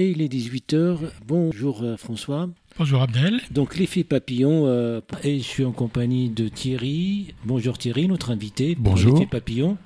et 0.00 0.12
il 0.12 0.22
est 0.22 0.32
18h. 0.32 0.96
Bonjour 1.26 1.82
euh, 1.82 1.98
François. 1.98 2.48
Bonjour 2.78 3.02
Abdel. 3.02 3.38
Donc 3.50 3.76
l'effet 3.76 4.02
papillon, 4.02 4.64
euh, 4.64 5.02
et 5.22 5.36
je 5.38 5.44
suis 5.44 5.64
en 5.66 5.72
compagnie 5.72 6.30
de 6.30 6.48
Thierry. 6.48 7.34
Bonjour 7.44 7.76
Thierry, 7.76 8.08
notre 8.08 8.30
invité 8.30 8.74
pour 8.74 8.84
Bonjour. 8.84 9.12
l'effet 9.12 9.26
papillon. 9.26 9.76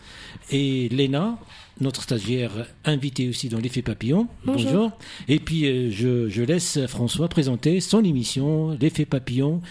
Et 0.52 0.88
Léna, 0.90 1.36
notre 1.80 2.02
stagiaire 2.02 2.68
invitée 2.84 3.28
aussi 3.28 3.48
dans 3.48 3.58
l'effet 3.58 3.82
papillon. 3.82 4.28
Bonjour. 4.44 4.92
Et 5.26 5.40
puis 5.40 5.66
euh, 5.66 5.90
je, 5.90 6.28
je 6.28 6.42
laisse 6.42 6.86
François 6.86 7.28
présenter 7.28 7.80
son 7.80 8.04
émission, 8.04 8.78
l'effet 8.80 9.06
papillon, 9.06 9.62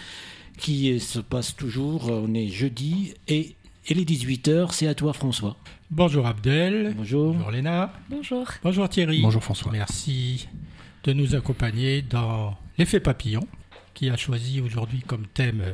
qui 0.58 1.00
se 1.00 1.20
passe 1.20 1.56
toujours, 1.56 2.10
on 2.10 2.34
est 2.34 2.48
jeudi, 2.48 3.14
et 3.28 3.54
il 3.88 3.98
est 3.98 4.08
18h, 4.08 4.72
c'est 4.72 4.88
à 4.88 4.94
toi 4.94 5.14
François. 5.14 5.56
Bonjour 5.96 6.26
Abdel. 6.26 6.92
Bonjour. 6.96 7.34
Bonjour 7.34 7.50
Léna. 7.52 7.92
Bonjour. 8.10 8.50
Bonjour 8.64 8.88
Thierry. 8.88 9.22
Bonjour 9.22 9.44
François. 9.44 9.70
Merci 9.70 10.48
de 11.04 11.12
nous 11.12 11.36
accompagner 11.36 12.02
dans 12.02 12.56
l'effet 12.78 12.98
papillon 12.98 13.46
qui 13.94 14.10
a 14.10 14.16
choisi 14.16 14.60
aujourd'hui 14.60 15.02
comme 15.06 15.24
thème 15.28 15.60
euh, 15.60 15.72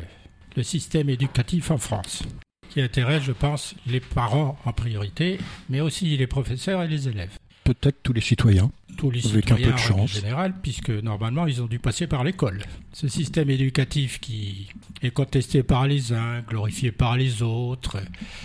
le 0.58 0.62
système 0.62 1.08
éducatif 1.08 1.70
en 1.70 1.78
France 1.78 2.22
qui 2.68 2.82
intéresse, 2.82 3.22
je 3.22 3.32
pense, 3.32 3.74
les 3.86 4.00
parents 4.00 4.58
en 4.66 4.74
priorité, 4.74 5.38
mais 5.70 5.80
aussi 5.80 6.14
les 6.18 6.26
professeurs 6.26 6.82
et 6.82 6.88
les 6.88 7.08
élèves. 7.08 7.38
Peut-être 7.64 8.02
tous 8.02 8.12
les 8.12 8.20
citoyens. 8.20 8.70
Tous 8.96 9.10
les 9.10 9.26
Avec 9.26 9.50
un 9.50 9.56
peu 9.56 9.62
citoyens 9.62 9.68
de 9.68 9.72
en 9.72 9.76
chance. 9.76 10.12
règle 10.12 10.26
générale, 10.26 10.54
puisque 10.62 10.90
normalement 10.90 11.46
ils 11.46 11.62
ont 11.62 11.66
dû 11.66 11.78
passer 11.78 12.06
par 12.06 12.24
l'école. 12.24 12.62
Ce 12.92 13.08
système 13.08 13.50
éducatif 13.50 14.20
qui 14.20 14.68
est 15.02 15.10
contesté 15.10 15.62
par 15.62 15.86
les 15.86 16.12
uns, 16.12 16.42
glorifié 16.42 16.92
par 16.92 17.16
les 17.16 17.42
autres. 17.42 17.98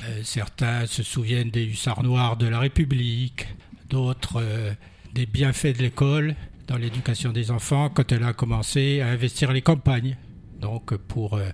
Euh, 0.06 0.22
certains 0.24 0.86
se 0.86 1.04
souviennent 1.04 1.50
des 1.50 1.66
hussards 1.66 2.04
noirs 2.04 2.38
de 2.38 2.48
la 2.48 2.60
République, 2.60 3.48
d'autres 3.90 4.42
euh, 4.42 4.74
des 5.14 5.26
bienfaits 5.26 5.78
de 5.78 5.84
l'école 5.84 6.36
dans 6.68 6.78
l'éducation 6.78 7.32
des 7.32 7.52
enfants 7.52 7.90
quand 7.90 8.12
elle 8.12 8.24
a 8.24 8.34
commencé 8.34 9.02
à 9.02 9.08
investir 9.08 9.52
les 9.52 9.62
campagnes. 9.62 10.18
Donc 10.60 10.96
pour 10.96 11.36
euh, 11.36 11.50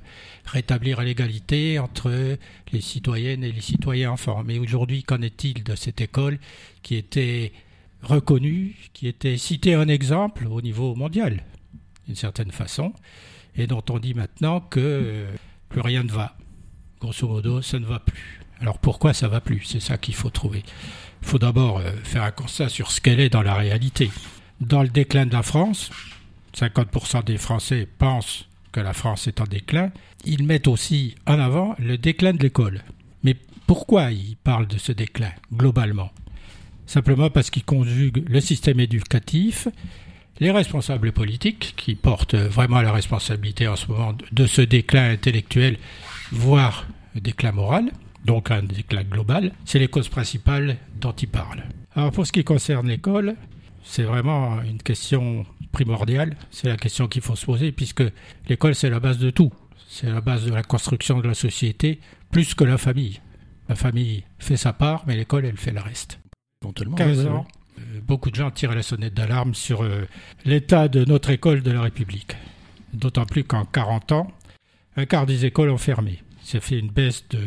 rétablir 0.46 1.01
l'égalité 1.01 1.80
entre 1.80 2.38
les 2.72 2.81
citoyennes 2.81 3.44
et 3.44 3.51
les 3.51 3.62
citoyens 3.62 4.12
enfants. 4.12 4.44
Mais 4.46 4.59
aujourd'hui, 4.59 5.03
qu'en 5.03 5.22
est-il 5.22 5.63
de 5.63 5.75
cette 5.75 6.01
école 6.01 6.40
qui 6.84 6.96
était 6.96 7.51
reconnue, 8.01 8.75
qui 8.94 9.07
était 9.07 9.38
citée 9.38 9.75
en 9.75 9.88
exemple 9.88 10.47
au 10.47 10.62
niveau 10.62 10.95
mondial, 10.95 11.44
d'une 12.07 12.16
certaine 12.16 12.51
façon, 12.51 12.94
et 13.56 13.67
dont 13.67 13.84
on 13.89 14.00
dit 14.00 14.13
maintenant 14.13 14.59
que 14.62 14.79
euh, 14.79 15.31
plus 15.69 15.81
rien 15.81 16.03
ne 16.03 16.12
va. 16.12 16.35
Grosso 17.00 17.28
modo, 17.28 17.62
ça 17.62 17.79
ne 17.79 17.85
va 17.85 18.00
plus. 18.00 18.39
Alors 18.59 18.78
pourquoi 18.78 19.13
ça 19.13 19.28
va 19.28 19.41
plus? 19.41 19.63
C'est 19.66 19.79
ça 19.79 19.97
qu'il 19.97 20.13
faut 20.13 20.29
trouver. 20.29 20.63
Il 21.22 21.28
faut 21.28 21.39
d'abord 21.39 21.79
euh, 21.79 21.91
faire 22.03 22.23
un 22.23 22.31
constat 22.31 22.69
sur 22.69 22.91
ce 22.91 23.01
qu'elle 23.01 23.19
est 23.19 23.29
dans 23.29 23.41
la 23.41 23.56
réalité. 23.56 24.12
Dans 24.59 24.83
le 24.83 24.89
déclin 24.89 25.25
de 25.25 25.33
la 25.33 25.44
France, 25.44 25.89
50% 26.56 27.23
des 27.23 27.38
Français 27.38 27.88
pensent 27.97 28.47
que 28.72 28.79
la 28.79 28.94
France 28.94 29.28
est 29.28 29.41
en 29.41 29.45
déclin. 29.45 29.91
Ils 30.25 30.44
mettent 30.44 30.68
aussi 30.68 31.16
en 31.25 31.39
avant 31.39 31.75
le 31.79 31.97
déclin 31.97 32.33
de 32.33 32.44
l'école. 32.44 32.83
Mais 33.23 33.35
pourquoi 33.68 34.12
ils 34.12 34.38
parlent 34.38 34.68
de 34.68 34.78
ce 34.78 34.91
déclin 34.91 35.31
globalement? 35.53 36.12
Simplement 36.91 37.29
parce 37.29 37.50
qu'ils 37.50 37.63
conjuguent 37.63 38.25
le 38.28 38.41
système 38.41 38.81
éducatif, 38.81 39.69
les 40.41 40.52
responsables 40.52 41.13
politiques 41.13 41.74
qui 41.78 41.96
portent 41.96 42.35
vraiment 42.35 42.81
la 42.81 42.91
responsabilité 42.91 43.66
en 43.69 43.78
ce 43.78 43.88
moment 43.88 44.13
de 44.34 44.46
ce 44.46 44.59
déclin 44.59 45.09
intellectuel, 45.09 45.78
voire 46.34 46.85
déclin 47.16 47.53
moral, 47.53 47.94
donc 48.25 48.51
un 48.51 48.63
déclin 48.63 49.06
global, 49.06 49.53
c'est 49.63 49.80
les 49.80 49.88
causes 49.88 50.09
principales 50.09 50.75
dont 51.00 51.13
ils 51.13 51.30
parlent. 51.30 51.63
Alors 51.96 52.12
pour 52.12 52.28
ce 52.28 52.34
qui 52.34 52.44
concerne 52.44 52.90
l'école, 52.90 53.38
c'est 53.84 54.03
vraiment 54.03 54.62
une 54.62 54.84
question 54.84 55.46
primordiale, 55.72 56.35
c'est 56.50 56.68
la 56.68 56.75
question 56.75 57.07
qu'il 57.07 57.22
faut 57.22 57.38
se 57.38 57.46
poser, 57.46 57.72
puisque 57.72 58.03
l'école 58.50 58.75
c'est 58.75 58.90
la 58.90 59.00
base 59.00 59.18
de 59.18 59.30
tout, 59.30 59.53
c'est 59.88 60.09
la 60.09 60.19
base 60.19 60.46
de 60.46 60.53
la 60.53 60.62
construction 60.62 61.22
de 61.22 61.28
la 61.30 61.35
société, 61.35 62.01
plus 62.31 62.53
que 62.53 62.66
la 62.66 62.78
famille. 62.78 63.22
La 63.69 63.75
famille 63.75 64.25
fait 64.40 64.57
sa 64.57 64.74
part, 64.74 65.06
mais 65.07 65.16
l'école 65.16 65.46
elle 65.46 65.56
fait 65.56 65.72
le 65.72 65.80
reste. 65.80 66.20
Éventuellement. 66.61 66.95
15 66.95 67.25
ouais, 67.25 67.31
ans, 67.31 67.47
euh, 67.79 67.99
beaucoup 68.05 68.29
de 68.29 68.35
gens 68.35 68.51
tirent 68.51 68.75
la 68.75 68.83
sonnette 68.83 69.13
d'alarme 69.13 69.55
sur 69.55 69.83
euh, 69.83 70.07
l'état 70.45 70.88
de 70.88 71.05
notre 71.05 71.29
école 71.29 71.61
de 71.61 71.72
la 71.72 71.81
République. 71.81 72.35
D'autant 72.94 73.25
plus 73.25 73.44
qu'en 73.44 73.66
40 73.66 74.11
ans, 74.11 74.31
un 74.95 75.05
quart 75.05 75.25
des 75.25 75.45
écoles 75.45 75.69
ont 75.69 75.77
fermé. 75.77 76.21
Ça 76.44 76.59
fait 76.59 76.79
une 76.79 76.89
baisse 76.89 77.23
de 77.29 77.39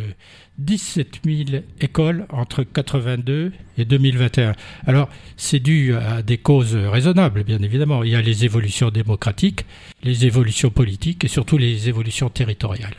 17 0.58 1.20
000 1.24 1.62
écoles 1.80 2.26
entre 2.30 2.62
82 2.62 3.53
et 3.76 3.84
2021. 3.84 4.53
Alors, 4.86 5.09
c'est 5.36 5.59
dû 5.59 5.94
à 5.94 6.22
des 6.22 6.39
causes 6.39 6.77
raisonnables, 6.77 7.42
bien 7.44 7.59
évidemment. 7.59 8.04
Il 8.04 8.12
y 8.12 8.15
a 8.15 8.22
les 8.22 8.44
évolutions 8.44 8.91
démocratiques, 8.91 9.66
les 10.03 10.27
évolutions 10.27 10.71
politiques 10.71 11.24
et 11.24 11.28
surtout 11.28 11.59
les 11.59 11.89
évolutions 11.89 12.30
territoriales. 12.30 12.94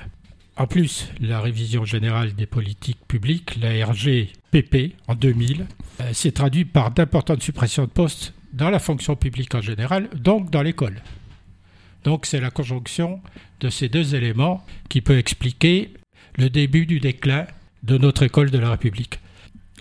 En 0.57 0.67
plus, 0.67 1.09
la 1.19 1.41
révision 1.41 1.85
générale 1.85 2.33
des 2.33 2.45
politiques 2.45 3.05
publiques, 3.07 3.57
la 3.61 3.73
RGPP, 4.55 4.95
en 5.07 5.15
2000, 5.15 5.65
euh, 6.01 6.13
s'est 6.13 6.31
traduite 6.31 6.71
par 6.71 6.91
d'importantes 6.91 7.43
suppressions 7.43 7.83
de 7.83 7.89
postes 7.89 8.33
dans 8.53 8.69
la 8.69 8.79
fonction 8.79 9.15
publique 9.15 9.53
en 9.55 9.61
général, 9.61 10.09
donc 10.15 10.49
dans 10.49 10.61
l'école. 10.61 11.01
Donc 12.03 12.25
c'est 12.25 12.39
la 12.39 12.51
conjonction 12.51 13.21
de 13.59 13.69
ces 13.69 13.89
deux 13.89 14.15
éléments 14.15 14.65
qui 14.89 15.01
peut 15.01 15.17
expliquer 15.17 15.91
le 16.37 16.49
début 16.49 16.85
du 16.85 16.99
déclin 16.99 17.47
de 17.83 17.97
notre 17.97 18.23
école 18.23 18.51
de 18.51 18.59
la 18.59 18.71
République. 18.71 19.19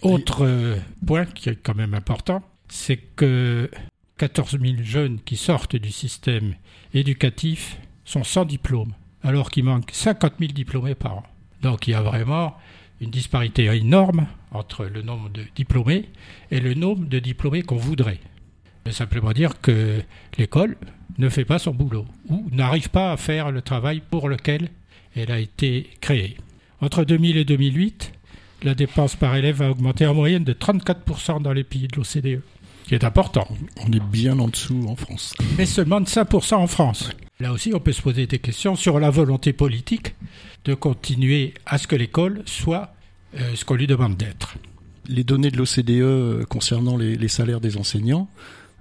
Autre 0.03 0.44
euh, 0.44 0.76
point 1.06 1.26
qui 1.26 1.49
est 1.49 1.56
quand 1.62 1.75
même 1.75 1.94
important, 1.94 2.43
c'est 2.69 2.97
que 2.97 3.71
14 4.19 4.59
000 4.61 4.75
jeunes 4.82 5.21
qui 5.25 5.37
sortent 5.37 5.76
du 5.76 5.91
système 5.91 6.55
éducatif 6.93 7.79
sont 8.05 8.25
sans 8.25 8.44
diplôme, 8.44 8.93
alors 9.23 9.50
qu'il 9.50 9.65
manque 9.65 9.91
50 9.93 10.35
000 10.38 10.53
diplômés 10.53 10.94
par 10.94 11.19
an. 11.19 11.23
Donc 11.62 11.87
il 11.87 11.93
y 11.93 11.94
a 11.94 12.03
vraiment 12.03 12.55
une 13.05 13.11
disparité 13.11 13.67
énorme 13.67 14.27
entre 14.51 14.87
le 14.87 15.03
nombre 15.03 15.29
de 15.31 15.43
diplômés 15.55 16.06
et 16.51 16.61
le 16.61 16.75
nombre 16.75 17.06
de 17.06 17.19
diplômés 17.19 17.62
qu'on 17.62 17.77
voudrait. 17.77 18.21
C'est 18.87 18.93
simplement 18.93 19.33
dire 19.33 19.61
que 19.61 20.01
l'école 20.39 20.77
ne 21.19 21.29
fait 21.29 21.45
pas 21.45 21.59
son 21.59 21.73
boulot 21.73 22.06
ou 22.29 22.47
n'arrive 22.51 22.91
pas 22.91 23.12
à 23.12 23.17
faire 23.17 23.51
le 23.51 23.62
travail 23.62 24.03
pour 24.11 24.29
lequel 24.29 24.69
elle 25.15 25.31
a 25.31 25.39
été 25.39 25.89
créée. 26.01 26.37
Entre 26.81 27.05
2000 27.05 27.37
et 27.37 27.45
2008, 27.45 28.12
la 28.62 28.75
dépense 28.75 29.17
par 29.17 29.37
élève 29.37 29.62
a 29.62 29.71
augmenté 29.71 30.07
en 30.07 30.15
moyenne 30.15 30.45
de 30.45 30.53
34% 30.53 31.43
dans 31.43 31.53
les 31.53 31.65
pays 31.65 31.87
de 31.89 31.97
l'OCDE, 31.97 32.43
qui 32.87 32.95
est 32.95 33.05
important, 33.05 33.47
On 33.87 33.93
est 33.93 34.03
bien 34.03 34.39
en 34.39 34.49
dessous 34.49 34.87
en 34.89 34.97
France. 34.97 35.35
mais 35.57 35.67
seulement 35.67 36.00
de 36.00 36.07
5% 36.07 36.55
en 36.55 36.67
France. 36.67 37.11
Là 37.41 37.53
aussi, 37.53 37.73
on 37.75 37.81
peut 37.81 37.93
se 37.93 38.03
poser 38.03 38.27
des 38.27 38.39
questions 38.39 38.77
sur 38.77 39.00
la 39.00 39.11
volonté 39.11 39.53
politique 39.53 40.15
de 40.65 40.75
continuer 40.75 41.55
à 41.67 41.79
ce 41.79 41.87
que 41.87 41.97
l'école 41.97 42.43
soit 42.47 42.94
ce 43.55 43.65
qu'on 43.65 43.75
lui 43.75 43.87
demande 43.87 44.17
d'être. 44.17 44.57
Les 45.09 45.25
données 45.25 45.51
de 45.51 45.57
l'OCDE 45.59 45.91
euh, 45.91 46.45
concernant 46.45 46.97
les, 46.97 47.17
les 47.17 47.29
salaires 47.29 47.61
des 47.61 47.77
enseignants, 47.77 48.29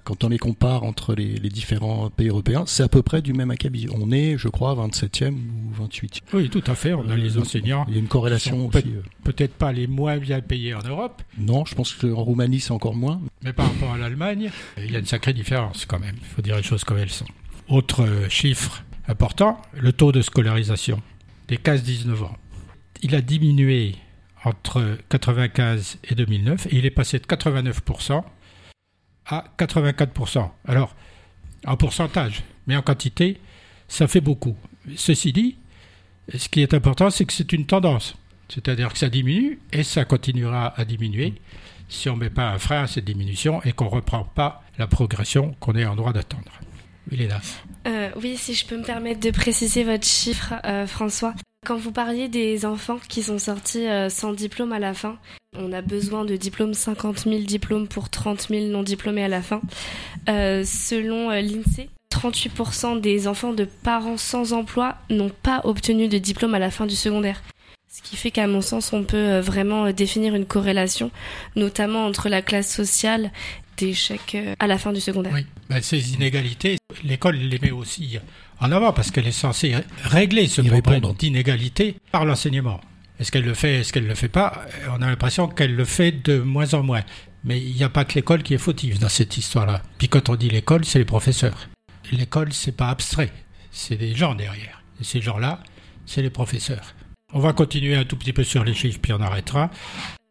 quand 0.06 0.24
on 0.26 0.30
les 0.30 0.38
compare 0.38 0.84
entre 0.84 1.16
les, 1.16 1.36
les 1.38 1.50
différents 1.50 2.10
pays 2.10 2.28
européens, 2.28 2.64
c'est 2.66 2.84
à 2.84 2.90
peu 2.90 3.02
près 3.02 3.22
du 3.22 3.32
même 3.34 3.52
acabit. 3.52 3.88
On 3.94 4.12
est, 4.12 4.38
je 4.38 4.50
crois, 4.50 4.74
27e 4.76 5.34
ou 5.34 5.84
28e. 5.86 6.20
Oui, 6.34 6.50
tout 6.50 6.64
à 6.68 6.76
fait, 6.76 6.94
on 6.94 7.08
a 7.10 7.16
les 7.16 7.38
Euh, 7.38 7.42
enseignants, 7.42 7.86
Il 7.88 7.94
y 7.94 7.98
a 7.98 8.00
une 8.02 8.08
corrélation 8.08 8.68
aussi. 8.68 8.78
euh. 8.88 9.02
peut-être 9.24 9.54
pas 9.54 9.72
les 9.72 9.88
moins 9.88 10.18
bien 10.18 10.42
payés 10.42 10.74
en 10.74 10.82
Europe, 10.82 11.22
Non, 11.38 11.64
je 11.66 11.74
pense 11.76 11.94
qu'en 11.94 12.16
Roumanie, 12.22 12.60
c'est 12.60 12.72
encore 12.72 12.96
moins. 12.96 13.22
Mais 13.44 13.54
par 13.54 13.66
rapport 13.68 13.94
à 13.94 13.98
l'Allemagne, 13.98 14.50
il 14.78 14.92
y 14.92 14.96
a 14.96 15.00
une 15.00 15.06
sacrée 15.06 15.34
différence 15.34 15.86
quand 15.86 16.00
même. 16.00 16.16
Il 16.20 16.28
faut 16.28 16.42
dire 16.42 16.58
les 16.58 16.64
choses 16.64 16.84
comme 16.84 16.98
elles 16.98 17.10
sont. 17.10 17.26
Autre 17.70 18.04
euh, 18.04 18.28
chiffre 18.30 18.84
important, 19.08 19.62
le 19.74 19.94
taux 19.94 20.12
de 20.12 20.22
scolarisation 20.22 21.02
des 21.48 21.56
15-19 21.58 22.24
ans. 22.24 22.38
Il 23.02 23.16
a 23.16 23.22
diminué 23.22 23.96
entre 24.44 24.98
95 25.10 26.00
et 26.04 26.16
2009 26.16 26.68
et 26.68 26.78
il 26.78 26.86
est 26.86 26.92
passé 26.92 27.19
de 27.19 27.25
89% 27.25 28.24
à 29.25 29.45
84%. 29.57 30.50
Alors, 30.68 30.95
en 31.66 31.78
pourcentage, 31.78 32.44
mais 32.68 32.75
en 32.75 32.81
quantité, 32.81 33.40
ça 33.88 34.07
fait 34.07 34.22
beaucoup. 34.22 34.57
Ceci 34.95 35.31
dit, 35.31 35.57
ce 36.36 36.50
qui 36.50 36.62
est 36.62 36.74
important, 36.74 37.10
c'est 37.10 37.25
que 37.25 37.34
c'est 37.34 37.54
une 37.54 37.66
tendance. 37.66 38.16
C'est-à-dire 38.50 38.92
que 38.92 39.00
ça 39.00 39.10
diminue 39.10 39.60
et 39.72 39.84
ça 39.84 40.06
continuera 40.06 40.74
à 40.80 40.86
diminuer 40.86 41.34
si 41.90 42.10
on 42.10 42.16
ne 42.16 42.22
met 42.22 42.30
pas 42.30 42.50
un 42.50 42.60
frein 42.60 42.84
à 42.84 42.88
cette 42.88 43.06
diminution 43.06 43.62
et 43.63 43.72
qu'on 43.72 43.86
ne 43.86 43.90
reprend 43.90 44.24
pas 44.24 44.63
la 44.78 44.88
progression 44.88 45.56
qu'on 45.60 45.75
est 45.75 45.86
en 45.86 45.95
droit 45.95 46.13
d'attendre. 46.13 46.51
Euh, 47.88 48.10
oui, 48.22 48.38
si 48.38 48.54
je 48.54 48.66
peux 48.66 48.78
me 48.78 48.84
permettre 48.84 49.19
de 49.19 49.31
préciser 49.31 49.84
votre 49.84 50.06
chiffre, 50.06 50.54
euh, 50.66 50.88
François. 50.88 51.34
Quand 51.63 51.77
vous 51.77 51.94
parliez 51.94 52.27
des 52.27 52.65
enfants 52.65 53.00
qui 53.07 53.24
sont 53.24 53.39
sortis 53.39 53.88
euh, 53.88 54.10
sans 54.10 54.33
diplôme 54.33 54.74
à 54.74 54.80
la 54.80 54.94
fin, 54.94 55.18
on 55.56 55.71
a 55.71 55.81
besoin 55.81 56.25
de 56.25 56.36
diplômes, 56.36 56.74
50 56.74 57.19
000 57.19 57.44
diplômes 57.44 57.88
pour 57.88 58.10
30 58.10 58.48
000 58.50 58.65
non 58.65 58.83
diplômés 58.83 59.24
à 59.24 59.30
la 59.30 59.42
fin. 59.42 59.62
Euh, 60.27 60.65
selon 60.65 61.31
euh, 61.31 61.39
l'INSEE, 61.39 61.89
38% 62.12 63.00
des 63.00 63.30
enfants 63.30 63.54
de 63.54 63.63
parents 63.63 64.18
sans 64.18 64.51
emploi 64.51 64.98
n'ont 65.10 65.30
pas 65.30 65.62
obtenu 65.63 66.10
de 66.10 66.18
diplôme 66.18 66.54
à 66.54 66.60
la 66.60 66.69
fin 66.69 66.86
du 66.86 66.95
secondaire. 66.95 67.42
Ce 67.88 68.01
qui 68.01 68.18
fait 68.18 68.31
qu'à 68.31 68.48
mon 68.48 68.62
sens, 68.62 68.92
on 68.92 69.06
peut 69.06 69.39
vraiment 69.39 69.89
définir 69.92 70.36
une 70.36 70.45
corrélation, 70.45 71.12
notamment 71.56 72.06
entre 72.06 72.27
la 72.27 72.42
classe 72.42 72.74
sociale 72.74 73.31
d'échec 73.77 74.36
à 74.59 74.68
la 74.68 74.77
fin 74.77 74.92
du 74.92 75.00
secondaire. 75.00 75.31
Oui, 75.33 75.45
ben, 75.69 75.81
ces 75.81 76.13
inégalités, 76.13 76.77
l'école 77.04 77.36
les 77.36 77.60
met 77.60 77.72
aussi 77.72 78.18
en 78.60 78.72
avant 78.72 78.94
parce 78.94 79.12
qu'elle 79.12 79.28
est 79.28 79.31
censée 79.31 79.75
régler 80.04 80.48
ce 80.48 80.62
problème 80.62 81.13
d'inégalité 81.18 81.98
par 82.12 82.25
l'enseignement. 82.25 82.81
Est-ce 83.19 83.31
qu'elle 83.31 83.45
le 83.45 83.54
fait, 83.54 83.81
est-ce 83.81 83.94
qu'elle 83.94 84.04
ne 84.04 84.10
le 84.10 84.16
fait 84.16 84.28
pas? 84.28 84.66
On 84.90 85.01
a 85.01 85.07
l'impression 85.07 85.48
qu'elle 85.48 85.75
le 85.75 85.86
fait 85.86 86.12
de 86.12 86.40
moins 86.40 86.74
en 86.74 86.84
moins. 86.84 87.04
Mais 87.44 87.62
il 87.62 87.75
n'y 87.75 87.84
a 87.84 87.90
pas 87.90 88.06
que 88.06 88.16
l'école 88.16 88.42
qui 88.42 88.54
est 88.54 88.57
fautive 88.57 89.00
dans 89.00 89.10
cette 89.10 89.38
histoire-là. 89.38 89.81
Puis 89.98 90.07
quand 90.07 90.30
on 90.30 90.36
dit 90.36 90.50
l'école, 90.50 90.86
c'est 90.86 91.00
les 91.00 91.06
professeurs. 91.06 91.69
L'école, 92.12 92.54
c'est 92.54 92.72
pas 92.72 92.90
abstrait, 92.90 93.31
c'est 93.72 93.98
des 93.98 94.16
gens 94.16 94.36
derrière. 94.36 94.84
Et 95.01 95.04
ces 95.04 95.22
gens-là, 95.22 95.62
c'est 96.06 96.22
les 96.22 96.30
professeurs. 96.30 96.95
On 97.34 97.40
va 97.40 97.54
continuer 97.54 97.95
un 97.95 98.06
tout 98.06 98.16
petit 98.16 98.34
peu 98.34 98.44
sur 98.44 98.63
les 98.63 98.74
chiffres, 98.74 99.00
puis 99.01 99.13
on 99.13 99.22
arrêtera. 99.22 99.72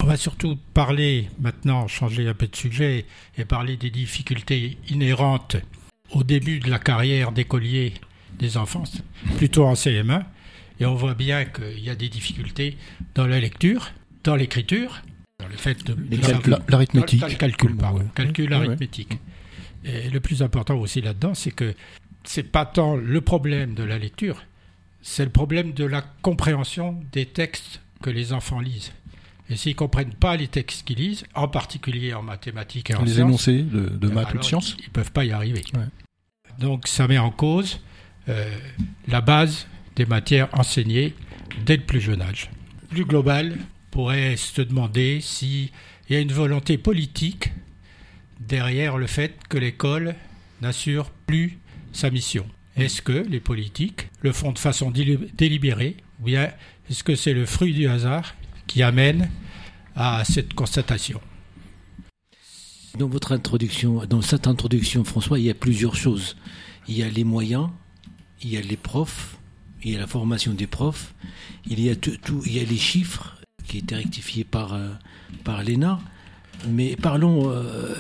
On 0.03 0.07
va 0.07 0.17
surtout 0.17 0.59
parler 0.75 1.29
maintenant, 1.41 1.89
changer 1.89 2.29
un 2.29 2.35
peu 2.35 2.47
de 2.47 2.57
sujet, 2.57 3.07
et 3.37 3.45
parler 3.45 3.77
des 3.77 3.91
difficultés 3.91 4.79
inhérentes 4.89 5.57
au 6.13 6.23
début 6.23 6.61
de 6.61 6.71
la 6.71 6.79
carrière 6.79 7.33
d'écolier 7.33 7.95
des 8.39 8.57
enfants, 8.57 8.85
plutôt 9.37 9.67
en 9.67 9.75
CM1. 9.75 10.25
Et 10.81 10.87
on 10.87 10.95
voit 10.95 11.15
bien 11.15 11.45
qu'il 11.45 11.81
y 11.81 11.91
a 11.91 11.95
des 11.95 12.09
difficultés 12.09 12.77
dans 13.15 13.27
la 13.27 13.41
lecture, 13.41 13.93
dans 14.25 14.37
l'écriture, 14.37 15.03
dans 15.39 15.49
le 15.49 15.57
fait 15.57 15.85
de 15.85 15.97
l'arithmétique, 16.69 17.23
le 17.23 17.35
calcul, 17.35 17.77
pardon, 17.77 18.05
calcul 18.15 18.53
arithmétique. 18.53 19.19
Et 19.85 20.11
le 20.11 20.21
plus 20.21 20.43
important 20.43 20.77
aussi 20.77 21.01
là-dedans, 21.01 21.35
c'est 21.35 21.51
que 21.51 21.75
c'est 22.25 22.45
pas 22.45 22.67
tant 22.67 22.97
le 22.97 23.21
problème 23.21 23.75
de 23.75 23.83
la 23.83 23.99
lecture, 23.99 24.45
c'est 25.03 25.25
le 25.25 25.31
problème 25.31 25.73
de 25.73 25.85
la 25.85 26.03
compréhension 26.23 27.01
des 27.13 27.27
textes 27.27 27.81
que 28.01 28.11
les 28.11 28.33
enfants 28.33 28.61
lisent. 28.61 28.93
Et 29.51 29.57
s'ils 29.57 29.73
ne 29.73 29.77
comprennent 29.77 30.15
pas 30.15 30.37
les 30.37 30.49
textes 30.49 30.87
qu'ils 30.87 30.99
lisent, 30.99 31.25
en 31.35 31.49
particulier 31.49 32.15
en 32.15 32.23
mathématiques 32.23 32.91
et 32.91 32.95
en 32.95 33.03
les 33.03 33.21
énoncés 33.21 33.63
de, 33.63 34.09
maths 34.09 34.33
ou 34.35 34.39
de 34.39 34.45
sciences, 34.45 34.77
ils 34.79 34.87
ne 34.87 34.93
peuvent 34.93 35.13
pas 35.13 35.25
y 35.25 35.33
arriver. 35.33 35.63
Donc 36.59 36.89
ça 36.89 37.09
met 37.09 37.19
en 37.19 37.31
cause 37.31 37.81
euh, 38.29 38.51
la 39.09 39.21
base 39.21 39.67
des 39.97 40.07
matières 40.07 40.49
enseignées 40.53 41.15
dès 41.65 41.77
le 41.77 41.83
plus 41.83 42.01
jeune 42.01 42.23
âge. 42.23 42.51
Plus 42.89 43.05
global, 43.05 43.57
pourrait 43.93 44.37
se 44.37 44.63
demander 44.63 45.21
s'il 45.21 45.69
y 46.11 46.17
a 46.17 46.19
une 46.19 46.33
volonté 46.33 46.79
politique 46.79 47.53
derrière 48.41 48.97
le 48.97 49.07
fait 49.07 49.35
que 49.49 49.59
l'école 49.59 50.17
n'assure 50.61 51.11
plus 51.27 51.59
sa 51.93 52.11
mission. 52.11 52.47
Est-ce 52.77 53.03
que 53.03 53.13
les 53.13 53.39
politiques 53.39 54.09
le 54.23 54.33
font 54.33 54.53
de 54.53 54.59
façon 54.59 54.91
délibérée 54.91 55.99
ou 56.21 56.25
bien 56.25 56.51
est-ce 56.91 57.05
que 57.05 57.15
c'est 57.15 57.35
le 57.35 57.47
fruit 57.47 57.75
du 57.75 57.87
hasard 57.87 58.35
qui 58.67 58.83
amène 58.83 59.31
à 59.95 60.25
cette 60.25 60.55
constatation? 60.55 61.21
Dans 62.99 63.09
votre 63.09 63.33
introduction, 63.33 64.05
dans 64.05 64.21
cette 64.21 64.47
introduction, 64.47 65.03
François, 65.05 65.39
il 65.39 65.47
y 65.47 65.51
a 65.51 65.55
plusieurs 65.55 65.97
choses. 65.97 66.37
Il 66.89 66.97
y 66.97 67.03
a 67.03 67.09
les 67.09 67.25
moyens, 67.25 67.71
il 68.43 68.51
y 68.51 68.59
a 68.59 68.61
les 68.61 68.77
profs, 68.77 69.39
il 69.83 69.93
y 69.93 69.97
a 69.97 69.99
la 69.99 70.07
formation 70.07 70.53
des 70.53 70.67
profs, 70.67 71.15
il 71.67 71.81
y 71.81 71.89
a 71.89 71.97
tout, 71.97 72.43
il 72.45 72.53
y 72.53 72.61
a 72.61 72.65
les 72.65 72.77
chiffres 72.77 73.41
qui 73.67 73.79
étaient 73.79 73.95
rectifiés 73.95 74.45
par 74.45 74.75
euh, 74.75 74.91
par 75.43 75.63
l'ENA. 75.65 76.01
Mais 76.69 76.95
parlons, 76.97 77.51
euh, 77.51 77.95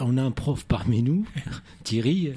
on 0.00 0.18
a 0.18 0.22
un 0.22 0.30
prof 0.30 0.64
parmi 0.64 1.02
nous, 1.02 1.24
Thierry, 1.84 2.32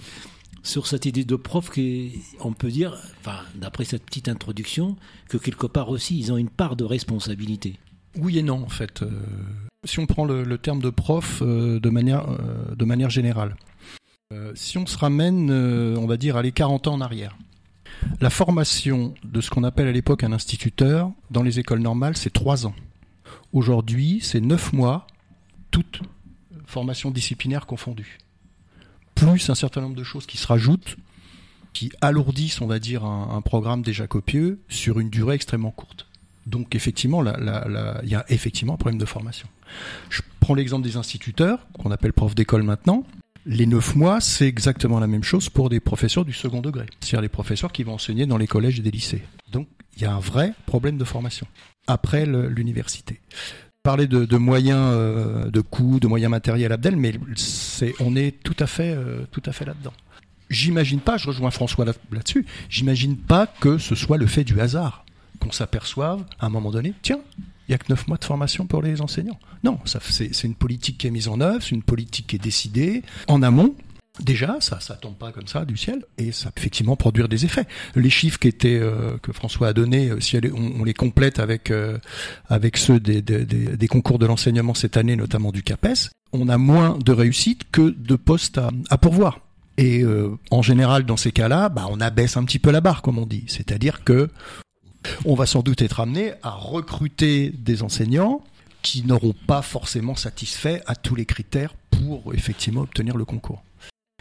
sur 0.64 0.88
cette 0.88 1.06
idée 1.06 1.26
de 1.26 1.36
prof 1.36 1.70
qu'on 1.70 2.54
peut 2.54 2.72
dire, 2.72 2.98
enfin, 3.20 3.40
d'après 3.56 3.84
cette 3.84 4.06
petite 4.06 4.30
introduction, 4.30 4.96
que 5.28 5.38
quelque 5.38 5.68
part 5.68 5.90
aussi, 5.90 6.18
ils 6.18 6.32
ont 6.32 6.38
une 6.38 6.50
part 6.50 6.78
de 6.78 6.86
responsabilité. 6.86 7.78
Oui 8.16 8.40
et 8.40 8.44
non, 8.44 8.64
en 8.64 8.70
fait. 8.70 9.04
Euh, 9.84 9.88
si 9.88 10.00
on 10.00 10.06
prend 10.06 10.26
le, 10.26 10.58
terme 10.58 10.80
de 10.80 10.90
prof 10.90 11.42
euh, 11.42 11.80
de, 11.80 11.90
manière, 11.90 12.30
euh, 12.30 12.76
de 12.76 12.86
manière 12.86 13.10
générale, 13.10 13.56
si 14.56 14.80
on 14.80 14.88
se 14.88 14.98
ramène, 14.98 15.52
on 15.52 16.08
va 16.08 16.18
dire, 16.18 16.38
à 16.38 16.42
les 16.42 16.52
40 16.52 16.88
ans 16.88 16.96
en 16.96 17.02
arrière, 17.02 17.38
la 18.20 18.32
formation 18.32 19.14
de 19.24 19.42
ce 19.42 19.52
qu'on 19.52 19.64
appelle 19.64 19.88
à 19.88 19.92
l'époque 19.92 20.24
un 20.24 20.34
instituteur 20.34 21.12
dans 21.30 21.44
les 21.44 21.60
écoles 21.60 21.82
normales, 21.82 22.18
c'est 22.18 22.34
3 22.34 22.66
ans. 22.66 22.74
Aujourd'hui, 23.52 24.22
c'est 24.24 24.42
9 24.42 24.74
mois, 24.74 25.06
toute 25.70 26.02
formation 26.66 27.12
disciplinaire 27.12 27.68
confondue 27.68 28.18
plus 29.16 29.50
un 29.50 29.56
certain 29.56 29.82
nombre 29.82 29.96
de 29.96 30.04
choses 30.04 30.26
qui 30.26 30.38
se 30.38 30.48
rajoutent, 30.48 30.98
qui 31.74 31.92
alourdissent, 32.02 32.62
on 32.62 32.68
va 32.68 32.80
dire, 32.80 33.04
un, 33.06 33.42
programme 33.42 33.82
déjà 33.82 34.08
copieux 34.08 34.60
sur 34.70 35.00
une 35.00 35.10
durée 35.10 35.36
extrêmement 35.36 35.72
courte. 35.72 36.08
Donc 36.46 36.76
effectivement, 36.76 37.24
il 37.24 38.10
y 38.10 38.16
a 38.16 38.26
effectivement 38.30 38.74
un 38.74 38.78
problème 38.78 39.00
de 39.00 39.06
formation. 39.06 39.48
Je 40.10 40.22
prends 40.40 40.56
l'exemple 40.56 40.84
des 40.84 40.98
instituteurs, 40.98 41.68
qu'on 41.80 41.92
appelle 41.92 42.14
profs 42.14 42.36
d'école 42.36 42.64
maintenant. 42.64 43.06
Les 43.46 43.66
neuf 43.66 43.96
mois, 43.96 44.22
c'est 44.22 44.48
exactement 44.48 45.00
la 45.00 45.08
même 45.08 45.24
chose 45.24 45.50
pour 45.50 45.70
des 45.70 45.80
professeurs 45.80 46.24
du 46.24 46.34
second 46.34 46.62
degré, 46.62 46.86
c'est-à-dire 47.02 47.22
les 47.22 47.30
professeurs 47.30 47.72
qui 47.72 47.84
vont 47.84 47.94
enseigner 47.94 48.26
dans 48.26 48.38
les 48.38 48.48
collèges 48.48 48.80
et 48.80 48.82
des 48.82 48.92
lycées. 48.92 49.22
Donc 49.52 49.68
il 49.98 50.04
y 50.04 50.06
a 50.06 50.14
un 50.14 50.20
vrai 50.20 50.54
problème 50.66 50.98
de 50.98 51.04
formation 51.04 51.46
après 51.88 52.26
l'université 52.26 53.20
parler 53.84 54.08
de, 54.08 54.38
moyens 54.38 54.80
euh, 54.94 55.52
de 55.52 55.60
coûts, 55.60 56.00
de 56.00 56.08
moyens 56.08 56.32
matériels 56.32 56.72
Abdel, 56.72 56.96
mais 56.96 57.14
on 58.00 58.16
est 58.16 58.32
tout 58.42 58.56
à 58.60 58.66
fait, 58.66 58.96
euh, 58.96 59.26
tout 59.30 59.44
à 59.46 59.52
fait 59.52 59.66
là-dedans. 59.66 59.92
J'imagine 60.50 61.02
pas, 61.02 61.18
je 61.18 61.28
rejoins 61.28 61.52
François 61.52 61.84
là, 61.84 61.94
dessus 62.24 62.46
j'imagine 62.70 63.18
pas 63.18 63.46
que 63.48 63.78
ce 63.78 63.96
soit 63.96 64.18
le 64.18 64.26
fait 64.26 64.46
du 64.46 64.62
hasard 64.62 65.04
qu'on 65.40 65.52
s'aperçoive 65.52 66.24
à 66.40 66.46
un 66.46 66.50
moment 66.50 66.72
donné, 66.72 66.94
tiens, 67.02 67.20
il 67.68 67.72
n'y 67.72 67.76
a 67.76 67.78
que 67.78 67.86
9 67.90 68.08
mois 68.08 68.18
de 68.18 68.26
formation 68.26 68.66
pour 68.68 68.82
les 68.82 69.02
enseignants. 69.02 69.40
Non, 69.64 69.80
c'est, 69.86 70.44
une 70.44 70.56
politique 70.56 70.98
qui 70.98 71.08
est 71.08 71.12
mise 71.12 71.28
en 71.28 71.40
œuvre, 71.40 71.62
c'est 71.62 71.72
une 71.72 71.84
politique 71.84 72.28
qui 72.28 72.36
est 72.36 72.44
décidée 72.44 73.04
en 73.28 73.42
amont, 73.42 73.76
Déjà, 74.20 74.58
ça, 74.60 74.80
ça 74.80 74.94
tombe 74.94 75.16
pas 75.16 75.32
comme 75.32 75.48
ça 75.48 75.66
du 75.66 75.76
ciel, 75.76 76.06
et 76.20 76.32
ça 76.32 76.52
peut 76.52 76.60
effectivement 76.60 76.96
produire 76.96 77.28
des 77.28 77.46
effets. 77.46 77.66
Les 77.96 78.12
chiffres 78.12 78.38
qui 78.38 78.48
étaient 78.48 78.80
euh, 78.80 79.18
que 79.24 79.32
François 79.32 79.70
a 79.70 79.74
donnés, 79.74 80.10
euh, 80.10 80.20
si 80.20 80.38
on, 80.54 80.84
les 80.84 80.94
complète 80.94 81.40
avec 81.40 81.72
euh, 81.72 81.98
avec 82.48 82.78
ceux 82.78 83.00
des, 83.00 83.24
des, 83.24 83.88
concours 83.88 84.20
de 84.20 84.28
l'enseignement 84.28 84.76
cette 84.76 84.98
année, 84.98 85.16
notamment 85.16 85.52
du 85.52 85.64
CAPES, 85.64 86.12
on 86.32 86.48
a 86.48 86.60
moins 86.60 87.00
de 87.04 87.12
réussite 87.12 87.64
que 87.72 87.90
de 87.90 88.16
postes 88.16 88.60
à, 88.60 88.70
à 88.92 89.00
pourvoir. 89.00 89.40
Et 89.80 90.06
en 90.52 90.62
général, 90.62 91.04
dans 91.04 91.18
ces 91.18 91.32
cas-là, 91.32 91.70
bah, 91.70 91.88
on 91.90 92.00
abaisse 92.00 92.38
un 92.38 92.44
petit 92.44 92.60
peu 92.60 92.70
la 92.70 92.80
barre, 92.80 93.02
comme 93.02 93.18
on 93.18 93.26
dit. 93.26 93.46
C'est-à-dire 93.48 94.04
que 94.04 94.30
on 95.26 95.36
va 95.36 95.46
sans 95.46 95.62
doute 95.62 95.82
être 95.82 96.00
amené 96.00 96.34
à 96.44 96.52
recruter 96.52 97.50
des 97.50 97.84
enseignants 97.84 98.42
qui 98.82 99.04
n'auront 99.06 99.36
pas 99.48 99.62
forcément 99.62 100.16
satisfait 100.16 100.82
à 100.88 100.96
tous 100.96 101.16
les 101.16 101.26
critères 101.26 101.74
pour 101.92 102.34
effectivement 102.34 102.82
obtenir 102.82 103.18
le 103.18 103.26
concours 103.26 103.64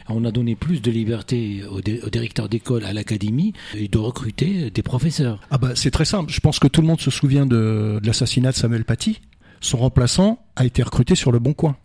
on 0.09 0.25
a 0.25 0.31
donné 0.31 0.55
plus 0.55 0.83
de 0.83 0.91
liberté 0.91 1.65
aux, 1.65 1.81
directeurs 1.81 2.49
d'école, 2.49 2.85
à 2.85 2.93
l'académie, 2.93 3.53
et 3.75 3.89
de 3.89 3.99
recruter 3.99 4.71
des 4.71 4.83
professeurs. 4.83 5.41
Ah 5.51 5.59
bah 5.59 5.73
c'est 5.75 5.91
très 5.91 6.05
simple. 6.05 6.33
Je 6.33 6.41
pense 6.41 6.59
que 6.59 6.69
tout 6.69 6.81
le 6.81 6.87
monde 6.87 7.01
se 7.01 7.11
souvient 7.11 7.47
de, 7.47 8.01
l'assassinat 8.05 8.53
de 8.53 8.57
Samuel 8.57 8.85
Paty. 8.85 9.21
Son 9.61 9.79
remplaçant 9.79 10.45
a 10.57 10.65
été 10.65 10.83
recruté 10.83 11.15
sur 11.15 11.33
le 11.33 11.39
Bon 11.39 11.53
Coin. 11.53 11.77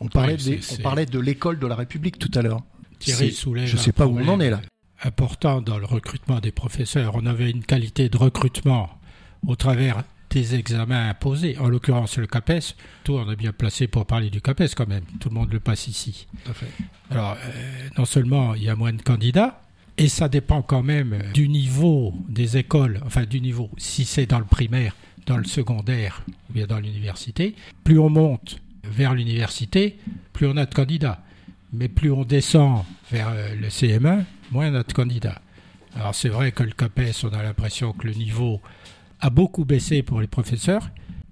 On 0.00 0.08
parlait, 0.08 0.36
on 0.78 0.82
parlait 0.82 1.06
de 1.06 1.18
l'école 1.18 1.58
de 1.58 1.66
la 1.66 1.76
République 1.76 2.18
tout 2.18 2.30
à 2.34 2.42
l'heure. 2.42 2.62
Thierry 2.98 3.32
soulève. 3.32 3.66
Je 3.66 3.76
ne 3.76 3.80
sais 3.80 3.92
pas 3.92 4.06
où 4.06 4.18
on 4.18 4.28
en 4.28 4.40
est 4.40 4.50
là. 4.50 4.60
Important 5.02 5.62
dans 5.62 5.78
le 5.78 5.86
recrutement 5.86 6.40
des 6.40 6.52
professeurs. 6.52 7.14
On 7.14 7.26
avait 7.26 7.50
une 7.50 7.64
qualité 7.64 8.08
de 8.08 8.16
recrutement 8.16 8.90
au 9.46 9.56
travers 9.56 10.04
des 10.30 10.54
examens 10.54 11.08
imposés, 11.08 11.58
en 11.58 11.68
l'occurrence 11.68 12.18
le 12.18 12.26
CAPES. 12.26 12.76
Tout, 13.04 13.14
on 13.14 13.30
est 13.30 13.36
bien 13.36 13.52
placé 13.52 13.88
pour 13.88 14.06
parler 14.06 14.30
du 14.30 14.40
CAPES 14.40 14.74
quand 14.76 14.86
même. 14.86 15.04
Tout 15.18 15.28
le 15.28 15.34
monde 15.34 15.52
le 15.52 15.60
passe 15.60 15.88
ici. 15.88 16.26
Alors, 17.10 17.32
euh, 17.32 17.88
non 17.98 18.04
seulement 18.04 18.54
il 18.54 18.62
y 18.62 18.68
a 18.68 18.76
moins 18.76 18.92
de 18.92 19.02
candidats, 19.02 19.60
et 19.96 20.08
ça 20.08 20.28
dépend 20.28 20.62
quand 20.62 20.82
même 20.82 21.18
du 21.34 21.48
niveau 21.48 22.14
des 22.28 22.56
écoles, 22.56 23.00
enfin 23.04 23.24
du 23.24 23.40
niveau, 23.40 23.70
si 23.76 24.04
c'est 24.04 24.26
dans 24.26 24.38
le 24.38 24.44
primaire, 24.44 24.94
dans 25.26 25.36
le 25.36 25.44
secondaire 25.44 26.22
ou 26.48 26.54
bien 26.54 26.66
dans 26.66 26.78
l'université. 26.78 27.54
Plus 27.84 27.98
on 27.98 28.08
monte 28.08 28.60
vers 28.84 29.14
l'université, 29.14 29.98
plus 30.32 30.46
on 30.46 30.56
a 30.56 30.66
de 30.66 30.74
candidats. 30.74 31.22
Mais 31.72 31.88
plus 31.88 32.10
on 32.10 32.24
descend 32.24 32.84
vers 33.10 33.28
euh, 33.28 33.54
le 33.54 33.68
CM1, 33.68 34.24
moins 34.50 34.70
de 34.70 34.82
candidats. 34.82 35.40
Alors 35.96 36.14
c'est 36.14 36.28
vrai 36.28 36.52
que 36.52 36.62
le 36.62 36.72
CAPES, 36.72 37.24
on 37.24 37.34
a 37.34 37.42
l'impression 37.42 37.92
que 37.92 38.06
le 38.06 38.14
niveau 38.14 38.60
a 39.20 39.30
beaucoup 39.30 39.64
baissé 39.64 40.02
pour 40.02 40.20
les 40.20 40.26
professeurs, 40.26 40.90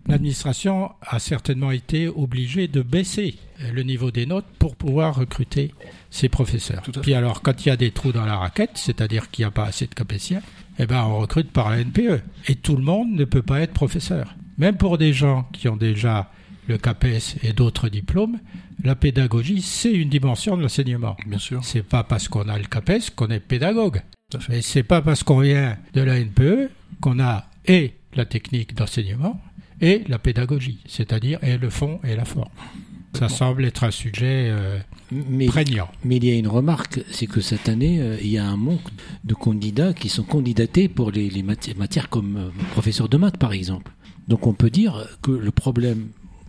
l'administration 0.08 0.90
a 1.02 1.18
certainement 1.18 1.70
été 1.70 2.08
obligée 2.08 2.66
de 2.66 2.82
baisser 2.82 3.37
le 3.72 3.82
niveau 3.82 4.10
des 4.10 4.26
notes 4.26 4.46
pour 4.58 4.75
pouvoir 4.75 5.14
recruter 5.14 5.75
ses 6.10 6.28
professeurs. 6.28 6.82
Puis 7.02 7.14
alors, 7.14 7.42
quand 7.42 7.64
il 7.64 7.68
y 7.68 7.72
a 7.72 7.76
des 7.76 7.90
trous 7.90 8.12
dans 8.12 8.25
la 8.25 8.37
raquette, 8.37 8.72
c'est-à-dire 8.75 9.30
qu'il 9.30 9.44
n'y 9.44 9.48
a 9.48 9.50
pas 9.50 9.66
assez 9.66 9.87
de 9.87 9.94
capétiens, 9.94 10.40
eh 10.78 10.87
ben, 10.87 11.04
on 11.04 11.18
recrute 11.18 11.50
par 11.50 11.70
la 11.70 11.78
NPE. 11.78 12.22
Et 12.48 12.54
tout 12.54 12.76
le 12.76 12.82
monde 12.82 13.12
ne 13.12 13.25
peut 13.25 13.42
pas 13.42 13.60
être 13.60 13.72
professeur. 13.72 14.34
Même 14.56 14.76
pour 14.76 14.98
des 14.98 15.12
gens 15.12 15.48
qui 15.52 15.68
ont 15.68 15.76
déjà 15.76 16.30
le 16.68 16.78
CAPES 16.78 17.38
et 17.42 17.52
d'autres 17.52 17.88
diplômes, 17.88 18.38
la 18.84 18.94
pédagogie, 18.94 19.62
c'est 19.62 19.92
une 19.92 20.08
dimension 20.08 20.56
de 20.56 20.62
l'enseignement. 20.62 21.16
Bien 21.26 21.38
sûr. 21.38 21.64
C'est 21.64 21.82
pas 21.82 22.04
parce 22.04 22.28
qu'on 22.28 22.48
a 22.48 22.58
le 22.58 22.64
CAPES 22.64 23.10
qu'on 23.16 23.28
est 23.28 23.40
pédagogue. 23.40 24.02
Mais 24.48 24.60
c'est 24.60 24.82
pas 24.82 25.00
parce 25.00 25.22
qu'on 25.22 25.40
vient 25.40 25.76
de 25.94 26.02
la 26.02 26.20
NPE 26.20 26.70
qu'on 27.00 27.18
a 27.18 27.46
et 27.66 27.94
la 28.14 28.26
technique 28.26 28.75
d'enseignement 28.75 29.40
et 29.80 30.04
la 30.08 30.18
pédagogie, 30.18 30.80
c'est-à-dire 30.87 31.38
et 31.42 31.56
le 31.56 31.70
fond 31.70 32.00
et 32.04 32.14
la 32.14 32.25
forme. 32.25 32.50
Ça 33.14 33.28
semble 33.28 33.64
être 33.64 33.84
un 33.84 33.90
sujet 33.90 34.48
euh, 34.50 34.78
mais, 35.10 35.46
prégnant. 35.46 35.88
Mais 36.04 36.16
il 36.16 36.25
y 36.25 36.30
a 36.30 36.34
une 36.34 36.46
remarque, 36.46 37.00
c'est 37.10 37.26
que 37.26 37.40
cette 37.40 37.68
année, 37.68 38.00
euh, 38.00 38.18
il 38.20 38.28
y 38.28 38.38
a 38.38 38.44
un 38.44 38.56
manque 38.56 38.88
de 39.25 39.34
candidats 39.34 39.94
qui 39.94 40.08
sont 40.08 40.25
candidatés 40.25 40.88
pour 40.88 41.10
les, 41.10 41.30
les 41.30 41.42
matières, 41.42 42.10
comme 42.10 42.37
euh, 42.37 42.50
professeur 42.72 43.08
de 43.08 43.16
maths, 43.16 43.38
par 43.38 43.52
exemple. 43.54 43.92
Donc 44.28 44.46
on 44.46 44.52
peut 44.52 44.68
dire 44.68 45.08
que 45.22 45.30
le 45.30 45.50
problème 45.50 46.08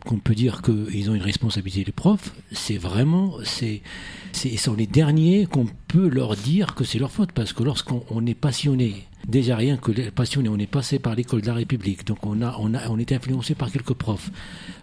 qu'on 0.09 0.17
peut 0.17 0.33
dire 0.33 0.63
qu'ils 0.63 1.11
ont 1.11 1.13
une 1.13 1.21
responsabilité 1.21 1.83
les 1.85 1.91
profs, 1.91 2.33
c'est 2.51 2.79
vraiment, 2.79 3.35
c'est, 3.43 3.83
c'est, 4.31 4.57
sont 4.57 4.73
les 4.73 4.87
derniers 4.87 5.45
qu'on 5.45 5.67
peut 5.87 6.09
leur 6.09 6.35
dire 6.35 6.73
que 6.73 6.83
c'est 6.83 6.97
leur 6.97 7.11
faute, 7.11 7.31
parce 7.31 7.53
que 7.53 7.61
lorsqu'on 7.61 8.25
est 8.25 8.33
passionné, 8.33 9.05
déjà 9.27 9.55
rien 9.55 9.77
que 9.77 9.91
les 9.91 10.09
passionnés, 10.09 10.49
on 10.49 10.57
est 10.57 10.65
passé 10.65 10.97
par 10.97 11.13
l'école 11.13 11.41
de 11.41 11.45
la 11.45 11.53
République, 11.53 12.07
donc 12.07 12.25
on 12.25 12.41
a, 12.41 12.55
on 12.57 12.73
a, 12.73 12.89
on 12.89 12.97
est 12.97 13.11
influencé 13.11 13.53
par 13.53 13.71
quelques 13.71 13.93
profs. 13.93 14.31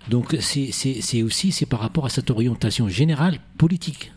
Donc 0.09 0.37
c'est, 0.39 0.71
c'est, 0.71 1.01
c'est 1.01 1.25
aussi, 1.25 1.51
c'est 1.51 1.67
par 1.67 1.81
rapport 1.81 2.07
à 2.07 2.09
cette 2.09 2.31
orientation 2.31 2.89
générale 2.89 3.41
politique. 3.59 4.13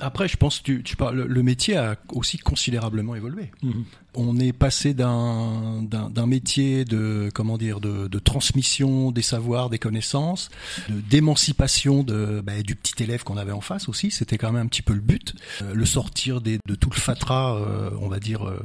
Après, 0.00 0.28
je 0.28 0.38
pense 0.38 0.60
que 0.60 0.64
tu, 0.64 0.82
tu 0.82 0.96
parles, 0.96 1.24
le 1.24 1.42
métier 1.42 1.76
a 1.76 1.98
aussi 2.14 2.38
considérablement 2.38 3.14
évolué. 3.14 3.50
Mhm. 3.62 3.84
On 4.14 4.38
est 4.38 4.52
passé 4.52 4.94
d'un, 4.94 5.86
métier 6.26 6.84
de 6.84 7.30
comment 7.34 7.58
dire 7.58 7.80
de, 7.80 8.08
de, 8.08 8.18
transmission 8.18 9.10
des 9.10 9.22
savoirs, 9.22 9.70
des 9.70 9.78
connaissances, 9.78 10.50
d'émancipation 10.88 12.02
de, 12.02 12.40
bah, 12.40 12.62
du 12.62 12.76
petit 12.76 13.02
élève 13.02 13.24
qu'on 13.24 13.36
avait 13.36 13.52
en 13.52 13.60
face 13.60 13.88
aussi. 13.88 14.10
C'était 14.10 14.38
quand 14.38 14.52
même 14.52 14.66
un 14.66 14.68
petit 14.68 14.82
peu 14.82 14.94
le 14.94 15.00
but, 15.00 15.34
euh, 15.62 15.74
le 15.74 15.84
sortir 15.84 16.40
des, 16.40 16.58
de 16.66 16.74
tout 16.74 16.90
le 16.90 17.00
fatras, 17.00 17.56
euh, 17.56 17.90
on 18.00 18.08
va 18.08 18.20
dire, 18.20 18.46
euh, 18.46 18.58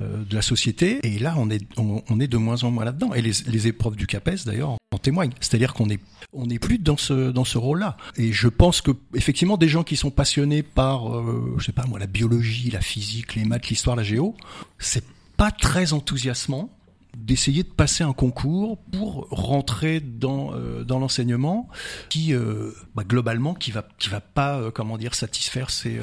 de 0.00 0.34
la 0.34 0.42
société. 0.42 1.00
Et 1.04 1.18
là, 1.18 1.34
on 1.36 1.50
est 1.50 1.62
on, 1.76 2.02
on, 2.08 2.20
est 2.20 2.28
de 2.28 2.36
moins 2.36 2.64
en 2.64 2.70
moins 2.70 2.84
là-dedans. 2.84 3.14
Et 3.14 3.22
les, 3.22 3.32
les 3.46 3.66
épreuves 3.66 3.96
du 3.96 4.06
CAPES, 4.06 4.44
d'ailleurs, 4.46 4.76
en 4.92 4.98
témoignent. 4.98 5.32
C'est-à-dire 5.40 5.74
qu'on 5.74 5.88
est 5.90 6.00
on 6.32 6.46
n'est 6.46 6.58
plus 6.58 6.78
dans 6.78 6.96
ce 6.96 7.30
dans 7.30 7.44
ce 7.44 7.58
rôle-là. 7.58 7.96
Et 8.16 8.32
je 8.32 8.48
pense 8.48 8.80
que 8.80 8.90
effectivement 9.14 9.56
des 9.56 9.68
gens 9.68 9.84
qui 9.84 9.96
sont 9.96 10.10
passionnés 10.10 10.62
par 10.62 11.14
euh, 11.14 11.54
je 11.58 11.64
sais 11.64 11.72
pas 11.72 11.86
moi 11.86 11.98
la 11.98 12.06
biologie, 12.06 12.70
la 12.70 12.80
physique, 12.80 13.34
les 13.34 13.44
maths, 13.44 13.68
l'histoire, 13.68 13.96
la 13.96 14.02
géo, 14.02 14.34
c'est 14.78 15.04
pas 15.36 15.50
très 15.50 15.92
enthousiasmant 15.92 16.70
d'essayer 17.16 17.62
de 17.62 17.68
passer 17.68 18.04
un 18.04 18.12
concours 18.12 18.76
pour 18.92 19.26
rentrer 19.30 20.00
dans 20.00 20.52
euh, 20.52 20.84
dans 20.84 20.98
l'enseignement 20.98 21.68
qui 22.10 22.34
euh, 22.34 22.72
bah, 22.94 23.04
globalement 23.04 23.54
qui 23.54 23.70
va 23.70 23.88
qui 23.98 24.10
va 24.10 24.20
pas 24.20 24.58
euh, 24.58 24.70
comment 24.70 24.98
dire 24.98 25.14
satisfaire 25.14 25.70
ces 25.70 25.98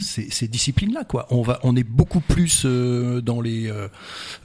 ces, 0.00 0.28
ces 0.30 0.48
disciplines 0.48 0.92
là 0.92 1.04
quoi. 1.04 1.26
On 1.30 1.42
va 1.42 1.60
on 1.62 1.76
est 1.76 1.84
beaucoup 1.84 2.20
plus 2.20 2.64
dans 2.66 3.40
les 3.40 3.72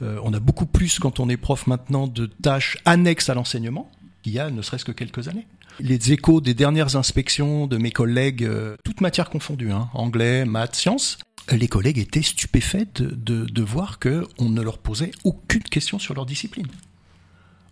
on 0.00 0.32
a 0.32 0.40
beaucoup 0.40 0.66
plus 0.66 0.98
quand 0.98 1.18
on 1.18 1.28
est 1.28 1.36
prof 1.36 1.66
maintenant 1.66 2.06
de 2.06 2.26
tâches 2.26 2.78
annexes 2.84 3.28
à 3.28 3.34
l'enseignement 3.34 3.90
qu'il 4.22 4.34
y 4.34 4.38
a 4.38 4.50
ne 4.50 4.62
serait-ce 4.62 4.84
que 4.84 4.92
quelques 4.92 5.28
années 5.28 5.46
les 5.80 6.12
échos 6.12 6.40
des 6.40 6.54
dernières 6.54 6.96
inspections 6.96 7.66
de 7.66 7.76
mes 7.76 7.90
collègues, 7.90 8.48
toutes 8.84 9.00
matières 9.00 9.30
confondues, 9.30 9.70
hein, 9.70 9.88
anglais, 9.94 10.44
maths, 10.44 10.76
sciences, 10.76 11.18
les 11.52 11.68
collègues 11.68 11.98
étaient 11.98 12.22
stupéfaits 12.22 13.00
de, 13.00 13.44
de, 13.44 13.62
voir 13.62 13.98
qu'on 13.98 14.48
ne 14.48 14.60
leur 14.60 14.78
posait 14.78 15.12
aucune 15.24 15.62
question 15.62 15.98
sur 15.98 16.14
leur 16.14 16.26
discipline. 16.26 16.66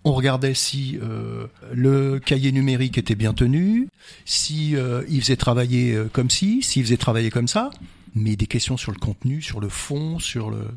On 0.04 0.12
regardait 0.12 0.54
si 0.54 0.98
euh, 1.02 1.46
le 1.72 2.20
cahier 2.20 2.52
numérique 2.52 2.96
était 2.96 3.16
bien 3.16 3.34
tenu, 3.34 3.88
si 4.25 4.76
euh, 4.76 5.02
ils 5.08 5.20
faisaient 5.20 5.36
travailler 5.36 5.94
euh, 5.94 6.08
comme 6.12 6.30
ci, 6.30 6.62
s'ils 6.62 6.84
faisaient 6.84 6.96
travailler 6.96 7.30
comme 7.30 7.48
ça, 7.48 7.70
mais 8.14 8.36
des 8.36 8.46
questions 8.46 8.76
sur 8.76 8.92
le 8.92 8.98
contenu, 8.98 9.42
sur 9.42 9.60
le 9.60 9.68
fond, 9.68 10.18
sur 10.20 10.50
le, 10.50 10.68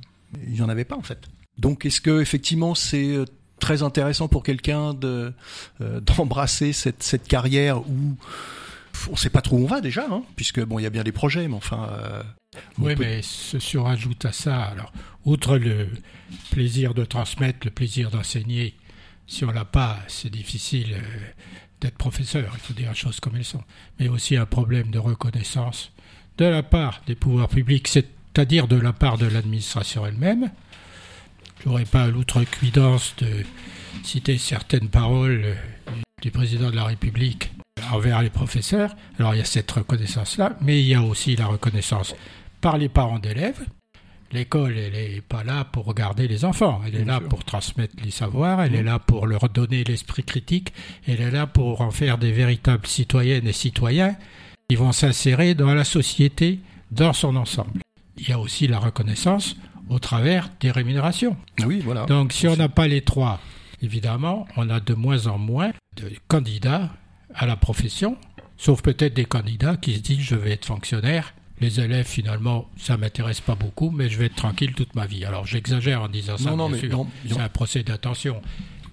il 0.48 0.54
n'y 0.54 0.62
en 0.62 0.70
avait 0.70 0.84
pas 0.84 0.96
en 0.96 1.04
fait. 1.04 1.28
Donc 1.60 1.86
est-ce 1.86 2.02
que 2.02 2.22
effectivement 2.22 2.74
c'est 2.74 3.18
très 3.60 3.84
intéressant 3.84 4.28
pour 4.28 4.44
quelqu'un 4.44 4.94
de 4.94 5.34
d'embrasser 5.80 6.74
cette, 6.74 7.04
cette 7.04 7.28
carrière 7.28 7.80
où 7.82 8.18
on 9.08 9.12
ne 9.12 9.18
sait 9.18 9.30
pas 9.30 9.42
trop 9.42 9.58
où 9.58 9.64
on 9.64 9.68
va 9.68 9.82
déjà, 9.82 10.08
hein, 10.10 10.24
puisque 10.36 10.64
bon, 10.64 10.80
il 10.80 10.84
y 10.84 10.86
a 10.86 10.90
bien 10.90 11.04
des 11.04 11.12
projets, 11.12 11.48
mais 11.48 11.56
enfin, 11.56 11.88
oui, 12.80 12.96
mais 12.98 13.22
se 13.22 13.60
surajoute 13.60 14.26
à 14.26 14.32
ça, 14.32 14.64
alors, 14.64 14.92
outre 15.26 15.58
le 15.58 15.88
plaisir 16.52 16.94
de 16.94 17.06
transmettre, 17.06 17.60
le 17.66 17.72
plaisir 17.72 18.10
d'enseigner, 18.10 18.76
si 19.28 19.46
on 19.46 19.52
l'a 19.52 19.66
pas, 19.66 20.00
c'est 20.08 20.32
difficile 20.32 20.94
euh, 20.94 21.20
d'être 21.82 21.98
professeur, 21.98 22.52
il 22.56 22.60
faut 22.60 22.74
dire 22.74 22.90
les 22.90 22.96
choses 22.96 23.20
comme 23.20 23.36
elles 23.36 23.46
sont, 23.46 23.64
mais 24.00 24.08
aussi 24.08 24.36
un 24.36 24.48
problème 24.48 24.90
de 24.90 24.98
reconnaissance 24.98 25.92
de 26.38 26.46
la 26.46 26.64
part 26.64 27.02
des 27.06 27.16
pouvoirs 27.16 27.50
publics, 27.50 27.88
c'est-à-dire 27.88 28.68
de 28.68 28.78
la 28.78 28.94
part 28.94 29.18
de 29.18 29.28
l'administration 29.28 30.06
elle-même. 30.06 30.50
Je 31.60 31.70
n'aurais 31.70 31.86
pas 31.86 32.08
l'outrecuidance 32.08 33.16
de 33.18 33.28
citer 34.04 34.38
certaines 34.38 34.90
paroles 34.90 35.58
du 36.22 36.32
président 36.32 36.70
de 36.70 36.76
la 36.76 36.86
République 36.86 37.52
envers 37.92 38.22
les 38.22 38.30
professeurs. 38.30 38.96
Alors 39.18 39.36
il 39.36 39.40
y 39.40 39.42
a 39.42 39.46
cette 39.46 39.70
reconnaissance-là, 39.72 40.58
mais 40.62 40.82
il 40.82 40.88
y 40.88 40.96
a 40.96 41.02
aussi 41.02 41.36
la 41.36 41.48
reconnaissance 41.48 42.16
par 42.62 42.78
les 42.78 42.90
parents 42.90 43.20
d'élèves. 43.20 43.66
L'école, 44.32 44.78
elle 44.78 44.94
n'est 44.94 45.22
pas 45.22 45.44
là 45.44 45.66
pour 45.66 45.86
regarder 45.86 46.28
les 46.28 46.46
enfants, 46.46 46.82
elle 46.86 46.96
est 46.96 47.06
là 47.06 47.20
pour 47.20 47.44
transmettre 47.44 47.96
les 48.04 48.12
savoirs, 48.12 48.62
elle 48.62 48.76
est 48.76 48.84
là 48.84 49.00
pour 49.00 49.26
leur 49.26 49.50
donner 49.50 49.84
l'esprit 49.84 50.24
critique, 50.24 50.72
elle 51.08 51.20
est 51.20 51.32
là 51.32 51.48
pour 51.48 51.82
en 51.82 51.90
faire 51.90 52.20
des 52.20 52.32
véritables 52.32 52.86
citoyennes 52.86 53.48
et 53.48 53.54
citoyens 53.54 54.16
qui 54.70 54.76
vont 54.76 54.92
s'insérer 54.92 55.56
dans 55.56 55.74
la 55.74 55.84
société 55.84 56.60
dans 56.92 57.14
son 57.14 57.36
ensemble. 57.36 57.82
Il 58.18 58.30
y 58.30 58.32
a 58.32 58.40
aussi 58.40 58.68
la 58.68 58.78
reconnaissance 58.78 59.56
au 59.90 60.00
travers 60.00 60.50
des 60.60 60.72
rémunérations. 60.72 61.36
Oui, 61.66 61.82
voilà. 61.84 62.06
Donc 62.06 62.34
si 62.34 62.48
on 62.48 62.56
n'a 62.56 62.70
pas 62.70 62.88
les 62.88 63.02
trois, 63.02 63.40
évidemment, 63.82 64.48
on 64.56 64.70
a 64.70 64.80
de 64.80 64.94
moins 64.94 65.28
en 65.28 65.38
moins 65.38 65.72
de 65.98 66.12
candidats 66.28 66.90
à 67.34 67.46
la 67.46 67.56
profession, 67.56 68.18
sauf 68.58 68.82
peut-être 68.82 69.14
des 69.14 69.26
candidats 69.26 69.78
qui 69.78 69.96
se 69.96 70.02
disent 70.02 70.22
je 70.22 70.36
vais 70.36 70.52
être 70.52 70.66
fonctionnaire 70.66 71.34
les 71.62 71.80
élèves, 71.80 72.06
finalement, 72.06 72.70
ça 72.78 72.98
m'intéresse 72.98 73.42
pas 73.42 73.56
beaucoup, 73.56 73.92
mais 73.92 74.10
je 74.10 74.18
vais 74.18 74.28
être 74.28 74.36
tranquille 74.36 74.74
toute 74.74 74.96
ma 74.96 75.06
vie. 75.06 75.26
Alors, 75.26 75.46
j'exagère 75.46 76.02
en 76.02 76.08
disant 76.08 76.38
ça, 76.38 76.56
non, 76.56 76.70
bien 76.70 76.80
sûr. 76.80 77.06
C'est 77.28 77.40
un 77.40 77.50
procès 77.50 77.84
d'attention. 77.84 78.42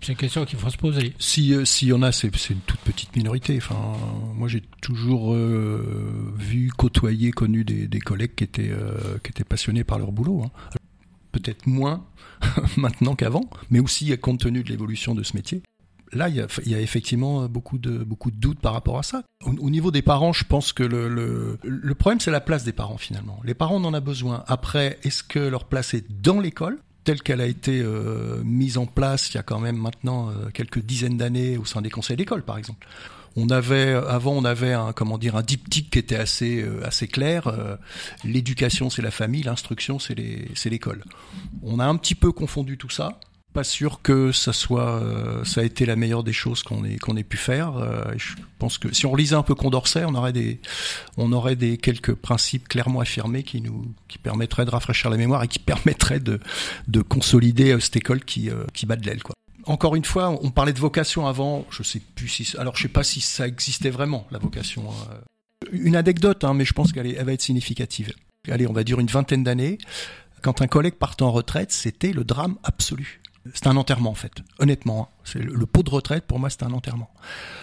C'est 0.00 0.12
une 0.12 0.18
question 0.18 0.44
qu'il 0.44 0.58
faut 0.58 0.70
se 0.70 0.76
poser. 0.76 1.14
Si 1.18 1.54
euh, 1.54 1.64
s'il 1.64 1.88
y 1.88 1.92
en 1.92 2.02
a, 2.02 2.12
c'est 2.12 2.28
une 2.28 2.60
toute 2.66 2.80
petite 2.80 3.16
minorité. 3.16 3.56
Enfin, 3.56 3.96
moi, 4.34 4.46
j'ai 4.46 4.62
toujours 4.82 5.32
euh, 5.32 6.34
vu, 6.36 6.70
côtoyer, 6.76 7.30
connu 7.30 7.64
des, 7.64 7.88
des 7.88 8.00
collègues 8.00 8.34
qui 8.34 8.44
étaient 8.44 8.70
euh, 8.70 9.18
qui 9.22 9.30
étaient 9.30 9.44
passionnés 9.44 9.84
par 9.84 9.98
leur 9.98 10.12
boulot. 10.12 10.42
Hein. 10.44 10.50
Peut-être 11.36 11.66
moins 11.66 12.02
maintenant 12.78 13.14
qu'avant, 13.14 13.50
mais 13.70 13.78
aussi 13.78 14.16
compte 14.18 14.40
tenu 14.40 14.62
de 14.62 14.70
l'évolution 14.70 15.14
de 15.14 15.22
ce 15.22 15.36
métier 15.36 15.62
là, 16.12 16.28
il 16.28 16.36
y, 16.36 16.74
a, 16.74 16.80
effectivement 16.80 17.46
beaucoup 17.48 17.78
de, 17.78 17.98
beaucoup 17.98 18.30
de 18.30 18.36
doutes 18.36 18.60
par 18.60 18.72
rapport 18.72 18.98
à 18.98 19.02
ça. 19.02 19.22
Au, 19.44 19.70
niveau 19.70 19.90
des 19.90 20.02
parents, 20.02 20.32
je 20.32 20.44
pense 20.44 20.72
que 20.72 20.82
le, 20.82 21.08
le, 21.62 21.94
problème, 21.94 22.20
c'est 22.20 22.30
la 22.30 22.40
place 22.40 22.64
des 22.64 22.72
parents 22.72 22.96
finalement. 22.96 23.40
Les 23.44 23.54
parents, 23.54 23.76
en 23.76 23.92
a 23.92 24.00
besoin. 24.00 24.44
Après, 24.46 24.98
est-ce 25.02 25.22
que 25.22 25.38
leur 25.38 25.64
place 25.64 25.94
est 25.94 26.04
dans 26.22 26.40
l'école? 26.40 26.78
Telle 27.04 27.22
qu'elle 27.22 27.40
a 27.40 27.46
été 27.46 27.80
euh, 27.80 28.42
mise 28.44 28.78
en 28.78 28.86
place 28.86 29.30
il 29.30 29.34
y 29.34 29.38
a 29.38 29.42
quand 29.42 29.60
même 29.60 29.76
maintenant 29.76 30.30
euh, 30.30 30.48
quelques 30.52 30.80
dizaines 30.80 31.16
d'années 31.16 31.56
au 31.56 31.64
sein 31.64 31.82
des 31.82 31.90
conseils 31.90 32.16
d'école, 32.16 32.42
par 32.42 32.58
exemple. 32.58 32.86
On 33.36 33.50
avait 33.50 33.92
avant, 33.92 34.32
on 34.32 34.44
avait 34.44 34.72
un 34.72 34.92
comment 34.92 35.18
dire 35.18 35.36
un 35.36 35.42
diptyque 35.42 35.90
qui 35.90 35.98
était 35.98 36.16
assez 36.16 36.62
euh, 36.62 36.84
assez 36.84 37.06
clair. 37.06 37.52
L'éducation, 38.24 38.90
c'est 38.90 39.02
la 39.02 39.10
famille, 39.10 39.42
l'instruction, 39.42 39.98
c'est 39.98 40.14
les 40.14 40.48
c'est 40.54 40.70
l'école. 40.70 41.04
On 41.62 41.78
a 41.78 41.84
un 41.84 41.96
petit 41.96 42.14
peu 42.14 42.32
confondu 42.32 42.78
tout 42.78 42.90
ça 42.90 43.18
pas 43.56 43.64
sûr 43.64 44.02
que 44.02 44.32
ça 44.32 44.52
soit, 44.52 45.00
euh, 45.00 45.42
ça 45.44 45.62
a 45.62 45.64
été 45.64 45.86
la 45.86 45.96
meilleure 45.96 46.22
des 46.22 46.34
choses 46.34 46.62
qu'on 46.62 46.84
ait 46.84 46.98
qu'on 46.98 47.16
ait 47.16 47.24
pu 47.24 47.38
faire. 47.38 47.78
Euh, 47.78 48.04
je 48.18 48.34
pense 48.58 48.76
que 48.76 48.94
si 48.94 49.06
on 49.06 49.16
lisait 49.16 49.34
un 49.34 49.42
peu 49.42 49.54
Condorcet, 49.54 50.04
on 50.04 50.14
aurait 50.14 50.34
des, 50.34 50.60
on 51.16 51.32
aurait 51.32 51.56
des 51.56 51.78
quelques 51.78 52.12
principes 52.12 52.68
clairement 52.68 53.00
affirmés 53.00 53.44
qui 53.44 53.62
nous, 53.62 53.94
qui 54.08 54.18
permettraient 54.18 54.66
de 54.66 54.70
rafraîchir 54.70 55.08
la 55.08 55.16
mémoire 55.16 55.42
et 55.42 55.48
qui 55.48 55.58
permettraient 55.72 56.20
de 56.20 56.38
de 56.86 57.00
consolider 57.00 57.72
euh, 57.72 57.80
cette 57.80 57.96
école 57.96 58.26
qui 58.26 58.50
qui 58.74 58.84
bat 58.84 58.96
de 58.96 59.06
l'aile 59.06 59.22
quoi. 59.22 59.34
Encore 59.66 59.96
une 59.96 60.04
fois, 60.04 60.30
on 60.42 60.50
parlait 60.50 60.73
de 60.73 60.78
vocation 60.78 61.26
avant. 61.26 61.66
Je 61.70 61.82
sais 61.82 62.00
plus 62.14 62.28
si, 62.28 62.56
alors 62.56 62.76
je 62.76 62.82
sais 62.82 62.88
pas 62.88 63.02
si 63.02 63.20
ça 63.20 63.46
existait 63.46 63.90
vraiment 63.90 64.26
la 64.30 64.38
vocation. 64.38 64.85
Une 65.73 65.96
anecdote, 65.96 66.44
hein, 66.44 66.54
mais 66.54 66.64
je 66.64 66.73
pense 66.73 66.92
qu'elle 66.92 67.06
elle 67.06 67.25
va 67.25 67.32
être 67.32 67.42
significative. 67.42 68.12
Allez, 68.49 68.66
on 68.68 68.73
va 68.73 68.85
dire 68.85 69.00
une 69.00 69.08
vingtaine 69.08 69.42
d'années 69.42 69.78
quand 70.46 70.62
un 70.62 70.68
collègue 70.68 70.94
partait 70.94 71.25
en 71.25 71.32
retraite, 71.32 71.73
c'était 71.73 72.12
le 72.12 72.23
drame 72.23 72.56
absolu 72.62 73.20
c'est 73.54 73.66
un 73.66 73.76
enterrement 73.76 74.10
en 74.10 74.14
fait. 74.14 74.32
Honnêtement, 74.58 75.08
hein. 75.10 75.20
c'est 75.24 75.38
le, 75.38 75.66
pot 75.66 75.82
de 75.82 75.90
retraite 75.90 76.24
pour 76.26 76.38
moi 76.38 76.50
c'est 76.50 76.62
un 76.62 76.72
enterrement. 76.72 77.10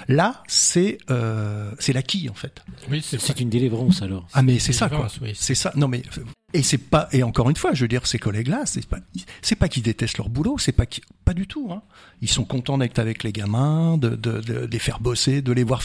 Là, 0.08 0.44
c'est 0.48 0.98
euh, 1.10 1.72
c'est 1.80 1.94
l'acquis 1.94 2.30
en 2.30 2.34
fait. 2.34 2.64
Oui, 2.90 3.02
c'est 3.02 3.40
une 3.40 3.50
délivrance 3.50 4.02
alors. 4.02 4.28
Ah 4.34 4.42
mais 4.42 4.60
c'est 4.60 4.74
ça 4.74 4.90
quoi. 4.90 5.08
C'est 5.34 5.56
ça. 5.56 5.72
Non 5.76 5.88
mais 5.88 6.04
et 6.54 6.62
c'est 6.62 6.78
pas 6.78 7.08
et 7.12 7.24
encore 7.24 7.50
une 7.50 7.56
fois, 7.56 7.74
je 7.74 7.84
veux 7.84 7.88
dire 7.88 8.06
ces 8.06 8.20
collègues-là, 8.20 8.64
c'est 8.66 8.86
pas 8.86 9.00
c'est 9.42 9.56
pas 9.56 9.68
qu'ils 9.68 9.84
détestent 9.84 10.18
leur 10.18 10.30
boulot, 10.30 10.58
c'est 10.58 10.72
pas 10.72 10.86
qui, 10.86 11.02
pas 11.26 11.34
du 11.34 11.48
tout. 11.48 11.70
Hein. 11.72 11.82
Ils 12.22 12.30
sont 12.30 12.46
contents 12.46 12.78
d'être 12.78 13.00
avec 13.00 13.24
les 13.24 13.32
gamins, 13.32 13.98
de, 13.98 14.10
de, 14.10 14.40
de, 14.40 14.66
les 14.66 14.80
faire 14.80 15.00
bosser, 15.00 15.42
de 15.42 15.52
les 15.52 15.64
voir. 15.64 15.82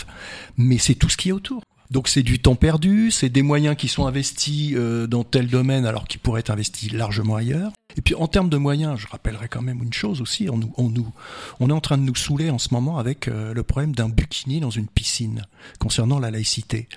Mais 0.56 0.78
c'est 0.78 0.94
tout 0.94 1.08
ce 1.08 1.16
qui 1.16 1.30
est 1.30 1.32
autour. 1.32 1.62
Donc 1.90 2.08
c'est 2.08 2.22
du 2.22 2.38
temps 2.38 2.54
perdu, 2.54 3.10
c'est 3.10 3.30
des 3.30 3.42
moyens 3.42 3.74
qui 3.76 3.88
sont 3.88 4.06
investis 4.06 4.74
euh, 4.74 5.06
dans 5.06 5.24
tel 5.24 5.46
domaine 5.46 5.86
alors 5.86 6.06
qu'ils 6.06 6.20
pourraient 6.20 6.40
être 6.40 6.50
investis 6.50 6.92
largement 6.92 7.36
ailleurs. 7.36 7.72
Et 7.96 8.02
puis 8.02 8.14
en 8.14 8.28
termes 8.28 8.50
de 8.50 8.58
moyens, 8.58 8.98
je 8.98 9.06
rappellerai 9.06 9.48
quand 9.48 9.62
même 9.62 9.82
une 9.82 9.92
chose 9.92 10.20
aussi, 10.20 10.48
on, 10.50 10.58
nous, 10.58 10.72
on, 10.76 10.90
nous, 10.90 11.10
on 11.60 11.70
est 11.70 11.72
en 11.72 11.80
train 11.80 11.96
de 11.96 12.02
nous 12.02 12.14
saouler 12.14 12.50
en 12.50 12.58
ce 12.58 12.74
moment 12.74 12.98
avec 12.98 13.26
euh, 13.26 13.54
le 13.54 13.62
problème 13.62 13.94
d'un 13.94 14.10
bikini 14.10 14.60
dans 14.60 14.70
une 14.70 14.86
piscine 14.86 15.46
concernant 15.78 16.18
la 16.18 16.30
laïcité. 16.30 16.88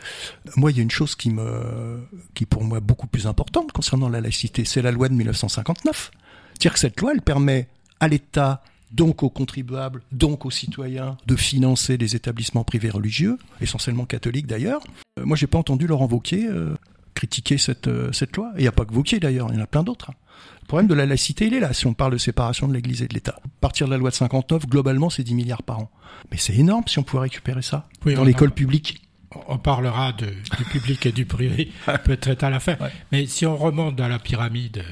Moi, 0.57 0.71
il 0.71 0.77
y 0.77 0.79
a 0.81 0.83
une 0.83 0.91
chose 0.91 1.15
qui 1.15 1.29
me, 1.29 2.05
qui 2.33 2.45
pour 2.45 2.63
moi 2.63 2.79
est 2.79 2.81
beaucoup 2.81 3.07
plus 3.07 3.27
importante 3.27 3.71
concernant 3.71 4.09
la 4.09 4.19
laïcité, 4.19 4.65
c'est 4.65 4.81
la 4.81 4.91
loi 4.91 5.07
de 5.07 5.13
1959. 5.13 6.11
C'est-à-dire 6.49 6.73
que 6.73 6.79
cette 6.79 6.99
loi, 6.99 7.13
elle 7.13 7.21
permet 7.21 7.69
à 8.01 8.09
l'État 8.09 8.61
donc 8.91 9.23
aux 9.23 9.29
contribuables, 9.29 10.01
donc 10.11 10.45
aux 10.45 10.51
citoyens, 10.51 11.17
de 11.25 11.35
financer 11.35 11.97
des 11.97 12.15
établissements 12.15 12.63
privés 12.63 12.89
religieux, 12.89 13.37
essentiellement 13.61 14.05
catholiques 14.05 14.47
d'ailleurs. 14.47 14.81
Euh, 15.19 15.25
moi, 15.25 15.37
j'ai 15.37 15.47
pas 15.47 15.57
entendu 15.57 15.87
Laurent 15.87 16.07
Wauquiez 16.07 16.47
euh, 16.47 16.75
critiquer 17.13 17.57
cette, 17.57 17.87
euh, 17.87 18.11
cette 18.11 18.35
loi. 18.35 18.51
Il 18.57 18.61
n'y 18.61 18.67
a 18.67 18.71
pas 18.71 18.85
que 18.85 18.93
Wauquiez 18.93 19.19
d'ailleurs, 19.19 19.47
il 19.51 19.55
y 19.55 19.59
en 19.59 19.63
a 19.63 19.67
plein 19.67 19.83
d'autres. 19.83 20.11
Hein. 20.11 20.15
Le 20.61 20.67
problème 20.67 20.87
de 20.87 20.93
la 20.93 21.05
laïcité, 21.05 21.47
il 21.47 21.53
est 21.53 21.59
là, 21.59 21.73
si 21.73 21.85
on 21.87 21.93
parle 21.93 22.13
de 22.13 22.17
séparation 22.17 22.67
de 22.67 22.73
l'Église 22.73 23.01
et 23.01 23.07
de 23.07 23.13
l'État. 23.13 23.39
À 23.43 23.49
partir 23.59 23.87
de 23.87 23.91
la 23.91 23.97
loi 23.97 24.09
de 24.09 24.15
59, 24.15 24.67
globalement, 24.67 25.09
c'est 25.09 25.23
10 25.23 25.35
milliards 25.35 25.63
par 25.63 25.79
an. 25.79 25.91
Mais 26.31 26.37
c'est 26.37 26.55
énorme 26.55 26.83
si 26.87 26.97
on 26.99 27.03
pouvait 27.03 27.23
récupérer 27.23 27.61
ça 27.61 27.87
dans 28.05 28.23
l'école 28.23 28.51
publique. 28.51 29.01
On 29.47 29.57
parlera 29.57 30.13
de, 30.13 30.27
du 30.57 30.65
public 30.65 31.05
et 31.05 31.11
du 31.11 31.25
privé 31.25 31.71
peut-être 32.05 32.43
à 32.43 32.49
la 32.49 32.59
fin. 32.59 32.75
Mais 33.11 33.25
si 33.27 33.45
on 33.45 33.55
remonte 33.55 33.95
dans 33.95 34.07
la 34.07 34.19
pyramide 34.19 34.83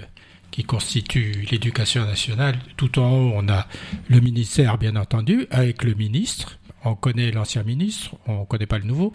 qui 0.52 0.64
constitue 0.64 1.46
l'éducation 1.52 2.06
nationale. 2.06 2.60
Tout 2.78 3.00
en 3.00 3.12
haut, 3.12 3.32
on 3.36 3.48
a 3.50 3.68
le 4.08 4.20
ministère, 4.20 4.78
bien 4.78 4.96
entendu, 4.96 5.48
avec 5.52 5.84
le 5.84 5.94
ministre. 5.94 6.60
On 6.84 6.96
connaît 6.96 7.32
l'ancien 7.32 7.64
ministre, 7.64 8.16
on 8.26 8.42
ne 8.42 8.46
connaît 8.46 8.66
pas 8.66 8.80
le 8.80 8.86
nouveau. 8.86 9.14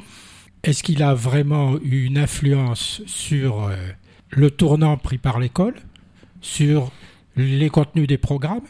Est-ce 0.63 0.83
qu'il 0.83 1.03
a 1.03 1.15
vraiment 1.15 1.79
eu 1.83 2.05
une 2.05 2.19
influence 2.19 3.03
sur 3.07 3.65
euh, 3.65 3.77
le 4.31 4.51
tournant 4.51 4.97
pris 4.97 5.19
par 5.19 5.39
l'école, 5.39 5.75
sur 6.41 6.91
les 7.37 7.69
contenus 7.71 8.07
des 8.07 8.19
programmes? 8.19 8.65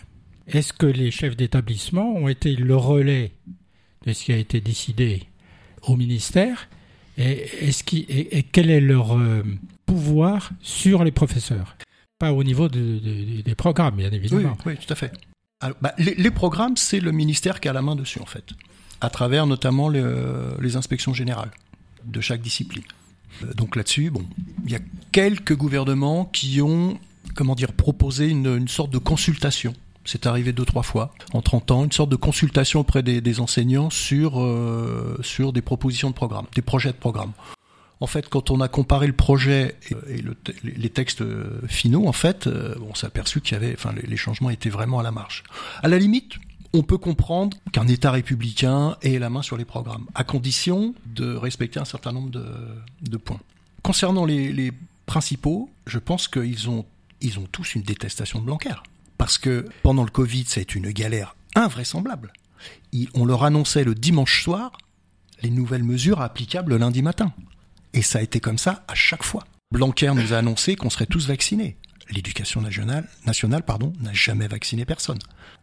Est-ce 0.47 0.73
que 0.73 0.87
les 0.87 1.11
chefs 1.11 1.37
d'établissement 1.37 2.15
ont 2.15 2.29
été 2.29 2.55
le 2.57 2.77
relais 2.77 3.33
de 4.07 4.13
ce 4.13 4.25
qui 4.25 4.33
a 4.33 4.37
été 4.37 4.61
décidé 4.61 5.25
au 5.83 5.97
ministère? 5.97 6.69
Et, 7.17 7.47
et, 7.63 8.43
quel 8.43 8.71
est 8.71 8.81
leur 8.81 9.17
euh, 9.17 9.45
pouvoir 9.87 10.51
sur 10.61 11.05
les 11.05 11.13
professeurs? 11.13 11.77
Pas 12.25 12.33
au 12.33 12.45
niveau 12.45 12.69
des 12.69 13.55
programmes, 13.57 13.97
bien 13.97 14.11
évidemment. 14.11 14.57
Oui, 14.67 14.77
tout 14.77 14.93
à 14.93 14.97
fait. 14.97 15.13
Bah, 15.81 15.95
les, 15.99 16.31
programmes, 16.31 16.77
c'est 16.77 17.01
le 17.01 17.13
ministère 17.13 17.61
qui 17.61 17.69
a 17.69 17.73
la 17.73 17.83
main 17.83 17.97
dessus, 17.97 18.21
en 18.21 18.27
fait, 18.27 18.45
à 19.01 19.09
travers 19.11 19.47
notamment 19.47 19.89
les 19.89 20.77
inspections 20.77 21.15
générales 21.15 21.51
de 22.05 22.21
chaque 22.21 22.43
discipline. 22.43 22.85
Euh, 23.43 23.53
donc 23.55 23.77
là-dessus, 23.77 24.11
bon, 24.11 24.25
il 24.65 24.73
y 24.73 24.77
a 24.77 24.81
quelques 25.13 25.57
gouvernements 25.57 26.27
qui 26.27 26.61
ont, 26.61 26.99
comment 27.35 27.55
dire, 27.55 27.73
proposé 27.73 28.29
une, 28.29 28.69
sorte 28.69 28.91
de 28.91 28.99
consultation. 28.99 29.75
C'est 30.05 30.27
arrivé 30.27 30.53
deux, 30.53 30.67
trois 30.67 30.83
fois 30.83 31.15
en 31.33 31.41
30 31.41 31.71
ans, 31.71 31.85
une 31.85 31.93
sorte 31.93 32.11
de 32.11 32.17
consultation 32.17 32.81
auprès 32.81 33.03
des, 33.03 33.41
enseignants 33.41 33.89
sur, 33.89 34.41
euh, 34.43 35.19
sur 35.23 35.53
des 35.55 35.63
propositions 35.63 36.11
de 36.11 36.15
programme, 36.15 36.45
des 36.55 36.63
projets 36.63 36.93
de 36.93 36.99
programme. 36.99 37.33
En 38.01 38.07
fait, 38.07 38.29
quand 38.29 38.51
on 38.51 38.61
a 38.61 38.69
comparé 38.69 39.07
le 39.07 39.13
projet 39.13 39.77
et, 40.09 40.23
les 40.63 40.91
textes 40.91 41.23
euh, 41.23 41.61
finaux, 41.69 42.07
en 42.07 42.13
fait, 42.13 42.47
euh, 42.47 42.75
on 42.89 42.95
s'est 42.95 43.07
aperçu 43.07 43.41
qu'il 43.41 43.55
y 43.55 43.57
avait, 43.57 43.73
enfin, 43.75 43.95
les 43.95 44.17
changements 44.17 44.51
étaient 44.51 44.71
vraiment 44.71 44.99
à 44.99 45.03
la 45.03 45.13
marge. 45.13 45.45
À 45.83 45.89
la 45.89 45.99
limite, 45.99 46.35
on 46.73 46.83
peut 46.83 46.99
comprendre 46.99 47.57
qu'un 47.73 47.87
État 47.87 48.11
républicain 48.11 48.97
ait 49.03 49.19
la 49.19 49.31
main 49.31 49.43
sur 49.43 49.57
les 49.57 49.65
programmes, 49.65 50.07
à 50.15 50.25
condition 50.25 50.95
de 51.07 51.35
respecter 51.35 51.79
un 51.79 51.85
certain 51.85 52.13
nombre 52.13 52.31
de, 52.31 53.17
points. 53.17 53.41
Concernant 53.83 54.25
les, 54.25 54.73
principaux, 55.07 55.71
je 55.87 55.99
pense 55.99 56.29
qu'ils 56.29 56.69
ont, 56.69 56.85
ils 57.21 57.39
ont 57.39 57.47
tous 57.53 57.75
une 57.75 57.83
détestation 57.83 58.41
de 58.41 58.47
Blanquer. 58.47 58.75
Parce 59.19 59.39
que 59.39 59.67
pendant 59.83 60.03
le 60.03 60.11
Covid, 60.11 60.45
ça 60.47 60.59
a 60.59 60.63
été 60.63 60.79
une 60.79 60.91
galère 60.91 61.37
invraisemblable. 61.55 62.33
on 63.15 63.25
leur 63.25 63.45
annonçait 63.45 63.85
le 63.85 63.95
dimanche 63.95 64.43
soir 64.43 64.73
les 65.43 65.51
nouvelles 65.51 65.85
mesures 65.85 66.21
applicables 66.23 66.73
le 66.73 66.79
lundi 66.79 67.03
matin. 67.03 67.33
Et 67.95 68.03
ça 68.03 68.19
a 68.19 68.23
été 68.23 68.41
comme 68.41 68.59
ça 68.59 68.85
à 68.89 68.95
chaque 68.95 69.23
fois. 69.23 69.45
Blanquer 69.73 70.13
nous 70.15 70.33
a 70.33 70.39
annoncé 70.39 70.77
qu'on 70.77 70.91
serait 70.91 71.07
tous 71.07 71.27
vaccinés. 71.27 71.77
L'éducation 72.11 72.61
nationale, 72.61 73.09
nationale 73.25 73.63
pardon, 73.63 73.93
n'a 74.01 74.13
jamais 74.13 74.47
vacciné 74.47 74.85
personne. 74.85 75.19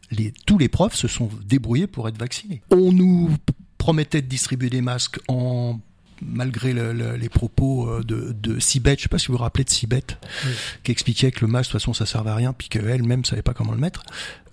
Les, 0.09 0.33
tous 0.45 0.57
les 0.57 0.69
profs 0.69 0.95
se 0.95 1.07
sont 1.07 1.29
débrouillés 1.45 1.87
pour 1.87 2.07
être 2.07 2.17
vaccinés. 2.17 2.61
On 2.71 2.91
nous 2.91 3.29
promettait 3.77 4.21
de 4.21 4.27
distribuer 4.27 4.69
des 4.69 4.81
masques 4.81 5.19
en 5.27 5.79
malgré 6.21 6.73
les 6.73 7.29
propos 7.29 7.89
euh, 7.89 8.03
de, 8.03 8.31
de 8.31 8.59
Sibeth, 8.59 8.99
je 8.99 9.03
sais 9.03 9.09
pas 9.09 9.17
si 9.17 9.27
vous 9.27 9.33
vous 9.33 9.39
rappelez 9.39 9.63
de 9.63 9.71
Sibeth, 9.71 10.19
qui 10.83 10.91
expliquait 10.91 11.31
que 11.31 11.43
le 11.43 11.51
masque 11.51 11.69
de 11.69 11.71
toute 11.71 11.81
façon 11.81 11.93
ça 11.93 12.05
servait 12.05 12.29
à 12.29 12.35
rien, 12.35 12.53
puis 12.53 12.69
qu'elle-même 12.69 13.25
savait 13.25 13.41
pas 13.41 13.53
comment 13.53 13.71
le 13.71 13.79
mettre. 13.79 14.03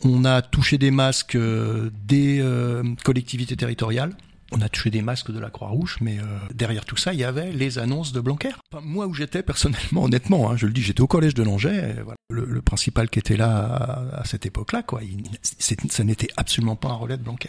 On 0.02 0.24
a 0.24 0.40
touché 0.40 0.78
des 0.78 0.90
masques 0.90 1.34
euh, 1.34 1.90
des 2.06 2.40
euh, 2.40 2.82
collectivités 3.04 3.56
territoriales 3.56 4.14
on 4.52 4.60
a 4.60 4.68
touché 4.68 4.90
des 4.90 5.02
masques 5.02 5.30
de 5.30 5.38
la 5.38 5.50
Croix-Rouge, 5.50 5.98
mais 6.00 6.18
euh, 6.18 6.22
derrière 6.54 6.84
tout 6.84 6.96
ça, 6.96 7.12
il 7.12 7.18
y 7.18 7.24
avait 7.24 7.52
les 7.52 7.78
annonces 7.78 8.12
de 8.12 8.20
Blanquer. 8.20 8.52
moi, 8.82 9.06
où 9.06 9.14
j'étais 9.14 9.42
personnellement, 9.42 10.04
honnêtement, 10.04 10.50
hein, 10.50 10.56
je 10.56 10.66
le 10.66 10.72
dis, 10.72 10.82
j'étais 10.82 11.00
au 11.00 11.06
collège 11.06 11.34
de 11.34 11.42
Langeais. 11.42 11.96
Voilà. 12.02 12.16
Le, 12.30 12.62
principal 12.62 13.08
qui 13.08 13.18
était 13.18 13.36
là 13.36 14.10
à, 14.12 14.24
cette 14.24 14.44
époque-là, 14.44 14.82
quoi, 14.82 15.00
ça 15.42 16.04
n'était 16.04 16.28
absolument 16.36 16.76
pas 16.76 16.88
un 16.88 16.94
relais 16.94 17.16
de 17.16 17.22
Blanquer. 17.22 17.48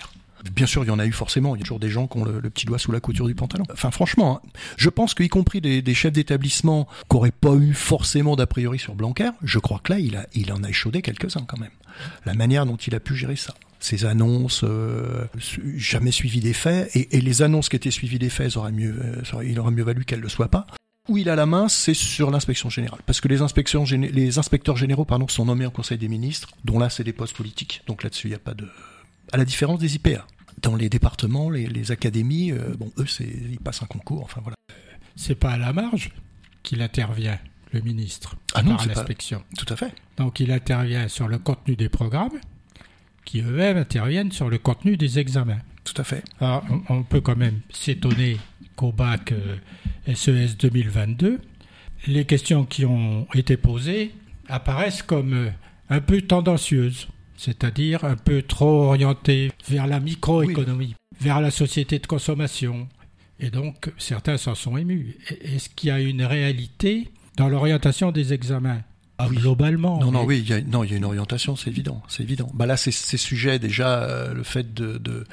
Bien 0.54 0.66
sûr, 0.66 0.84
il 0.84 0.88
y 0.88 0.92
en 0.92 1.00
a 1.00 1.06
eu 1.06 1.12
forcément. 1.12 1.56
Il 1.56 1.60
y 1.60 1.62
a 1.62 1.64
toujours 1.64 1.80
des 1.80 1.90
gens 1.90 2.08
qui 2.08 2.18
ont 2.18 2.24
le, 2.24 2.42
petit 2.50 2.66
doigt 2.66 2.80
sous 2.80 2.92
la 2.92 3.00
couture 3.00 3.28
du 3.28 3.36
pantalon. 3.36 3.66
Enfin, 3.72 3.92
franchement, 3.92 4.42
hein, 4.44 4.50
je 4.78 4.90
pense 4.90 5.14
qu'y 5.14 5.30
compris 5.30 5.62
des, 5.62 5.94
chefs 5.94 6.14
d'établissement 6.14 6.88
qui 7.10 7.16
n'auraient 7.16 7.32
pas 7.32 7.54
eu 7.56 7.74
forcément 7.74 8.36
d'a 8.36 8.48
priori 8.48 8.80
sur 8.80 8.96
Blanquer, 8.96 9.32
je 9.44 9.60
crois 9.60 9.80
que 9.84 9.94
là, 9.94 10.00
il, 10.00 10.52
en 10.52 10.64
a 10.64 10.70
échaudé 10.70 11.02
quelques-uns 11.02 11.46
quand 11.48 11.60
même. 11.60 11.72
La 12.26 12.34
manière 12.34 12.66
dont 12.66 12.78
il 12.78 12.96
a 12.96 13.00
pu 13.00 13.16
gérer 13.16 13.36
ça 13.36 13.54
ces 13.82 14.04
annonces 14.04 14.66
euh, 14.66 15.26
jamais 15.78 16.12
suivies 16.12 16.42
des 16.42 16.52
faits, 16.52 16.94
et, 16.96 17.22
les 17.22 17.42
annonces 17.42 17.70
qui 17.70 17.78
étaient 17.78 17.92
suivies 17.92 18.20
des 18.20 18.30
faits, 18.30 18.58
euh, 18.58 19.22
il 19.46 19.58
aurait 19.58 19.72
mieux 19.72 19.84
valu 19.84 20.04
qu'elles 20.04 20.20
ne 20.20 20.24
le 20.24 20.30
soient 20.30 20.50
pas. 20.50 20.68
Où 21.08 21.18
il 21.18 21.30
a 21.30 21.36
la 21.36 21.46
main, 21.46 21.70
c'est 21.70 21.94
sur 21.94 22.30
l'inspection 22.30 22.70
générale, 22.70 23.00
parce 23.06 23.22
que 23.22 23.28
les, 23.30 23.38
les 24.12 24.38
inspecteurs 24.38 24.76
généraux 24.76 25.06
pardon, 25.06 25.28
sont 25.28 25.46
nommés 25.46 25.66
en 25.66 25.72
Conseil 25.72 25.98
des 25.98 26.10
ministres, 26.10 26.50
dont 26.66 26.78
là 26.78 26.90
c'est 26.90 27.06
des 27.06 27.14
postes 27.14 27.36
politiques, 27.36 27.82
donc 27.88 28.04
là-dessus 28.04 28.28
il 28.28 28.32
n'y 28.32 28.36
a 28.36 28.40
pas 28.40 28.54
de... 28.54 28.68
À 29.32 29.38
la 29.38 29.46
différence 29.46 29.80
des 29.80 29.96
IPA. 29.96 30.26
Dans 30.62 30.76
les 30.76 30.90
départements, 30.90 31.50
les, 31.50 31.68
les 31.68 31.92
académies, 31.92 32.52
euh, 32.52 32.76
bon, 32.78 32.92
eux, 32.98 33.06
ils 33.20 33.60
passent 33.60 33.82
un 33.82 33.86
concours, 33.86 34.24
enfin 34.24 34.42
voilà. 34.42 34.56
C'est 35.16 35.36
pas 35.36 35.52
à 35.52 35.58
la 35.58 35.72
marge 35.74 36.12
qu'il 36.64 36.82
intervient, 36.82 37.40
le 37.72 37.82
ministre, 37.82 38.36
ah 38.54 38.64
non, 38.64 38.76
par 38.76 38.86
l'inspection. 38.88 39.44
Tout 39.58 39.72
à 39.72 39.76
fait. 39.76 39.94
Donc 40.18 40.40
il 40.40 40.52
intervient 40.52 41.08
sur 41.08 41.28
le 41.28 41.38
contenu 41.38 41.76
des 41.76 41.88
programmes, 41.88 42.40
qui 43.24 43.42
eux-mêmes 43.42 43.78
interviennent 43.78 44.32
sur 44.32 44.50
le 44.50 44.58
contenu 44.58 44.98
des 44.98 45.20
examens. 45.20 45.60
Tout 45.84 46.02
à 46.02 46.04
fait. 46.04 46.24
Alors, 46.40 46.64
on, 46.90 47.04
peut 47.04 47.22
quand 47.22 47.38
même 47.38 47.62
s'étonner 47.72 48.38
qu'au 48.76 48.92
bac 48.92 49.34
SES 50.14 50.30
e 50.30 50.48
2022, 50.60 51.40
les 52.08 52.26
questions 52.26 52.66
qui 52.66 52.86
ont 52.86 53.28
été 53.34 53.58
posées 53.58 54.14
apparaissent 54.48 55.04
comme 55.04 55.34
euh, 55.34 55.50
un 55.90 56.02
peu 56.02 56.22
tendancieuses, 56.22 57.08
c'est-à-dire 57.40 58.04
un 58.04 58.18
peu 58.18 58.42
trop 58.42 58.84
orientées 58.84 59.52
vers 59.68 59.88
la 59.88 60.02
microéconomie, 60.02 60.96
vers 61.22 61.40
la 61.40 61.52
société 61.52 61.98
de 61.98 62.06
consommation. 62.06 62.90
Et 63.40 63.50
donc, 63.50 63.94
certains 63.98 64.36
s'en 64.36 64.56
sont 64.56 64.76
émus. 64.76 65.16
Est-ce 65.42 65.70
qu'il 65.70 65.88
y 65.88 65.92
a 65.92 66.02
une 66.02 66.24
réalité 66.24 67.10
dans 67.38 67.48
l'orientation 67.48 68.12
des 68.12 68.34
examens? 68.34 68.82
Ah, 69.18 69.30
globalement. 69.30 70.00
Non, 70.00 70.12
non, 70.12 70.26
oui, 70.26 70.40
il 70.40 70.50
y 70.50 70.54
a, 70.54 70.62
non, 70.62 70.84
il 70.84 70.92
y 70.92 70.94
a 70.94 70.98
une 70.98 71.06
orientation, 71.06 71.56
c'est 71.56 71.70
évident, 71.70 72.04
c'est 72.10 72.24
évident. 72.24 72.52
Bah 72.54 72.66
là, 72.66 72.76
c'est 72.76 72.92
ces 72.92 73.18
sujets 73.18 73.58
déjà, 73.58 74.04
euh, 74.04 74.34
le 74.34 74.44
fait 74.44 74.74
de, 74.74 74.98
de 74.98 75.26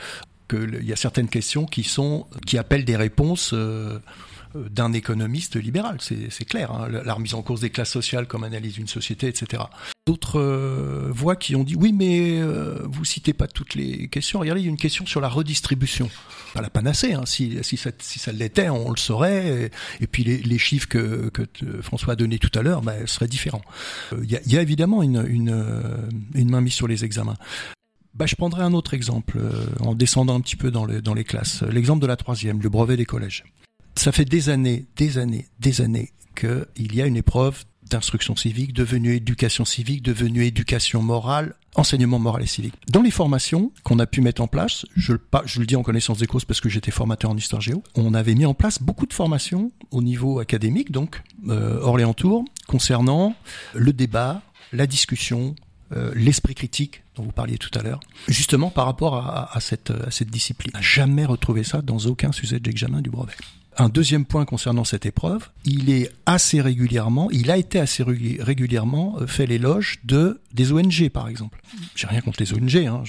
que 0.47 0.81
il 0.81 0.87
y 0.87 0.93
a 0.93 0.97
certaines 0.97 1.29
questions 1.29 1.67
qui 1.67 1.83
sont, 1.83 2.27
qui 2.47 2.57
appellent 2.57 2.85
des 2.85 2.97
réponses. 2.97 3.51
Euh, 3.53 3.99
d'un 4.71 4.93
économiste 4.93 5.57
libéral, 5.57 5.99
c'est 6.01 6.45
clair. 6.45 6.73
Hein, 6.73 6.89
la 6.89 7.15
remise 7.15 7.35
en 7.35 7.43
cause 7.43 7.61
des 7.61 7.71
classes 7.71 7.91
sociales 7.91 8.27
comme 8.27 8.45
analyse 8.45 8.75
d'une 8.75 8.87
société, 8.87 9.29
etc. 9.29 9.65
D'autres 10.07 10.41
euh, 10.41 11.11
voix 11.11 11.37
qui 11.37 11.57
ont 11.57 11.65
dit 11.65 11.75
oui, 11.77 11.93
mais 11.93 12.39
euh, 12.39 12.79
vous 12.85 13.05
citez 13.05 13.33
pas 13.33 13.49
toutes 13.49 13.75
les 13.75 14.09
questions. 14.09 14.41
Regardez, 14.41 14.61
il 14.61 14.65
y 14.65 14.69
a 14.69 14.71
une 14.71 14.77
question 14.77 15.07
sur 15.07 15.21
la 15.21 15.29
redistribution. 15.29 16.09
Pas 16.55 16.61
la 16.61 16.71
panacée. 16.71 17.15
Hein. 17.15 17.27
Si, 17.27 17.59
si, 17.63 17.77
ça, 17.77 18.33
l'était, 18.33 18.69
on 18.69 18.91
le 18.91 18.97
saurait. 18.97 19.71
Et, 20.01 20.07
puis 20.07 20.25
les, 20.25 20.59
chiffres 20.59 20.89
que, 20.89 21.31
François 21.83 22.13
a 22.15 22.17
donnés 22.17 22.39
tout 22.39 22.57
à 22.59 22.63
l'heure, 22.63 22.83
ben, 22.83 23.07
seraient 23.07 23.29
différents. 23.29 23.63
Euh, 24.13 24.21
il 24.23 24.31
y, 24.31 24.37
a, 24.37 24.41
y, 24.47 24.57
a, 24.57 24.63
évidemment 24.63 25.03
une, 25.03 25.25
une, 25.27 26.51
main 26.51 26.61
mise 26.61 26.75
sur 26.75 26.89
les 26.89 27.05
examens. 27.05 27.37
Bah, 28.15 28.27
je 28.27 28.35
prendrai 28.37 28.63
un 28.63 28.73
autre 28.73 28.95
exemple 28.95 29.39
en 29.81 29.95
descendant 29.95 30.37
un 30.37 30.41
petit 30.41 30.57
peu 30.57 30.71
dans, 30.71 30.87
dans 30.87 31.15
les 31.15 31.25
classes. 31.25 31.63
L'exemple 31.63 32.01
de 32.01 32.07
la 32.07 32.17
troisième, 32.17 32.63
le 32.63 32.69
brevet 32.69 32.97
des 32.97 33.05
collèges 33.05 33.45
ça 33.97 34.13
fait 34.13 34.25
des 34.25 34.49
années, 34.49 34.87
des 34.97 35.19
années, 35.19 35.49
des 35.59 35.81
années 35.81 36.13
qu'il 36.35 36.95
y 36.95 37.03
a 37.03 37.07
une 37.07 37.17
épreuve 37.17 37.65
d'instruction 37.91 38.37
civique, 38.37 38.73
devenu 38.73 39.15
éducation 39.15 39.65
civique, 39.65 40.03
devenu 40.03 40.45
éducation 40.45 41.03
morale, 41.03 41.55
enseignement 41.77 42.19
moral 42.19 42.43
et 42.43 42.47
civique. 42.47 42.75
Dans 42.91 43.03
les 43.03 43.11
formations 43.11 43.71
qu'on 43.85 43.99
a 43.99 44.07
pu 44.07 44.21
mettre 44.21 44.43
en 44.43 44.49
place, 44.49 44.87
je, 44.97 45.13
le 45.13 45.67
dis 45.67 45.77
en 45.77 45.83
connaissance 45.83 46.19
des 46.19 46.27
causes 46.27 46.45
parce 46.45 46.61
que 46.61 46.69
j'étais 46.69 46.91
formateur 46.91 47.31
en 47.31 47.37
histoire 47.37 47.63
géo, 47.63 47.83
on 47.95 48.15
avait 48.15 48.35
mis 48.35 48.47
en 48.47 48.55
place 48.55 48.83
beaucoup 48.83 49.07
de 49.07 49.13
formations 49.13 49.71
au 49.91 50.03
niveau 50.03 50.41
académique, 50.41 50.91
donc 50.91 51.23
euh, 51.49 51.81
Orléans 51.81 52.15
Tour, 52.15 52.45
concernant 52.67 53.35
le 53.75 53.93
débat, 53.93 54.43
la 54.73 54.87
discussion, 54.87 55.55
euh, 55.93 56.13
l'esprit 56.17 56.55
critique 56.55 57.03
dont 57.15 57.23
vous 57.23 57.33
parliez 57.33 57.59
tout 57.59 57.71
à 57.79 57.83
l'heure, 57.83 58.01
justement 58.27 58.71
par 58.71 58.87
rapport 58.87 59.17
à, 59.17 59.59
cette, 59.61 59.91
à 59.91 60.11
cette 60.11 60.29
discipline. 60.29 60.73
On 60.75 60.79
n'a 60.79 60.83
jamais 60.83 61.25
retrouvé 61.25 61.63
ça 61.63 61.83
dans 61.83 61.99
aucun 61.99 62.33
sujet 62.33 62.59
d'examen 62.59 63.01
du 63.01 63.11
brevet. 63.11 63.35
Un 63.79 63.91
deuxième 63.91 64.25
point 64.25 64.47
concernant 64.47 64.85
cette 64.85 65.05
épreuve, 65.05 65.51
il 65.67 65.91
est 65.91 66.11
assez 66.25 66.63
régulièrement, 66.63 67.31
il 67.31 67.51
a 67.51 67.59
été 67.59 67.79
assez 67.79 68.03
régulièrement 68.03 69.19
euh, 69.21 69.27
fait 69.27 69.47
l'éloge 69.47 69.99
de 70.05 70.41
des 70.55 70.73
ONG 70.73 71.11
par 71.11 71.29
exemple. 71.29 71.61
J'ai 71.95 72.07
rien 72.07 72.23
contre 72.23 72.41
les 72.41 72.55
ONG, 72.55 72.77
hein, 72.77 73.03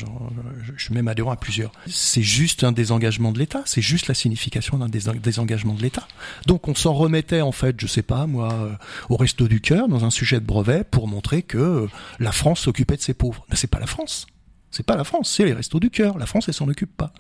je 0.75 0.83
suis 0.83 0.93
même 0.93 1.07
adhérent 1.07 1.31
à 1.31 1.37
plusieurs. 1.37 1.71
C'est 1.87 2.21
juste 2.21 2.65
un 2.65 2.73
désengagement 2.73 3.31
de 3.31 3.39
l'État, 3.39 3.61
c'est 3.65 3.81
juste 3.81 4.07
la 4.07 4.13
signification 4.13 4.77
d'un 4.77 4.89
désengagement 4.89 5.73
de 5.73 5.81
l'État. 5.81 6.05
Donc 6.47 6.67
on 6.67 6.75
s'en 6.75 6.93
remettait 6.93 7.41
en 7.41 7.53
fait, 7.53 7.79
je 7.79 7.87
sais 7.87 8.01
pas 8.01 8.27
moi, 8.27 8.51
euh, 8.51 8.73
au 9.07 9.15
resto 9.15 9.47
du 9.47 9.61
cœur 9.61 9.87
dans 9.87 10.03
un 10.03 10.09
sujet 10.09 10.41
de 10.41 10.45
brevet 10.45 10.83
pour 10.83 11.07
montrer 11.07 11.43
que 11.43 11.57
euh, 11.57 11.87
la 12.19 12.33
France 12.33 12.59
s'occupait 12.59 12.97
de 12.97 13.01
ses 13.01 13.13
pauvres. 13.13 13.45
Mais 13.49 13.55
c'est 13.55 13.71
pas 13.71 13.79
la 13.79 13.87
France. 13.87 14.27
C'est 14.69 14.85
pas 14.85 14.97
la 14.97 15.05
France, 15.05 15.33
c'est 15.35 15.45
les 15.45 15.53
restos 15.53 15.79
du 15.79 15.89
cœur. 15.89 16.17
La 16.17 16.25
France, 16.25 16.49
elle 16.49 16.53
s'en 16.53 16.67
occupe 16.67 16.95
pas. 16.95 17.13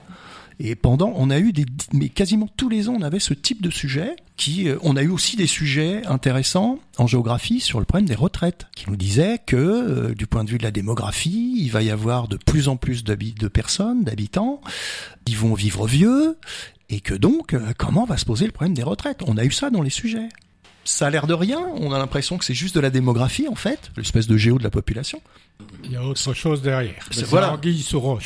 Et 0.59 0.75
pendant, 0.75 1.13
on 1.15 1.29
a 1.29 1.39
eu 1.39 1.53
des, 1.53 1.65
mais 1.93 2.09
quasiment 2.09 2.49
tous 2.57 2.69
les 2.69 2.89
ans, 2.89 2.95
on 2.97 3.01
avait 3.01 3.19
ce 3.19 3.33
type 3.33 3.61
de 3.61 3.69
sujet. 3.69 4.15
Qui, 4.37 4.69
euh, 4.69 4.77
on 4.83 4.95
a 4.95 5.01
eu 5.01 5.09
aussi 5.09 5.35
des 5.35 5.47
sujets 5.47 6.05
intéressants 6.05 6.79
en 6.97 7.07
géographie 7.07 7.59
sur 7.59 7.79
le 7.79 7.85
problème 7.85 8.07
des 8.07 8.15
retraites, 8.15 8.67
qui 8.75 8.87
nous 8.87 8.95
disaient 8.95 9.39
que, 9.43 9.55
euh, 9.55 10.13
du 10.13 10.27
point 10.27 10.43
de 10.43 10.49
vue 10.49 10.59
de 10.59 10.63
la 10.63 10.71
démographie, 10.71 11.55
il 11.57 11.69
va 11.69 11.81
y 11.81 11.89
avoir 11.89 12.27
de 12.27 12.37
plus 12.37 12.67
en 12.67 12.77
plus 12.77 13.03
de 13.03 13.47
personnes, 13.47 14.03
d'habitants, 14.03 14.61
qui 15.25 15.33
vont 15.33 15.55
vivre 15.55 15.87
vieux, 15.87 16.37
et 16.89 17.01
que 17.01 17.13
donc, 17.13 17.53
euh, 17.53 17.73
comment 17.77 18.05
va 18.05 18.17
se 18.17 18.25
poser 18.25 18.45
le 18.45 18.51
problème 18.51 18.73
des 18.73 18.83
retraites? 18.83 19.21
On 19.27 19.37
a 19.37 19.43
eu 19.43 19.51
ça 19.51 19.69
dans 19.69 19.81
les 19.81 19.89
sujets 19.89 20.29
ça 20.87 21.07
a 21.07 21.09
l'air 21.09 21.27
de 21.27 21.33
rien. 21.33 21.59
On 21.75 21.91
a 21.91 21.97
l'impression 21.97 22.37
que 22.37 22.45
c'est 22.45 22.53
juste 22.53 22.75
de 22.75 22.79
la 22.79 22.89
démographie, 22.89 23.47
en 23.47 23.55
fait, 23.55 23.91
l'espèce 23.97 24.27
de 24.27 24.37
géo 24.37 24.57
de 24.57 24.63
la 24.63 24.69
population. 24.69 25.21
Il 25.83 25.91
y 25.91 25.95
a 25.95 26.03
autre 26.03 26.33
chose 26.33 26.61
derrière. 26.61 26.95
Voilà. 27.25 27.59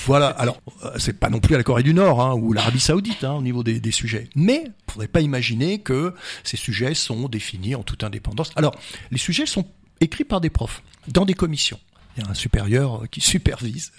Voilà. 0.06 0.28
Alors, 0.28 0.62
euh, 0.84 0.91
c'est 0.97 1.19
pas 1.19 1.30
non 1.30 1.39
plus 1.39 1.56
à 1.56 1.58
la 1.58 1.63
Corée 1.63 1.84
du 1.84 1.93
Nord 1.93 2.21
hein, 2.21 2.36
ou 2.36 2.54
l'Arabie 2.54 2.80
Saoudite 2.80 3.24
hein, 3.24 3.34
au 3.34 3.41
niveau 3.41 3.63
des, 3.63 3.80
des 3.80 3.91
sujets. 3.91 4.30
Mais, 4.36 4.63
il 4.65 4.91
faudrait 4.91 5.08
pas 5.08 5.21
imaginer 5.21 5.80
que 5.80 6.13
ces 6.43 6.58
sujets 6.58 6.93
sont 6.93 7.28
définis 7.28 7.74
en 7.74 7.84
toute 7.84 8.04
indépendance. 8.04 8.52
Alors, 8.56 8.76
les 9.10 9.17
sujets 9.17 9.45
sont 9.45 9.65
écrits 10.00 10.26
par 10.26 10.39
des 10.39 10.50
profs 10.50 10.84
dans 11.08 11.26
des 11.26 11.34
commissions. 11.34 11.80
Il 12.15 12.24
y 12.24 12.28
a 12.28 12.30
un 12.30 12.36
supérieur 12.36 13.04
qui 13.10 13.21
supervise. 13.21 13.91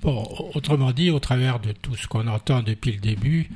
Bon, 0.00 0.26
autrement 0.54 0.92
dit, 0.92 1.10
au 1.10 1.18
travers 1.18 1.60
de 1.60 1.72
tout 1.72 1.96
ce 1.96 2.06
qu'on 2.06 2.26
entend 2.28 2.62
depuis 2.62 2.92
le 2.92 2.98
début, 2.98 3.50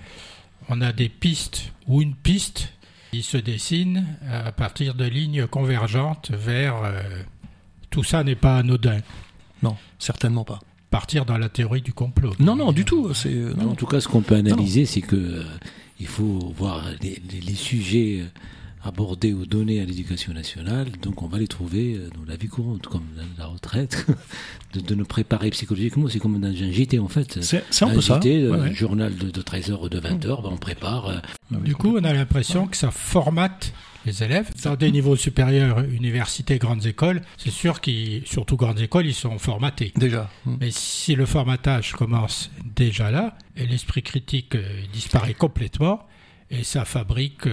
on 0.69 0.83
a 0.83 0.93
des 0.93 1.09
pistes 1.09 1.73
ou 1.87 2.03
une 2.03 2.15
piste 2.15 2.73
qui 3.11 3.23
se 3.23 3.37
dessine 3.37 4.07
à 4.31 4.53
partir 4.53 4.95
de 4.95 5.05
lignes 5.05 5.47
convergentes 5.47 6.31
vers 6.33 6.77
euh, 6.85 7.03
tout 7.91 8.05
ça 8.05 8.23
n'est 8.23 8.37
pas 8.37 8.59
anodin. 8.59 9.01
Non, 9.63 9.77
certainement 9.99 10.45
pas. 10.45 10.61
Partir 10.91 11.25
dans 11.25 11.39
la 11.39 11.49
théorie 11.49 11.83
du 11.83 11.93
complot. 11.93 12.33
Non, 12.39 12.57
non, 12.57 12.73
du 12.73 12.85
tout. 12.85 13.13
C'est 13.15 13.33
euh, 13.33 13.55
En 13.61 13.75
tout 13.75 13.87
cas, 13.87 14.01
ce 14.01 14.09
qu'on 14.09 14.23
peut 14.23 14.37
analyser, 14.37 14.87
c'est 14.87 15.01
que 15.01 15.17
euh, 15.17 15.45
il 15.99 16.07
faut 16.07 16.53
voir 16.57 16.85
les, 17.01 17.55
sujets 17.55 18.25
abordés 18.83 19.33
ou 19.33 19.47
donnés 19.47 19.81
à 19.81 19.85
l'éducation 19.85 20.33
nationale. 20.33 20.91
Donc, 21.03 21.23
on 21.23 21.27
va 21.27 21.39
les 21.39 21.49
trouver 21.49 21.99
dans 22.15 22.25
la 22.27 22.37
vie 22.37 22.49
courante, 22.49 22.87
comme 22.87 23.07
la, 23.39 23.47
retraite, 23.47 24.07
de, 24.75 24.95
nous 24.95 25.05
préparer 25.05 25.51
psychologiquement. 25.51 26.09
C'est 26.09 26.19
comme 26.19 26.41
dans 26.41 26.49
un 26.49 26.53
JT, 26.73 26.99
en 26.99 27.09
fait. 27.09 27.43
C'est 27.43 27.63
un, 27.83 27.91
peu 27.91 28.01
JT, 28.01 28.49
ça. 28.49 28.55
Un 28.55 28.73
journal 28.73 29.15
de, 29.15 29.31
13h 29.43 29.83
ou 29.83 29.89
de 29.89 30.01
20h, 30.01 30.43
ben, 30.43 30.51
on 30.51 30.57
prépare. 30.57 31.23
du 31.51 31.75
coup, 31.75 31.97
on 31.97 32.05
a 32.05 32.13
l'impression 32.13 32.67
que 32.67 32.77
ça 32.77 32.91
formate 32.91 33.73
les 34.07 34.23
élèves. 34.23 34.51
Dans 34.65 34.77
des 34.77 34.91
niveaux 34.91 35.17
supérieurs, 35.17 35.81
universités, 35.81 36.59
grandes 36.59 36.87
écoles, 36.87 37.21
c'est 37.37 37.51
sûr 37.51 37.81
qu'ils, 37.81 38.27
surtout 38.27 38.57
grandes 38.57 38.81
écoles, 38.81 39.07
ils 39.07 39.15
sont 39.15 39.39
formatés. 39.39 39.93
Déjà. 39.97 40.31
Hmm. 40.45 40.57
Mais 40.61 40.71
si 40.71 41.15
le 41.15 41.27
formatage 41.27 41.93
commence 41.93 42.51
déjà 42.65 43.11
là, 43.11 43.37
et 43.57 43.67
l'esprit 43.67 44.03
critique 44.03 44.55
euh, 44.55 44.83
disparaît 44.93 45.35
complètement, 45.35 46.07
et 46.51 46.65
ça 46.65 46.85
fabrique 46.85 47.47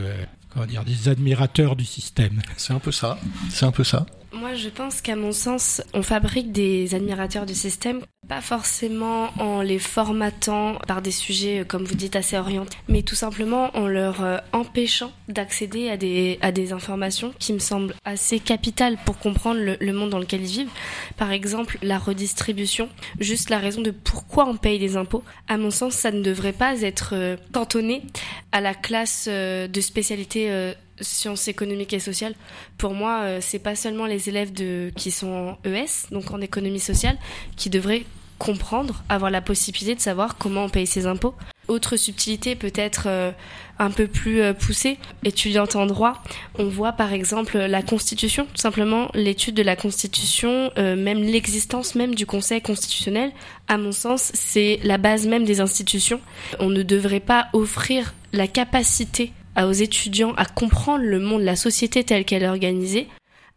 euh, 0.47 0.53
comment 0.53 0.65
dire, 0.65 0.83
des 0.83 1.09
admirateurs 1.09 1.75
du 1.75 1.85
système. 1.85 2.41
C'est 2.57 2.73
un 2.73 2.79
peu 2.79 2.91
ça. 2.91 3.17
C'est 3.49 3.65
un 3.65 3.71
peu 3.71 3.83
ça. 3.83 4.05
Moi, 4.33 4.53
je 4.55 4.69
pense 4.69 5.01
qu'à 5.01 5.15
mon 5.15 5.31
sens, 5.31 5.81
on 5.93 6.03
fabrique 6.03 6.51
des 6.51 6.93
admirateurs 6.93 7.45
du 7.45 7.55
système, 7.55 8.01
pas 8.27 8.41
forcément 8.41 9.29
en 9.39 9.61
les 9.61 9.79
formatant 9.79 10.75
par 10.87 11.01
des 11.01 11.11
sujets, 11.11 11.59
euh, 11.59 11.63
comme 11.63 11.85
vous 11.85 11.95
dites, 11.95 12.15
assez 12.15 12.37
orientés, 12.37 12.77
mais 12.87 13.01
tout 13.01 13.15
simplement 13.15 13.75
en 13.75 13.87
leur 13.87 14.23
euh, 14.23 14.37
empêchant 14.51 15.11
d'accéder 15.29 15.89
à 15.89 15.97
des, 15.97 16.37
à 16.41 16.51
des 16.51 16.73
informations 16.73 17.33
qui 17.39 17.53
me 17.53 17.59
semblent 17.59 17.95
assez 18.05 18.39
capitales 18.39 18.97
pour 19.05 19.17
comprendre 19.17 19.59
le, 19.79 19.93
monde 19.93 20.09
dans 20.09 20.19
lequel 20.19 20.41
ils 20.41 20.47
vivent. 20.47 20.69
Par 21.15 21.31
exemple, 21.31 21.77
la 21.81 21.97
redistribution, 21.97 22.89
juste 23.19 23.49
la 23.49 23.59
raison 23.59 23.81
de 23.81 23.91
pourquoi 23.91 24.45
on 24.45 24.57
paye 24.57 24.79
des 24.79 24.97
impôts. 24.97 25.23
À 25.47 25.57
mon 25.57 25.71
sens, 25.71 25.93
ça 25.93 26.11
ne 26.11 26.21
devrait 26.21 26.53
pas 26.53 26.81
être 26.81 27.11
euh, 27.13 27.37
cantonné 27.53 28.03
à 28.51 28.61
la 28.61 28.73
classe 28.73 29.27
de 29.27 29.81
spécialité 29.81 30.73
sciences 30.99 31.47
économiques 31.47 31.93
et 31.93 31.99
sociales, 31.99 32.33
pour 32.77 32.93
moi, 32.93 33.39
c'est 33.41 33.59
pas 33.59 33.75
seulement 33.75 34.05
les 34.05 34.29
élèves 34.29 34.51
qui 34.95 35.11
sont 35.11 35.57
en 35.63 35.69
ES, 35.69 36.11
donc 36.11 36.31
en 36.31 36.41
économie 36.41 36.79
sociale, 36.79 37.17
qui 37.55 37.69
devraient 37.69 38.03
comprendre, 38.37 39.03
avoir 39.09 39.31
la 39.31 39.41
possibilité 39.41 39.95
de 39.95 40.01
savoir 40.01 40.37
comment 40.37 40.65
on 40.65 40.69
paye 40.69 40.87
ses 40.87 41.05
impôts. 41.05 41.35
Autre 41.67 41.97
subtilité 41.97 42.55
peut-être 42.55 43.03
euh, 43.07 43.31
un 43.77 43.89
peu 43.91 44.07
plus 44.07 44.41
euh, 44.41 44.53
poussée, 44.53 44.97
étudiante 45.23 45.75
en 45.75 45.85
droit, 45.85 46.23
on 46.57 46.65
voit 46.65 46.93
par 46.93 47.11
exemple 47.11 47.57
la 47.57 47.81
Constitution, 47.81 48.45
tout 48.45 48.61
simplement 48.61 49.09
l'étude 49.13 49.55
de 49.55 49.63
la 49.63 49.75
Constitution, 49.75 50.71
même 50.77 51.21
l'existence 51.21 51.95
même 51.95 52.15
du 52.15 52.25
Conseil 52.25 52.61
constitutionnel. 52.61 53.31
À 53.67 53.77
mon 53.77 53.91
sens, 53.91 54.31
c'est 54.33 54.79
la 54.83 54.97
base 54.97 55.27
même 55.27 55.43
des 55.43 55.59
institutions. 55.59 56.21
On 56.59 56.69
ne 56.69 56.83
devrait 56.83 57.19
pas 57.19 57.47
offrir 57.53 58.13
la 58.33 58.47
capacité 58.47 59.33
aux 59.65 59.71
étudiants 59.71 60.33
à 60.37 60.45
comprendre 60.45 61.03
le 61.03 61.19
monde, 61.19 61.41
la 61.41 61.55
société 61.55 62.03
telle 62.03 62.25
qu'elle 62.25 62.43
est 62.43 62.47
organisée, 62.47 63.07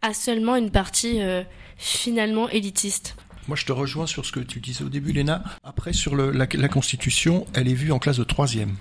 à 0.01 0.13
seulement 0.13 0.55
une 0.55 0.71
partie 0.71 1.21
euh, 1.21 1.43
finalement 1.77 2.49
élitiste. 2.49 3.15
Moi, 3.47 3.57
je 3.57 3.65
te 3.65 3.71
rejoins 3.71 4.07
sur 4.07 4.25
ce 4.25 4.31
que 4.31 4.39
tu 4.39 4.59
disais 4.59 4.83
au 4.83 4.89
début, 4.89 5.11
Léna. 5.11 5.43
Après, 5.63 5.93
sur 5.93 6.15
le, 6.15 6.31
la, 6.31 6.47
Constitution, 6.67 7.45
elle 7.53 7.67
est 7.67 7.73
vue 7.73 7.91
en 7.91 7.99
classe 7.99 8.17
de 8.17 8.23
troisième. 8.23 8.75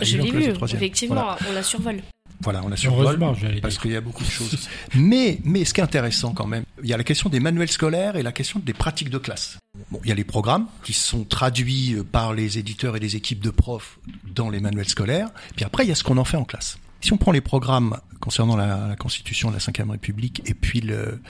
je 0.00 0.18
l'ai 0.18 0.30
vue, 0.30 0.52
effectivement, 0.62 1.36
on 1.48 1.52
la 1.52 1.62
survole. 1.62 2.02
Voilà, 2.42 2.62
on 2.64 2.68
la 2.68 2.76
survole 2.76 3.18
parce 3.60 3.78
qu'il 3.78 3.92
y 3.92 3.96
a 3.96 4.00
beaucoup 4.00 4.24
de 4.24 4.30
choses. 4.30 4.68
mais, 4.94 5.40
mais 5.44 5.64
ce 5.64 5.74
qui 5.74 5.80
est 5.80 5.84
intéressant 5.84 6.32
quand 6.32 6.46
même, 6.46 6.64
il 6.82 6.88
y 6.88 6.94
a 6.94 6.96
la 6.96 7.04
question 7.04 7.28
des 7.28 7.40
manuels 7.40 7.70
scolaires 7.70 8.16
et 8.16 8.22
la 8.22 8.32
question 8.32 8.60
des 8.64 8.72
pratiques 8.72 9.10
de 9.10 9.18
classe. 9.18 9.58
Bon, 9.90 10.00
il 10.04 10.08
y 10.08 10.12
a 10.12 10.14
les 10.14 10.24
programmes 10.24 10.66
qui 10.82 10.94
sont 10.94 11.24
traduits 11.24 11.94
euh, 11.94 12.02
par 12.02 12.32
les 12.32 12.58
éditeurs 12.58 12.96
et 12.96 13.00
les 13.00 13.14
équipes 13.14 13.40
de 13.40 13.50
profs 13.50 13.98
dans 14.24 14.48
les 14.48 14.60
manuels 14.60 14.88
scolaires. 14.88 15.28
Puis 15.54 15.64
après, 15.64 15.84
il 15.84 15.88
y 15.88 15.92
a 15.92 15.94
ce 15.94 16.02
qu'on 16.02 16.16
en 16.16 16.24
fait 16.24 16.38
en 16.38 16.44
classe. 16.44 16.78
Si 17.02 17.12
on 17.12 17.18
prend 17.18 17.32
les 17.32 17.40
programmes 17.40 17.98
concernant 18.20 18.56
la, 18.56 18.94
Constitution 18.98 19.50
de 19.50 19.56
la 19.56 19.84
Ve 19.84 19.90
République 19.90 20.42
et 20.46 20.54
puis 20.54 20.80
le, 20.80 21.20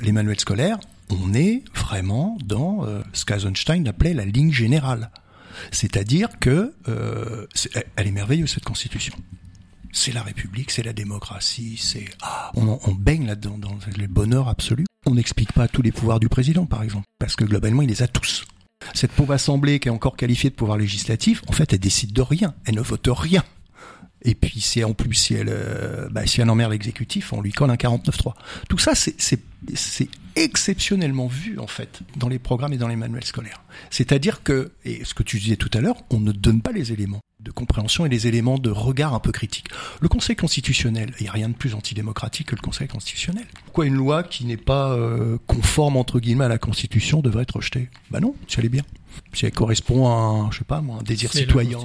les 0.00 0.12
manuels 0.12 0.40
scolaires, 0.40 0.78
on 1.10 1.34
est 1.34 1.62
vraiment 1.74 2.38
dans 2.44 2.84
euh, 2.84 3.02
ce 3.12 3.24
qu'Eisenstein 3.24 3.86
appelait 3.88 4.14
la 4.14 4.24
ligne 4.24 4.52
générale. 4.52 5.10
C'est-à-dire 5.72 6.28
que 6.38 6.74
euh, 6.88 7.46
elle 7.96 8.06
est 8.06 8.12
merveilleuse 8.12 8.50
cette 8.50 8.64
Constitution 8.64 9.14
c'est 9.92 10.12
la 10.12 10.22
République, 10.22 10.70
c'est 10.70 10.82
la 10.82 10.92
démocratie, 10.92 11.76
c'est 11.76 12.04
ah, 12.22 12.52
on, 12.54 12.94
baigne 12.94 13.26
là-dedans 13.26 13.58
dans 13.58 13.76
le 13.96 14.06
bonheur 14.06 14.48
absolu. 14.48 14.86
On 15.06 15.14
n'explique 15.14 15.52
pas 15.52 15.68
tous 15.68 15.82
les 15.82 15.92
pouvoirs 15.92 16.20
du 16.20 16.28
président, 16.28 16.66
par 16.66 16.82
exemple, 16.82 17.06
parce 17.18 17.36
que 17.36 17.44
globalement, 17.44 17.82
il 17.82 17.88
les 17.88 18.02
a 18.02 18.08
tous. 18.08 18.44
Cette 18.94 19.12
pauvre 19.12 19.32
assemblée 19.32 19.80
qui 19.80 19.88
est 19.88 19.90
encore 19.90 20.16
qualifiée 20.16 20.50
de 20.50 20.54
pouvoir 20.54 20.78
législatif, 20.78 21.42
en 21.48 21.52
fait, 21.52 21.72
elle 21.72 21.80
décide 21.80 22.12
de 22.12 22.22
rien, 22.22 22.54
elle 22.64 22.76
ne 22.76 22.80
vote 22.80 23.08
rien. 23.10 23.44
Et 24.22 24.34
puis, 24.34 24.60
si 24.60 24.84
en 24.84 24.92
plus, 24.92 25.14
si 25.14 25.34
elle, 25.34 25.48
euh, 25.50 26.08
bah, 26.10 26.26
si 26.26 26.40
elle 26.40 26.50
emmerde 26.50 26.72
l'exécutif, 26.72 27.32
on 27.32 27.40
lui 27.40 27.52
colle 27.52 27.70
un 27.70 27.76
49-3. 27.76 28.34
Tout 28.68 28.78
ça, 28.78 28.94
c'est 28.94 29.40
exceptionnellement 30.36 31.26
vu, 31.26 31.58
en 31.58 31.66
fait, 31.66 32.00
dans 32.16 32.28
les 32.28 32.38
programmes 32.38 32.72
et 32.72 32.78
dans 32.78 32.88
les 32.88 32.96
manuels 32.96 33.24
scolaires. 33.24 33.62
C'est-à-dire 33.90 34.42
que, 34.42 34.72
et 34.84 35.04
ce 35.04 35.14
que 35.14 35.22
tu 35.22 35.38
disais 35.38 35.56
tout 35.56 35.70
à 35.74 35.80
l'heure, 35.80 36.02
on 36.10 36.20
ne 36.20 36.32
donne 36.32 36.62
pas 36.62 36.72
les 36.72 36.92
éléments 36.92 37.20
de 37.42 37.50
compréhension 37.50 38.06
et 38.06 38.08
les 38.08 38.26
éléments 38.26 38.58
de 38.58 38.70
regard 38.70 39.14
un 39.14 39.18
peu 39.18 39.32
critique. 39.32 39.68
Le 40.00 40.08
Conseil 40.08 40.36
constitutionnel, 40.36 41.12
il 41.18 41.22
n'y 41.24 41.28
a 41.28 41.32
rien 41.32 41.48
de 41.48 41.54
plus 41.54 41.74
antidémocratique 41.74 42.48
que 42.48 42.56
le 42.56 42.60
Conseil 42.60 42.88
constitutionnel. 42.88 43.46
Pourquoi 43.64 43.86
une 43.86 43.94
loi 43.94 44.22
qui 44.22 44.44
n'est 44.44 44.56
pas 44.56 44.92
euh, 44.92 45.38
conforme 45.46 45.96
entre 45.96 46.20
guillemets 46.20 46.44
à 46.44 46.48
la 46.48 46.58
Constitution 46.58 47.20
devrait 47.20 47.44
être 47.44 47.56
rejetée? 47.56 47.88
Bah 48.10 48.20
non, 48.20 48.34
si 48.46 48.58
elle 48.58 48.66
est 48.66 48.70
bien. 48.70 48.84
Si 49.32 49.46
elle 49.46 49.52
correspond 49.52 50.06
à 50.06 50.12
un, 50.12 50.50
je 50.50 50.58
sais 50.58 50.64
pas 50.64 50.80
moi, 50.80 50.98
un 51.00 51.02
désir 51.02 51.32
citoyen. 51.32 51.78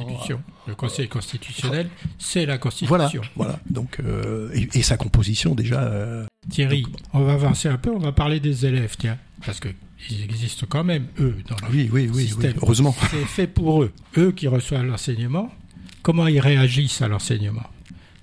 Le 0.68 0.76
Conseil 0.76 1.08
constitutionnel, 1.08 1.90
c'est 2.20 2.46
la 2.46 2.58
Constitution. 2.58 2.90
Voilà, 2.98 3.12
voilà. 3.36 3.60
Donc 3.70 3.98
euh, 4.00 4.50
et, 4.74 4.82
sa 4.82 4.98
composition 4.98 5.56
déjà, 5.56 5.82
euh, 5.84 6.26
Thierry, 6.50 6.86
on 7.14 7.24
va 7.24 7.38
avancer 7.66 7.70
un 7.70 7.78
peu, 7.78 7.92
on 7.92 8.00
va 8.00 8.12
parler 8.12 8.40
des 8.40 8.66
élèves, 8.66 8.96
tiens, 8.98 9.18
parce 9.46 9.60
que 9.60 9.70
ils 10.10 10.24
existent 10.24 10.66
quand 10.70 10.84
même, 10.84 11.08
eux, 11.20 11.36
dans 11.48 11.56
le 11.68 11.72
Oui, 11.74 11.90
oui, 11.92 12.10
oui, 12.14 12.28
système. 12.28 12.52
oui, 12.52 12.60
heureusement. 12.62 12.96
C'est 13.10 13.26
fait 13.26 13.48
pour 13.48 13.84
eux. 13.84 13.92
Eux 14.18 14.32
qui 14.32 14.48
reçoivent 14.48 14.86
l'enseignement, 14.86 15.52
comment 16.04 16.28
ils 16.28 16.40
réagissent 16.40 17.02
à 17.02 17.08
l'enseignement? 17.08 17.64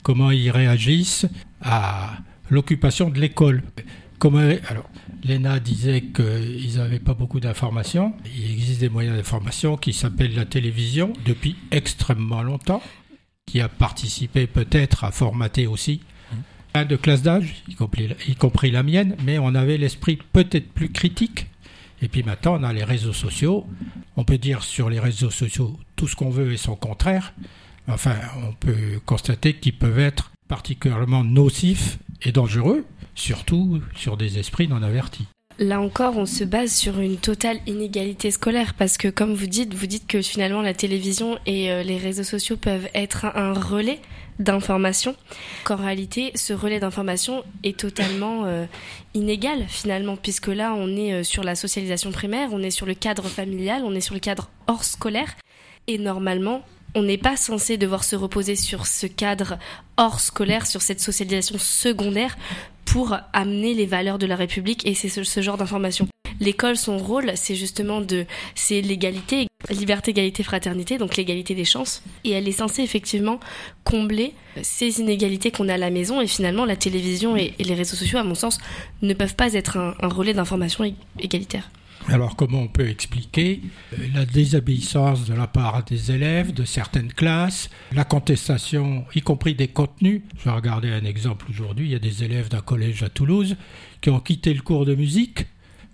Comment 0.02 0.30
ils 0.30 0.50
réagissent 0.50 1.26
à 1.60 2.18
l'occupation 2.50 3.08
de 3.10 3.18
l'école? 3.18 3.62
Comment 4.18 4.38
alors 4.68 4.88
Léna 5.24 5.58
disait 5.60 6.02
qu'ils 6.02 6.76
n'avaient 6.76 6.98
pas 7.00 7.14
beaucoup 7.14 7.40
d'informations. 7.40 8.12
Il 8.36 8.50
existe 8.52 8.80
des 8.80 8.88
moyens 8.88 9.16
d'information 9.16 9.76
qui 9.76 9.92
s'appellent 9.92 10.34
la 10.34 10.44
télévision 10.44 11.12
depuis 11.24 11.56
extrêmement 11.70 12.42
longtemps, 12.42 12.82
qui 13.46 13.60
a 13.60 13.68
participé 13.68 14.46
peut-être 14.46 15.04
à 15.04 15.10
formater 15.12 15.66
aussi 15.66 16.00
de 16.74 16.96
classes 16.96 17.22
d'âge, 17.22 17.62
y 17.68 17.74
compris, 17.74 18.08
y 18.26 18.34
compris 18.34 18.70
la 18.70 18.82
mienne, 18.82 19.16
mais 19.24 19.38
on 19.38 19.54
avait 19.54 19.76
l'esprit 19.76 20.18
peut-être 20.32 20.68
plus 20.72 20.90
critique. 20.90 21.46
Et 22.00 22.08
puis 22.08 22.22
maintenant, 22.22 22.58
on 22.58 22.64
a 22.64 22.72
les 22.72 22.84
réseaux 22.84 23.12
sociaux. 23.12 23.66
On 24.16 24.24
peut 24.24 24.38
dire 24.38 24.62
sur 24.62 24.90
les 24.90 24.98
réseaux 24.98 25.30
sociaux 25.30 25.78
tout 25.96 26.08
ce 26.08 26.16
qu'on 26.16 26.30
veut 26.30 26.52
et 26.52 26.56
son 26.56 26.74
contraire. 26.74 27.32
Enfin, 27.88 28.16
on 28.48 28.52
peut 28.52 29.00
constater 29.06 29.54
qu'ils 29.54 29.76
peuvent 29.76 29.98
être 29.98 30.32
particulièrement 30.48 31.24
nocifs 31.24 31.98
et 32.22 32.32
dangereux, 32.32 32.84
surtout 33.14 33.80
sur 33.94 34.16
des 34.16 34.38
esprits 34.38 34.68
non 34.68 34.82
avertis. 34.82 35.26
Là 35.58 35.80
encore, 35.80 36.16
on 36.16 36.26
se 36.26 36.44
base 36.44 36.72
sur 36.72 36.98
une 36.98 37.18
totale 37.18 37.58
inégalité 37.66 38.30
scolaire 38.30 38.74
parce 38.74 38.96
que, 38.96 39.08
comme 39.08 39.34
vous 39.34 39.46
dites, 39.46 39.74
vous 39.74 39.86
dites 39.86 40.06
que 40.06 40.22
finalement 40.22 40.62
la 40.62 40.74
télévision 40.74 41.38
et 41.46 41.70
euh, 41.70 41.82
les 41.82 41.98
réseaux 41.98 42.24
sociaux 42.24 42.56
peuvent 42.56 42.88
être 42.94 43.26
un 43.26 43.52
relais 43.52 44.00
d'information, 44.42 45.14
qu'en 45.64 45.76
réalité, 45.76 46.32
ce 46.34 46.52
relais 46.52 46.80
d'information 46.80 47.44
est 47.62 47.78
totalement 47.78 48.44
euh, 48.44 48.66
inégal 49.14 49.64
finalement, 49.68 50.16
puisque 50.16 50.48
là, 50.48 50.74
on 50.76 50.88
est 50.96 51.12
euh, 51.12 51.22
sur 51.22 51.42
la 51.44 51.54
socialisation 51.54 52.12
primaire, 52.12 52.50
on 52.52 52.62
est 52.62 52.70
sur 52.70 52.86
le 52.86 52.94
cadre 52.94 53.24
familial, 53.24 53.82
on 53.84 53.94
est 53.94 54.00
sur 54.00 54.14
le 54.14 54.20
cadre 54.20 54.50
hors 54.66 54.84
scolaire, 54.84 55.36
et 55.86 55.98
normalement, 55.98 56.62
on 56.94 57.02
n'est 57.02 57.18
pas 57.18 57.36
censé 57.36 57.76
devoir 57.76 58.04
se 58.04 58.16
reposer 58.16 58.54
sur 58.54 58.86
ce 58.86 59.06
cadre 59.06 59.58
hors 59.96 60.20
scolaire, 60.20 60.66
sur 60.66 60.82
cette 60.82 61.00
socialisation 61.00 61.56
secondaire 61.58 62.36
pour 62.84 63.16
amener 63.32 63.74
les 63.74 63.86
valeurs 63.86 64.18
de 64.18 64.26
la 64.26 64.36
République 64.36 64.86
et 64.86 64.94
c'est 64.94 65.08
ce, 65.08 65.22
ce 65.22 65.40
genre 65.40 65.56
d'information. 65.56 66.06
L'école, 66.40 66.76
son 66.76 66.98
rôle, 66.98 67.32
c'est 67.34 67.54
justement 67.54 68.00
de, 68.00 68.26
c'est 68.54 68.80
l'égalité, 68.80 69.46
liberté, 69.70 70.10
égalité, 70.10 70.42
fraternité, 70.42 70.98
donc 70.98 71.16
l'égalité 71.16 71.54
des 71.54 71.64
chances. 71.64 72.02
Et 72.24 72.30
elle 72.30 72.48
est 72.48 72.52
censée 72.52 72.82
effectivement 72.82 73.40
combler 73.84 74.34
ces 74.62 75.00
inégalités 75.00 75.50
qu'on 75.50 75.68
a 75.68 75.74
à 75.74 75.78
la 75.78 75.90
maison. 75.90 76.20
Et 76.20 76.26
finalement, 76.26 76.64
la 76.64 76.76
télévision 76.76 77.36
et, 77.36 77.54
les 77.58 77.74
réseaux 77.74 77.96
sociaux, 77.96 78.18
à 78.18 78.24
mon 78.24 78.34
sens, 78.34 78.58
ne 79.02 79.14
peuvent 79.14 79.36
pas 79.36 79.54
être 79.54 79.76
un, 79.76 79.94
un 80.00 80.08
relais 80.08 80.34
d'information 80.34 80.84
égalitaire. 81.18 81.70
Alors 82.08 82.34
comment 82.34 82.62
on 82.62 82.68
peut 82.68 82.88
expliquer 82.88 83.60
la 84.12 84.24
désobéissance 84.24 85.24
de 85.24 85.34
la 85.34 85.46
part 85.46 85.84
des 85.84 86.10
élèves, 86.10 86.52
de 86.52 86.64
certaines 86.64 87.12
classes, 87.12 87.70
la 87.92 88.04
contestation, 88.04 89.04
y 89.14 89.20
compris 89.20 89.54
des 89.54 89.68
contenus? 89.68 90.22
Je 90.38 90.44
vais 90.44 90.50
regarder 90.50 90.90
un 90.90 91.04
exemple 91.04 91.46
aujourd'hui, 91.48 91.86
il 91.86 91.92
y 91.92 91.94
a 91.94 92.00
des 92.00 92.24
élèves 92.24 92.48
d'un 92.48 92.60
collège 92.60 93.02
à 93.02 93.08
Toulouse 93.08 93.56
qui 94.00 94.10
ont 94.10 94.18
quitté 94.18 94.52
le 94.52 94.62
cours 94.62 94.84
de 94.84 94.94
musique 94.94 95.46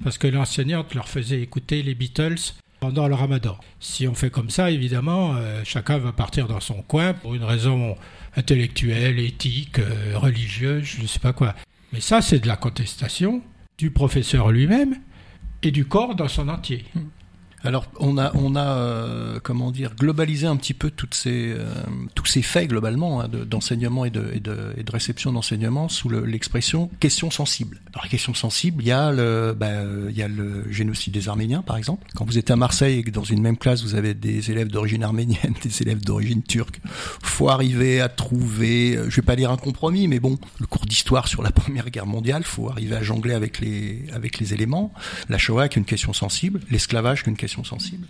parce 0.02 0.18
que 0.18 0.26
l'enseignante 0.26 0.94
leur 0.94 1.08
faisait 1.08 1.40
écouter 1.40 1.82
les 1.82 1.94
Beatles 1.94 2.54
pendant 2.80 3.08
le 3.08 3.14
ramadan. 3.14 3.56
Si 3.80 4.06
on 4.06 4.14
fait 4.14 4.30
comme 4.30 4.50
ça, 4.50 4.70
évidemment, 4.70 5.34
euh, 5.34 5.62
chacun 5.64 5.98
va 5.98 6.12
partir 6.12 6.46
dans 6.46 6.60
son 6.60 6.82
coin 6.82 7.12
pour 7.12 7.34
une 7.34 7.44
raison 7.44 7.96
intellectuelle, 8.36 9.18
éthique, 9.18 9.78
euh, 9.80 10.12
religieuse, 10.16 10.84
je 10.84 11.02
ne 11.02 11.06
sais 11.06 11.18
pas 11.18 11.32
quoi. 11.32 11.54
Mais 11.92 12.00
ça, 12.00 12.20
c'est 12.20 12.38
de 12.38 12.46
la 12.46 12.56
contestation 12.56 13.42
du 13.78 13.90
professeur 13.90 14.50
lui-même 14.50 14.96
et 15.62 15.70
du 15.70 15.86
corps 15.86 16.14
dans 16.14 16.28
son 16.28 16.48
entier. 16.48 16.84
Alors, 17.64 17.90
on 17.98 18.18
a, 18.18 18.30
on 18.36 18.54
a 18.54 18.64
euh, 18.76 19.40
comment 19.42 19.72
dire, 19.72 19.94
globalisé 19.96 20.46
un 20.46 20.56
petit 20.56 20.74
peu 20.74 20.90
toutes 20.92 21.14
ces, 21.14 21.52
euh, 21.52 21.66
tous 22.14 22.24
ces 22.26 22.40
faits 22.42 22.68
globalement 22.68 23.20
hein, 23.20 23.26
de- 23.28 23.42
d'enseignement 23.42 24.04
et, 24.04 24.10
de, 24.10 24.30
et, 24.32 24.38
de, 24.38 24.74
et 24.76 24.84
de 24.84 24.92
réception 24.92 25.32
d'enseignement 25.32 25.88
sous 25.88 26.08
le- 26.08 26.24
l'expression 26.24 26.88
question 27.00 27.32
sensible. 27.32 27.80
Alors, 27.94 28.08
question 28.08 28.32
sensible, 28.32 28.82
il 28.84 28.86
y 28.86 28.92
a 28.92 29.10
le, 29.10 29.56
bah, 29.58 29.66
euh, 29.66 30.06
il 30.10 30.16
y 30.16 30.22
a 30.22 30.28
le 30.28 30.70
génocide 30.70 31.12
des 31.14 31.28
Arméniens, 31.28 31.62
par 31.62 31.76
exemple. 31.76 32.06
Quand 32.14 32.24
vous 32.24 32.38
êtes 32.38 32.50
à 32.52 32.56
Marseille 32.56 32.98
et 33.00 33.02
que 33.02 33.10
dans 33.10 33.24
une 33.24 33.42
même 33.42 33.56
classe 33.56 33.82
vous 33.82 33.96
avez 33.96 34.14
des 34.14 34.52
élèves 34.52 34.68
d'origine 34.68 35.02
arménienne, 35.02 35.54
des 35.64 35.82
élèves 35.82 36.04
d'origine 36.04 36.44
turque, 36.44 36.80
faut 37.22 37.48
arriver 37.48 38.00
à 38.00 38.08
trouver, 38.08 38.96
euh, 38.96 39.10
je 39.10 39.16
vais 39.16 39.22
pas 39.22 39.34
dire 39.34 39.50
un 39.50 39.56
compromis, 39.56 40.06
mais 40.06 40.20
bon, 40.20 40.38
le 40.60 40.66
cours 40.66 40.86
d'histoire 40.86 41.26
sur 41.26 41.42
la 41.42 41.50
Première 41.58 41.90
Guerre 41.90 42.06
mondiale, 42.06 42.44
faut 42.44 42.70
arriver 42.70 42.94
à 42.94 43.02
jongler 43.02 43.34
avec 43.34 43.58
les, 43.58 44.04
avec 44.12 44.38
les 44.38 44.54
éléments. 44.54 44.92
La 45.28 45.38
Shoah, 45.38 45.68
qui 45.68 45.78
est 45.78 45.80
une 45.80 45.86
question 45.86 46.12
sensible, 46.12 46.60
l'esclavage, 46.70 47.24
qui 47.24 47.30
est 47.30 47.32
une 47.32 47.36
question 47.36 47.47
sensible. 47.48 48.06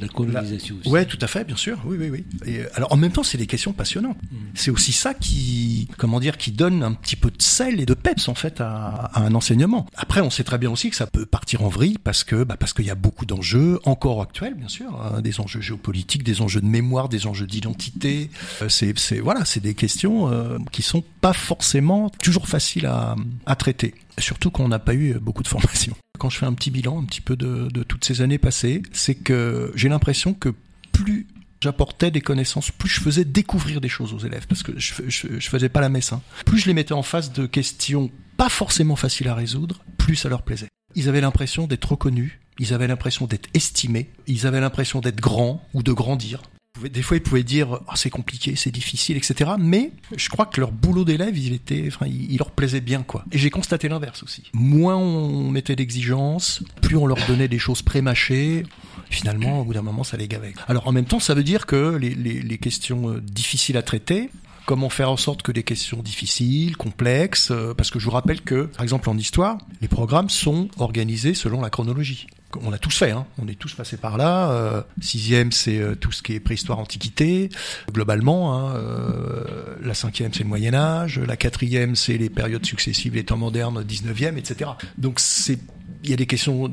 La 0.00 0.08
colonisation 0.08 0.76
aussi. 0.80 0.88
Ouais, 0.88 1.04
tout 1.04 1.18
à 1.20 1.26
fait, 1.26 1.44
bien 1.44 1.56
sûr. 1.56 1.78
Oui, 1.84 1.96
oui, 1.98 2.08
oui. 2.08 2.24
Et, 2.46 2.60
alors, 2.74 2.92
en 2.92 2.96
même 2.96 3.12
temps, 3.12 3.22
c'est 3.22 3.38
des 3.38 3.46
questions 3.46 3.72
passionnantes. 3.72 4.16
C'est 4.54 4.70
aussi 4.70 4.92
ça 4.92 5.12
qui, 5.12 5.88
comment 5.98 6.20
dire, 6.20 6.38
qui 6.38 6.52
donne 6.52 6.82
un 6.82 6.92
petit 6.92 7.16
peu 7.16 7.30
de 7.30 7.42
sel 7.42 7.80
et 7.80 7.86
de 7.86 7.94
peps 7.94 8.28
en 8.28 8.34
fait 8.34 8.60
à, 8.60 9.10
à 9.12 9.20
un 9.22 9.34
enseignement. 9.34 9.86
Après, 9.96 10.20
on 10.20 10.30
sait 10.30 10.44
très 10.44 10.58
bien 10.58 10.70
aussi 10.70 10.90
que 10.90 10.96
ça 10.96 11.06
peut 11.06 11.26
partir 11.26 11.62
en 11.62 11.68
vrille 11.68 11.98
parce 12.02 12.24
que, 12.24 12.44
bah, 12.44 12.56
parce 12.58 12.72
qu'il 12.72 12.86
y 12.86 12.90
a 12.90 12.94
beaucoup 12.94 13.26
d'enjeux 13.26 13.80
encore 13.84 14.22
actuels, 14.22 14.54
bien 14.54 14.68
sûr, 14.68 15.00
hein, 15.00 15.20
des 15.20 15.40
enjeux 15.40 15.60
géopolitiques, 15.60 16.22
des 16.22 16.40
enjeux 16.40 16.60
de 16.60 16.66
mémoire, 16.66 17.08
des 17.08 17.26
enjeux 17.26 17.46
d'identité. 17.46 18.30
Euh, 18.62 18.68
c'est, 18.68 18.98
c'est, 18.98 19.20
voilà, 19.20 19.44
c'est 19.44 19.60
des 19.60 19.74
questions 19.74 20.30
euh, 20.30 20.58
qui 20.70 20.82
sont 20.82 21.02
pas 21.20 21.32
forcément 21.32 22.08
toujours 22.08 22.48
faciles 22.48 22.86
à, 22.86 23.16
à 23.46 23.56
traiter. 23.56 23.94
Surtout 24.18 24.50
qu'on 24.50 24.68
n'a 24.68 24.78
pas 24.78 24.94
eu 24.94 25.14
beaucoup 25.14 25.42
de 25.42 25.48
formation. 25.48 25.96
Quand 26.22 26.30
je 26.30 26.38
fais 26.38 26.46
un 26.46 26.54
petit 26.54 26.70
bilan, 26.70 27.02
un 27.02 27.04
petit 27.04 27.20
peu 27.20 27.34
de, 27.34 27.82
toutes 27.82 28.04
ces 28.04 28.20
années 28.20 28.38
passées, 28.38 28.84
c'est 28.92 29.16
que 29.16 29.72
j'ai 29.74 29.88
l'impression 29.88 30.34
que 30.34 30.54
plus 30.92 31.26
j'apportais 31.60 32.12
des 32.12 32.20
connaissances, 32.20 32.70
plus 32.70 32.88
je 32.88 33.00
faisais 33.00 33.24
découvrir 33.24 33.80
des 33.80 33.88
choses 33.88 34.12
aux 34.12 34.20
élèves, 34.20 34.46
parce 34.46 34.62
que 34.62 34.70
je 34.78 35.40
faisais 35.40 35.68
pas 35.68 35.80
la 35.80 35.88
messe. 35.88 36.12
Hein. 36.12 36.22
Plus 36.46 36.58
je 36.58 36.66
les 36.66 36.74
mettais 36.74 36.92
en 36.92 37.02
face 37.02 37.32
de 37.32 37.46
questions 37.46 38.08
pas 38.36 38.48
forcément 38.48 38.94
faciles 38.94 39.26
à 39.26 39.34
résoudre, 39.34 39.84
plus 39.98 40.14
ça 40.14 40.28
leur 40.28 40.42
plaisait. 40.42 40.68
Ils 40.94 41.08
avaient 41.08 41.20
l'impression 41.20 41.66
d'être 41.66 41.90
reconnus, 41.90 42.38
ils 42.60 42.72
avaient 42.72 42.86
l'impression 42.86 43.26
d'être 43.26 43.48
estimés, 43.52 44.08
ils 44.28 44.46
avaient 44.46 44.60
l'impression 44.60 45.00
d'être 45.00 45.20
grands 45.20 45.66
ou 45.74 45.82
de 45.82 45.92
grandir. 45.92 46.42
Des 46.80 47.02
fois, 47.02 47.18
ils 47.18 47.22
pouvaient 47.22 47.42
dire 47.42 47.80
oh, 47.86 47.92
c'est 47.96 48.10
compliqué, 48.10 48.56
c'est 48.56 48.70
difficile, 48.70 49.16
etc. 49.18 49.52
Mais 49.58 49.92
je 50.16 50.28
crois 50.30 50.46
que 50.46 50.58
leur 50.58 50.72
boulot 50.72 51.04
d'élève, 51.04 51.36
il 51.36 51.52
était, 51.52 51.84
enfin, 51.86 52.06
il, 52.06 52.36
leur 52.38 52.50
plaisait 52.50 52.80
bien, 52.80 53.02
quoi. 53.02 53.24
Et 53.30 53.38
j'ai 53.38 53.50
constaté 53.50 53.88
l'inverse 53.88 54.22
aussi. 54.22 54.44
Moins 54.54 54.96
on 54.96 55.50
mettait 55.50 55.76
d'exigences, 55.76 56.62
plus 56.80 56.96
on 56.96 57.06
leur 57.06 57.18
donnait 57.26 57.48
des 57.48 57.58
choses 57.58 57.82
prémâchées. 57.82 58.64
Finalement, 59.10 59.60
au 59.60 59.64
bout 59.64 59.74
d'un 59.74 59.82
moment, 59.82 60.02
ça 60.02 60.16
les 60.16 60.28
gavait. 60.28 60.54
Alors, 60.66 60.88
en 60.88 60.92
même 60.92 61.04
temps, 61.04 61.20
ça 61.20 61.34
veut 61.34 61.44
dire 61.44 61.66
que 61.66 61.96
les, 61.96 62.14
les, 62.14 62.40
les 62.40 62.58
questions 62.58 63.10
euh, 63.10 63.20
difficiles 63.20 63.76
à 63.76 63.82
traiter, 63.82 64.30
comment 64.64 64.88
faire 64.88 65.10
en 65.10 65.16
sorte 65.16 65.42
que 65.42 65.52
des 65.52 65.62
questions 65.62 66.02
difficiles, 66.02 66.76
complexes, 66.76 67.50
euh, 67.50 67.74
parce 67.74 67.90
que 67.90 67.98
je 67.98 68.06
vous 68.06 68.10
rappelle 68.10 68.40
que, 68.40 68.64
par 68.64 68.82
exemple, 68.82 69.10
en 69.10 69.18
histoire, 69.18 69.58
les 69.80 69.88
programmes 69.88 70.30
sont 70.30 70.68
organisés 70.78 71.34
selon 71.34 71.60
la 71.60 71.70
chronologie. 71.70 72.26
On 72.60 72.70
l'a 72.70 72.78
tous 72.78 72.96
fait, 72.96 73.10
hein. 73.10 73.26
on 73.38 73.48
est 73.48 73.58
tous 73.58 73.74
passés 73.74 73.96
par 73.96 74.18
là. 74.18 74.50
Euh, 74.50 74.82
sixième, 75.00 75.52
c'est 75.52 75.78
euh, 75.78 75.94
tout 75.94 76.12
ce 76.12 76.22
qui 76.22 76.34
est 76.34 76.40
préhistoire, 76.40 76.78
antiquité. 76.78 77.48
Globalement, 77.90 78.54
hein, 78.54 78.76
euh, 78.76 79.44
la 79.82 79.94
cinquième, 79.94 80.32
c'est 80.32 80.42
le 80.42 80.48
Moyen 80.48 80.74
Âge. 80.74 81.18
La 81.18 81.36
quatrième, 81.36 81.96
c'est 81.96 82.18
les 82.18 82.28
périodes 82.28 82.66
successives, 82.66 83.14
les 83.14 83.24
temps 83.24 83.36
modernes, 83.36 83.82
19e, 83.82 84.36
etc. 84.36 84.70
Donc 84.98 85.20
c'est 85.20 85.58
il 86.02 86.10
y 86.10 86.12
a 86.12 86.16
des 86.16 86.26
questions 86.26 86.70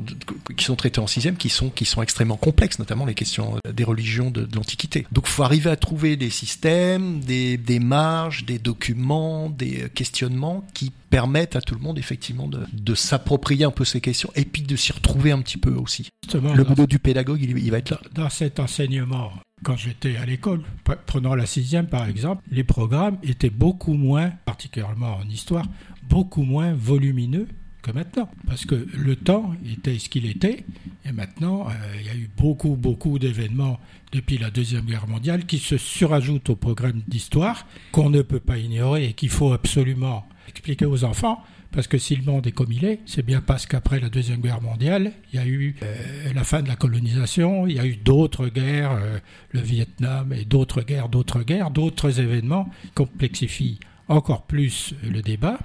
qui 0.56 0.64
sont 0.64 0.76
traitées 0.76 1.00
en 1.00 1.06
sixième 1.06 1.36
qui 1.36 1.48
sont 1.48 1.70
qui 1.70 1.84
sont 1.84 2.02
extrêmement 2.02 2.36
complexes, 2.36 2.78
notamment 2.78 3.04
les 3.06 3.14
questions 3.14 3.58
des 3.72 3.84
religions 3.84 4.30
de, 4.30 4.44
de 4.44 4.56
l'Antiquité. 4.56 5.06
Donc, 5.12 5.24
il 5.26 5.30
faut 5.30 5.42
arriver 5.42 5.70
à 5.70 5.76
trouver 5.76 6.16
des 6.16 6.30
systèmes, 6.30 7.20
des, 7.20 7.56
des 7.56 7.78
marges, 7.78 8.44
des 8.44 8.58
documents, 8.58 9.50
des 9.50 9.88
questionnements 9.94 10.66
qui 10.74 10.90
permettent 11.10 11.56
à 11.56 11.60
tout 11.60 11.74
le 11.74 11.80
monde 11.80 11.98
effectivement 11.98 12.46
de, 12.46 12.60
de 12.72 12.94
s'approprier 12.94 13.64
un 13.64 13.70
peu 13.70 13.84
ces 13.84 14.00
questions 14.00 14.30
et 14.36 14.44
puis 14.44 14.62
de 14.62 14.76
s'y 14.76 14.92
retrouver 14.92 15.32
un 15.32 15.40
petit 15.40 15.58
peu 15.58 15.72
aussi. 15.74 16.08
Justement, 16.24 16.54
Le 16.54 16.64
boulot 16.64 16.86
du 16.86 16.98
pédagogue, 16.98 17.40
il, 17.42 17.56
il 17.58 17.70
va 17.70 17.78
être 17.78 17.90
là. 17.90 18.00
dans 18.14 18.30
cet 18.30 18.60
enseignement, 18.60 19.32
quand 19.64 19.76
j'étais 19.76 20.16
à 20.16 20.24
l'école, 20.26 20.62
pre- 20.84 20.98
prenons 21.06 21.34
la 21.34 21.46
sixième 21.46 21.86
par 21.86 22.08
exemple, 22.08 22.42
les 22.50 22.64
programmes 22.64 23.18
étaient 23.22 23.50
beaucoup 23.50 23.94
moins, 23.94 24.30
particulièrement 24.44 25.16
en 25.16 25.28
histoire, 25.28 25.66
beaucoup 26.08 26.42
moins 26.42 26.72
volumineux 26.74 27.48
que 27.80 27.90
maintenant. 27.90 28.28
Parce 28.46 28.64
que 28.64 28.86
le 28.96 29.16
temps 29.16 29.54
était 29.70 29.98
ce 29.98 30.08
qu'il 30.08 30.26
était, 30.26 30.64
et 31.04 31.12
maintenant, 31.12 31.68
euh, 31.68 31.72
il 32.00 32.06
y 32.06 32.10
a 32.10 32.14
eu 32.14 32.28
beaucoup, 32.36 32.76
beaucoup 32.76 33.18
d'événements 33.18 33.78
depuis 34.12 34.38
la 34.38 34.50
Deuxième 34.50 34.84
Guerre 34.84 35.08
mondiale 35.08 35.46
qui 35.46 35.58
se 35.58 35.76
surajoutent 35.76 36.50
au 36.50 36.56
programme 36.56 37.02
d'histoire, 37.06 37.66
qu'on 37.92 38.10
ne 38.10 38.22
peut 38.22 38.40
pas 38.40 38.58
ignorer 38.58 39.06
et 39.06 39.12
qu'il 39.12 39.30
faut 39.30 39.52
absolument 39.52 40.26
expliquer 40.48 40.86
aux 40.86 41.04
enfants. 41.04 41.42
Parce 41.72 41.86
que 41.86 41.98
si 41.98 42.16
le 42.16 42.24
monde 42.24 42.46
est 42.48 42.52
comme 42.52 42.72
il 42.72 42.84
est, 42.84 42.98
c'est 43.06 43.24
bien 43.24 43.40
parce 43.40 43.64
qu'après 43.66 44.00
la 44.00 44.08
Deuxième 44.08 44.40
Guerre 44.40 44.60
mondiale, 44.60 45.12
il 45.32 45.38
y 45.38 45.42
a 45.42 45.46
eu 45.46 45.76
euh, 45.82 46.32
la 46.34 46.42
fin 46.42 46.62
de 46.62 46.68
la 46.68 46.74
colonisation, 46.74 47.68
il 47.68 47.76
y 47.76 47.78
a 47.78 47.86
eu 47.86 47.94
d'autres 47.94 48.48
guerres, 48.48 48.90
euh, 48.90 49.18
le 49.52 49.60
Vietnam 49.60 50.32
et 50.32 50.44
d'autres 50.44 50.82
guerres, 50.82 51.08
d'autres 51.08 51.44
guerres, 51.44 51.70
d'autres 51.70 52.18
événements 52.18 52.68
qui 52.82 52.90
complexifient 52.90 53.78
encore 54.08 54.42
plus 54.42 54.94
le 55.08 55.22
débat 55.22 55.60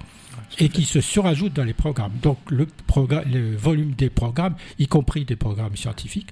et 0.58 0.68
qui 0.68 0.84
se 0.84 1.00
surajoutent 1.00 1.52
dans 1.52 1.64
les 1.64 1.74
programmes. 1.74 2.12
Donc 2.22 2.38
le, 2.50 2.66
volume 3.56 3.92
des 3.92 4.10
programmes, 4.10 4.54
y 4.78 4.86
compris 4.86 5.24
des 5.24 5.36
programmes 5.36 5.76
scientifiques, 5.76 6.30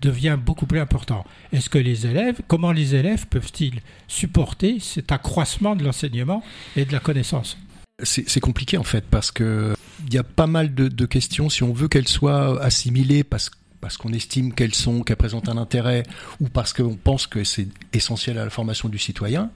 devient 0.00 0.36
beaucoup 0.44 0.66
plus 0.66 0.80
important. 0.80 1.24
Est-ce 1.52 1.70
que 1.70 1.78
les 1.78 2.06
élèves, 2.06 2.40
comment 2.48 2.72
les 2.72 2.94
élèves 2.94 3.26
peuvent-ils 3.28 3.80
supporter 4.08 4.80
cet 4.80 5.12
accroissement 5.12 5.76
de 5.76 5.84
l'enseignement 5.84 6.42
et 6.76 6.84
de 6.84 6.92
la 6.92 6.98
connaissance? 6.98 7.56
C'est 8.02 8.40
compliqué 8.40 8.78
en 8.78 8.82
fait 8.82 9.04
parce 9.08 9.30
que 9.30 9.74
il 10.08 10.12
y 10.12 10.18
a 10.18 10.24
pas 10.24 10.48
mal 10.48 10.74
de, 10.74 11.06
questions 11.06 11.48
si 11.48 11.62
on 11.62 11.72
veut 11.72 11.86
qu'elles 11.86 12.08
soient 12.08 12.60
assimilées 12.60 13.22
parce 13.22 13.50
parce 13.80 13.96
qu'on 13.96 14.12
estime 14.12 14.54
qu'elles 14.54 14.76
sont, 14.76 15.02
qu'elles 15.02 15.16
présentent 15.16 15.48
un 15.48 15.56
intérêt, 15.56 16.04
ou 16.40 16.48
parce 16.48 16.72
qu'on 16.72 16.94
pense 16.94 17.26
que 17.26 17.42
c'est 17.42 17.66
essentiel 17.92 18.38
à 18.38 18.44
la 18.44 18.50
formation 18.50 18.88
du 18.88 18.96
citoyen, 18.96 19.50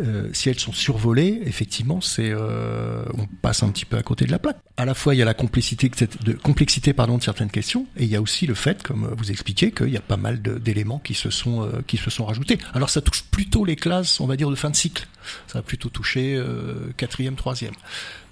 euh, 0.00 0.28
si 0.32 0.48
elles 0.48 0.58
sont 0.58 0.72
survolées, 0.72 1.42
effectivement, 1.44 2.00
c'est 2.00 2.30
euh, 2.30 3.04
on 3.14 3.26
passe 3.26 3.62
un 3.62 3.70
petit 3.70 3.84
peu 3.84 3.96
à 3.96 4.02
côté 4.02 4.24
de 4.24 4.30
la 4.30 4.38
plaque. 4.38 4.58
À 4.76 4.84
la 4.84 4.94
fois, 4.94 5.14
il 5.14 5.18
y 5.18 5.22
a 5.22 5.24
la 5.24 5.34
complexité 5.34 5.90
de, 6.24 6.32
complexité 6.32 6.92
pardon, 6.92 7.18
de 7.18 7.22
certaines 7.22 7.50
questions, 7.50 7.86
et 7.96 8.04
il 8.04 8.10
y 8.10 8.16
a 8.16 8.22
aussi 8.22 8.46
le 8.46 8.54
fait, 8.54 8.82
comme 8.82 9.12
vous 9.16 9.30
expliquez, 9.30 9.72
qu'il 9.72 9.90
y 9.90 9.96
a 9.96 10.02
pas 10.02 10.16
mal 10.16 10.40
d'éléments 10.40 10.98
qui 10.98 11.14
se 11.14 11.30
sont 11.30 11.62
euh, 11.62 11.82
qui 11.86 11.96
se 11.96 12.10
sont 12.10 12.24
rajoutés. 12.24 12.58
Alors, 12.72 12.90
ça 12.90 13.00
touche 13.00 13.24
plutôt 13.24 13.64
les 13.64 13.76
classes, 13.76 14.20
on 14.20 14.26
va 14.26 14.36
dire, 14.36 14.50
de 14.50 14.54
fin 14.54 14.70
de 14.70 14.76
cycle. 14.76 15.06
Ça 15.46 15.58
va 15.58 15.62
plutôt 15.62 15.90
toucher 15.90 16.42
quatrième, 16.96 17.34
troisième. 17.34 17.74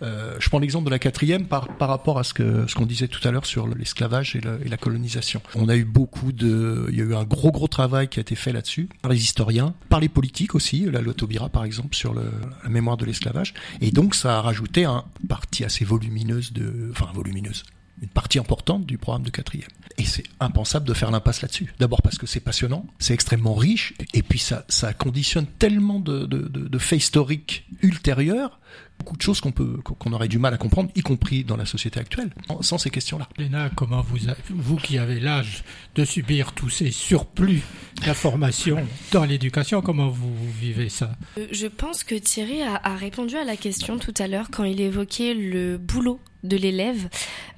Je 0.01 0.49
prends 0.49 0.59
l'exemple 0.59 0.87
de 0.87 0.91
la 0.91 0.99
quatrième 0.99 1.47
par, 1.47 1.69
par 1.77 1.89
rapport 1.89 2.19
à 2.19 2.25
ce 2.25 2.33
que 2.33 2.67
ce 2.67 2.75
qu'on 2.75 2.87
disait 2.87 3.09
tout 3.09 3.27
à 3.29 3.31
l'heure 3.31 3.45
sur 3.45 3.69
l'esclavage 3.69 4.37
et, 4.37 4.41
et, 4.65 4.69
la 4.69 4.77
colonisation. 4.79 5.43
On 5.55 5.69
a 5.69 5.77
eu 5.77 5.85
beaucoup 5.85 6.33
de, 6.33 6.87
il 6.89 6.97
y 6.97 7.03
a 7.03 7.05
eu 7.05 7.15
un 7.15 7.25
gros 7.25 7.53
gros 7.53 7.69
travail 7.69 8.09
qui 8.09 8.21
a 8.21 8.23
été 8.23 8.35
fait 8.37 8.53
là-dessus 8.53 8.89
par 9.03 9.13
les 9.13 9.21
historiens, 9.21 9.75
par 9.91 10.01
les 10.01 10.09
politiques 10.09 10.55
aussi, 10.55 10.87
la 10.91 11.03
loi 11.03 11.13
Taubira 11.13 11.51
par 11.59 11.65
exemple 11.65 11.97
sur 11.97 12.15
la 12.15 12.69
mémoire 12.69 12.97
de 12.97 13.05
l'esclavage, 13.05 13.53
et 13.81 13.91
donc 13.91 14.15
ça 14.15 14.39
a 14.39 14.41
rajouté 14.41 14.85
un 14.85 15.05
partie 15.29 15.65
assez 15.65 15.85
volumineuse 15.85 16.53
de, 16.53 16.89
enfin 16.93 17.11
volumineuse, 17.13 17.65
une 18.01 18.07
partie 18.11 18.39
importante 18.39 18.87
du 18.87 18.97
programme 18.97 19.25
de 19.25 19.31
quatrième. 19.31 19.69
Et 19.97 20.05
c'est 20.05 20.23
impensable 20.39 20.87
de 20.87 20.95
faire 20.95 21.11
l'impasse 21.11 21.43
là-dessus. 21.43 21.75
D'abord 21.81 22.01
parce 22.01 22.17
que 22.17 22.29
c'est 22.29 22.39
passionnant, 22.39 22.87
c'est 23.01 23.13
extrêmement 23.13 23.57
riche, 23.57 23.95
et 24.15 24.23
puis 24.23 24.39
ça, 24.39 24.65
ça 24.69 24.93
conditionne 24.95 25.47
tellement 25.59 25.99
de 25.99 26.79
faits 26.79 27.01
historiques 27.01 27.67
ultérieurs 27.83 28.61
beaucoup 28.99 29.17
de 29.17 29.23
choses 29.23 29.41
qu'on 29.41 29.53
peut 29.53 29.79
qu'on 29.85 30.13
aurait 30.13 30.29
du 30.29 30.39
mal 30.39 30.53
à 30.55 30.57
comprendre, 30.59 30.91
y 30.97 31.03
compris 31.03 31.45
dans 31.45 31.57
la 31.57 31.67
société 31.67 32.01
actuelle, 32.01 32.31
sans 32.61 32.79
ces 32.79 32.91
questions-là. 32.91 33.29
Léna, 33.39 33.71
comment 33.77 34.03
vous, 34.03 34.19
vous 34.51 34.77
qui 34.77 34.99
avez 34.99 35.21
l'âge 35.21 35.63
de 35.95 36.05
subir 36.05 36.53
tous 36.53 36.69
ces 36.71 36.91
surplus 36.91 37.63
d'informations 38.05 38.87
dans 39.13 39.25
l'éducation, 39.25 39.83
comment 39.83 40.09
vous 40.09 40.35
vivez 40.61 40.89
ça? 40.89 41.13
Euh, 41.39 41.47
Je 41.53 41.67
pense 41.67 42.03
que 42.05 42.15
Thierry 42.17 42.63
a, 42.63 42.81
a 42.83 42.97
répondu 42.97 43.37
à 43.37 43.45
la 43.45 43.57
question 43.57 43.99
tout 43.99 44.15
à 44.19 44.27
l'heure 44.27 44.49
quand 44.51 44.65
il 44.65 44.81
évoquait 44.81 45.35
le 45.35 45.79
boulot 45.79 46.21
de 46.45 46.57
l'élève. 46.57 47.09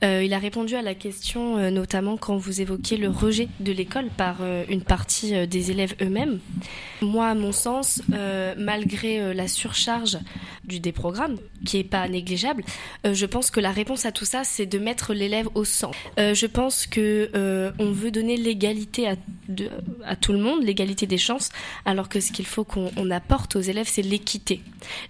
Euh, 0.02 0.24
il 0.24 0.32
a 0.32 0.38
répondu 0.38 0.74
à 0.74 0.80
la 0.80 0.94
question 0.94 1.58
euh, 1.58 1.70
notamment 1.70 2.16
quand 2.16 2.38
vous 2.38 2.62
évoquiez 2.62 2.96
le 2.96 3.10
rejet 3.10 3.48
de 3.60 3.72
l'école 3.72 4.08
par 4.16 4.38
euh, 4.40 4.64
une 4.70 4.82
partie 4.82 5.34
euh, 5.34 5.44
des 5.44 5.70
élèves 5.70 5.94
eux-mêmes. 6.00 6.40
Moi, 7.02 7.26
à 7.28 7.34
mon 7.34 7.52
sens, 7.52 8.00
euh, 8.14 8.54
malgré 8.56 9.34
la 9.34 9.48
surcharge 9.48 10.18
du, 10.64 10.80
des 10.80 10.92
programmes, 11.00 11.36
qui 11.64 11.78
est 11.78 11.84
pas 11.84 12.06
négligeable, 12.08 12.62
je 13.04 13.26
pense 13.26 13.50
que 13.50 13.60
la 13.60 13.70
réponse 13.70 14.04
à 14.04 14.12
tout 14.12 14.24
ça, 14.24 14.44
c'est 14.44 14.66
de 14.66 14.78
mettre 14.78 15.14
l'élève 15.14 15.48
au 15.54 15.64
centre. 15.64 15.96
je 16.18 16.46
pense 16.46 16.86
que 16.86 17.30
on 17.78 17.90
veut 17.90 18.10
donner 18.10 18.36
l'égalité 18.36 19.08
à, 19.08 19.16
à, 20.04 20.16
tout 20.16 20.32
le 20.32 20.38
monde, 20.38 20.62
l'égalité 20.62 21.06
des 21.06 21.18
chances, 21.18 21.48
alors 21.84 22.08
que 22.08 22.20
ce 22.20 22.32
qu'il 22.32 22.46
faut 22.46 22.64
qu'on 22.64 23.10
apporte 23.10 23.56
aux 23.56 23.60
élèves, 23.60 23.88
c'est 23.88 24.02
l'équité. 24.02 24.60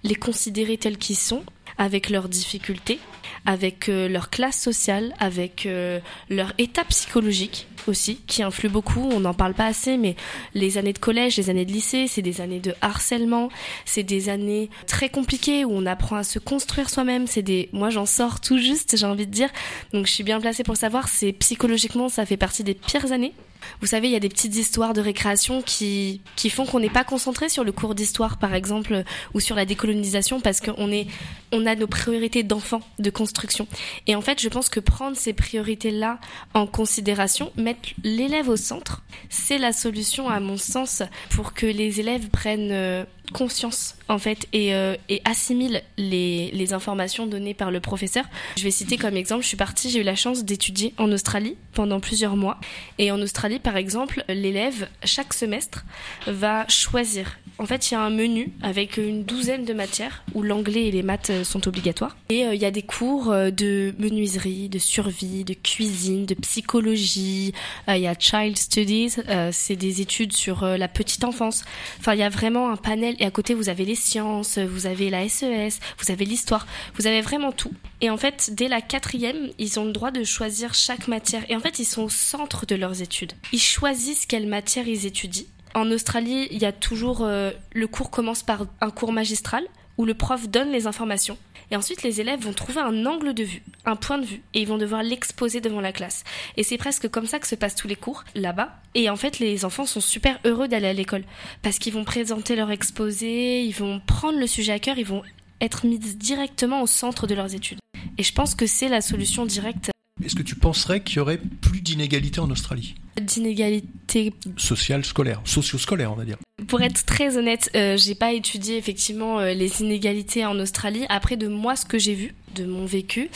Les 0.03 0.15
considérer 0.15 0.77
tels 0.77 0.97
qu'ils 0.97 1.17
sont, 1.17 1.43
avec 1.77 2.09
leurs 2.09 2.29
difficultés, 2.29 2.99
avec 3.45 3.89
euh, 3.89 4.07
leur 4.07 4.29
classe 4.29 4.59
sociale, 4.59 5.13
avec 5.19 5.65
euh, 5.65 5.99
leur 6.29 6.53
état 6.57 6.83
psychologique 6.85 7.67
aussi, 7.87 8.17
qui 8.27 8.43
influe 8.43 8.69
beaucoup. 8.69 9.09
On 9.11 9.21
n'en 9.21 9.33
parle 9.33 9.53
pas 9.53 9.65
assez, 9.65 9.97
mais 9.97 10.15
les 10.53 10.77
années 10.77 10.93
de 10.93 10.99
collège, 10.99 11.37
les 11.37 11.49
années 11.49 11.65
de 11.65 11.71
lycée, 11.71 12.07
c'est 12.07 12.21
des 12.21 12.41
années 12.41 12.59
de 12.59 12.75
harcèlement, 12.81 13.49
c'est 13.85 14.03
des 14.03 14.29
années 14.29 14.69
très 14.87 15.09
compliquées 15.09 15.65
où 15.65 15.71
on 15.71 15.85
apprend 15.85 16.17
à 16.17 16.23
se 16.23 16.39
construire 16.39 16.89
soi-même. 16.89 17.27
C'est 17.27 17.41
des, 17.41 17.69
moi 17.71 17.89
j'en 17.89 18.05
sors 18.05 18.39
tout 18.39 18.57
juste, 18.57 18.97
j'ai 18.97 19.05
envie 19.05 19.25
de 19.25 19.31
dire. 19.31 19.49
Donc 19.93 20.05
je 20.05 20.11
suis 20.11 20.23
bien 20.23 20.39
placée 20.39 20.63
pour 20.63 20.77
savoir. 20.77 21.07
C'est 21.07 21.31
psychologiquement, 21.33 22.09
ça 22.09 22.25
fait 22.25 22.37
partie 22.37 22.63
des 22.63 22.75
pires 22.75 23.11
années. 23.11 23.33
Vous 23.81 23.87
savez, 23.87 24.07
il 24.07 24.11
y 24.11 24.15
a 24.15 24.19
des 24.19 24.29
petites 24.29 24.55
histoires 24.55 24.93
de 24.93 25.01
récréation 25.01 25.61
qui, 25.61 26.21
qui 26.35 26.49
font 26.49 26.65
qu'on 26.65 26.79
n'est 26.79 26.89
pas 26.89 27.03
concentré 27.03 27.49
sur 27.49 27.63
le 27.63 27.71
cours 27.71 27.95
d'histoire, 27.95 28.37
par 28.37 28.53
exemple, 28.53 29.03
ou 29.33 29.39
sur 29.39 29.55
la 29.55 29.65
décolonisation, 29.65 30.39
parce 30.39 30.61
qu'on 30.61 30.91
est, 30.91 31.07
on 31.51 31.65
a 31.65 31.75
nos 31.75 31.87
priorités 31.87 32.43
d'enfant, 32.43 32.81
de 32.99 33.09
construction. 33.09 33.67
Et 34.07 34.15
en 34.15 34.21
fait, 34.21 34.41
je 34.41 34.49
pense 34.49 34.69
que 34.69 34.79
prendre 34.79 35.17
ces 35.17 35.33
priorités-là 35.33 36.19
en 36.53 36.67
considération, 36.67 37.51
mettre 37.57 37.89
l'élève 38.03 38.49
au 38.49 38.57
centre, 38.57 39.03
c'est 39.29 39.57
la 39.57 39.73
solution, 39.73 40.29
à 40.29 40.39
mon 40.39 40.57
sens, 40.57 41.03
pour 41.29 41.53
que 41.53 41.65
les 41.65 41.99
élèves 41.99 42.29
prennent 42.29 42.71
euh, 42.71 43.03
conscience 43.31 43.95
en 44.11 44.19
fait 44.19 44.47
et, 44.53 44.73
euh, 44.73 44.95
assimile 45.25 45.81
les, 45.97 46.51
informations 46.71 47.27
données 47.27 47.53
par 47.53 47.69
le 47.69 47.81
professeur. 47.81 48.23
Je 48.55 48.63
vais 48.63 48.71
citer 48.71 48.95
comme 48.95 49.17
exemple, 49.17 49.43
je 49.43 49.47
suis 49.47 49.57
partie, 49.57 49.89
j'ai 49.89 49.99
eu 49.99 50.03
la 50.03 50.15
chance 50.15 50.45
d'étudier 50.45 50.93
en 50.97 51.11
Australie 51.11 51.57
pendant 51.73 51.99
plusieurs 51.99 52.37
mois. 52.37 52.59
Et 52.97 53.11
en 53.11 53.19
Australie, 53.19 53.59
par 53.59 53.75
exemple, 53.75 54.23
l'élève, 54.29 54.87
chaque 55.03 55.33
semestre, 55.33 55.83
va 56.27 56.65
choisir. 56.69 57.39
En 57.57 57.65
fait, 57.65 57.91
il 57.91 57.95
y 57.95 57.97
a 57.97 58.01
un 58.01 58.09
menu 58.09 58.51
avec 58.61 58.95
une 58.95 59.23
douzaine 59.23 59.65
de 59.65 59.73
matières 59.73 60.23
où 60.33 60.43
l'anglais 60.43 60.87
et 60.87 60.91
les 60.91 61.03
maths 61.03 61.29
euh, 61.29 61.43
sont 61.43 61.67
obligatoires. 61.67 62.15
Et 62.29 62.45
euh, 62.45 62.55
il 62.55 62.61
y 62.61 62.65
a 62.65 62.71
des 62.71 62.83
cours 62.83 63.33
de 63.33 63.93
menuiserie, 63.99 64.69
de 64.69 64.79
survie, 64.79 65.43
de 65.43 65.53
cuisine, 65.53 66.25
de 66.25 66.35
psychologie. 66.35 67.53
Il 67.89 67.97
y 67.97 68.07
a 68.07 68.15
Child 68.17 68.57
Studies, 68.57 69.15
c'est 69.51 69.75
des 69.75 69.99
études 69.99 70.33
sur 70.33 70.65
la 70.65 70.87
petite 70.87 71.25
enfance. 71.25 71.65
Enfin, 71.99 72.13
il 72.13 72.19
y 72.19 72.23
a 72.23 72.29
vraiment 72.29 72.69
un 72.69 72.77
panel 72.77 73.15
et 73.21 73.25
à 73.25 73.29
côté, 73.29 73.53
vous 73.53 73.69
avez 73.69 73.85
les 73.85 73.93
sciences, 73.93 74.57
vous 74.57 74.87
avez 74.87 75.11
la 75.11 75.29
SES, 75.29 75.79
vous 75.99 76.11
avez 76.11 76.25
l'histoire, 76.25 76.65
vous 76.95 77.05
avez 77.05 77.21
vraiment 77.21 77.51
tout. 77.51 77.71
Et 78.01 78.09
en 78.09 78.17
fait, 78.17 78.49
dès 78.55 78.67
la 78.67 78.81
quatrième, 78.81 79.51
ils 79.59 79.79
ont 79.79 79.85
le 79.85 79.91
droit 79.91 80.09
de 80.09 80.23
choisir 80.23 80.73
chaque 80.73 81.07
matière. 81.07 81.43
Et 81.47 81.55
en 81.55 81.59
fait, 81.59 81.77
ils 81.77 81.85
sont 81.85 82.01
au 82.01 82.09
centre 82.09 82.65
de 82.65 82.73
leurs 82.73 83.03
études. 83.03 83.33
Ils 83.53 83.61
choisissent 83.61 84.25
quelle 84.25 84.47
matière 84.47 84.87
ils 84.87 85.05
étudient. 85.05 85.45
En 85.75 85.91
Australie, 85.91 86.47
il 86.49 86.57
y 86.57 86.65
a 86.65 86.71
toujours 86.71 87.21
euh, 87.21 87.51
le 87.73 87.85
cours 87.85 88.09
commence 88.09 88.41
par 88.41 88.65
un 88.81 88.89
cours 88.89 89.13
magistral 89.13 89.67
où 89.99 90.05
le 90.05 90.15
prof 90.15 90.49
donne 90.49 90.71
les 90.71 90.87
informations. 90.87 91.37
Et 91.71 91.77
ensuite, 91.77 92.03
les 92.03 92.19
élèves 92.19 92.41
vont 92.41 92.51
trouver 92.51 92.81
un 92.81 93.05
angle 93.05 93.33
de 93.33 93.43
vue, 93.43 93.63
un 93.85 93.95
point 93.95 94.17
de 94.17 94.25
vue, 94.25 94.41
et 94.53 94.61
ils 94.61 94.67
vont 94.67 94.77
devoir 94.77 95.03
l'exposer 95.03 95.61
devant 95.61 95.79
la 95.79 95.93
classe. 95.93 96.25
Et 96.57 96.63
c'est 96.63 96.77
presque 96.77 97.07
comme 97.07 97.25
ça 97.25 97.39
que 97.39 97.47
se 97.47 97.55
passent 97.55 97.75
tous 97.75 97.87
les 97.87 97.95
cours, 97.95 98.25
là-bas. 98.35 98.75
Et 98.93 99.09
en 99.09 99.15
fait, 99.15 99.39
les 99.39 99.63
enfants 99.63 99.85
sont 99.85 100.01
super 100.01 100.37
heureux 100.43 100.67
d'aller 100.67 100.87
à 100.87 100.93
l'école, 100.93 101.23
parce 101.61 101.79
qu'ils 101.79 101.93
vont 101.93 102.03
présenter 102.03 102.57
leur 102.57 102.71
exposé, 102.71 103.63
ils 103.63 103.73
vont 103.73 104.01
prendre 104.05 104.37
le 104.37 104.47
sujet 104.47 104.73
à 104.73 104.79
cœur, 104.79 104.97
ils 104.97 105.05
vont 105.05 105.23
être 105.61 105.85
mis 105.85 105.97
directement 105.97 106.81
au 106.81 106.87
centre 106.87 107.25
de 107.25 107.35
leurs 107.35 107.55
études. 107.55 107.79
Et 108.17 108.23
je 108.23 108.33
pense 108.33 108.53
que 108.53 108.67
c'est 108.67 108.89
la 108.89 108.99
solution 108.99 109.45
directe. 109.45 109.91
Est-ce 110.23 110.35
que 110.35 110.43
tu 110.43 110.55
penserais 110.55 111.01
qu'il 111.01 111.17
y 111.17 111.19
aurait 111.19 111.39
plus 111.61 111.81
d'inégalités 111.81 112.41
en 112.41 112.51
Australie? 112.51 112.95
D'inégalités 113.19 114.33
sociales, 114.57 115.03
scolaires, 115.03 115.41
socio-scolaires, 115.45 116.11
on 116.11 116.15
va 116.15 116.25
dire. 116.25 116.37
Pour 116.67 116.81
être 116.81 117.05
très 117.05 117.37
honnête, 117.37 117.69
euh, 117.75 117.97
j'ai 117.97 118.15
pas 118.15 118.31
étudié 118.31 118.77
effectivement 118.77 119.39
euh, 119.39 119.53
les 119.53 119.81
inégalités 119.81 120.45
en 120.45 120.57
Australie. 120.59 121.05
Après, 121.09 121.35
de 121.35 121.47
moi, 121.47 121.75
ce 121.75 121.85
que 121.85 121.97
j'ai 121.97 122.13
vu, 122.13 122.35
de 122.53 122.65
mon 122.65 122.85
vécu, 122.85 123.29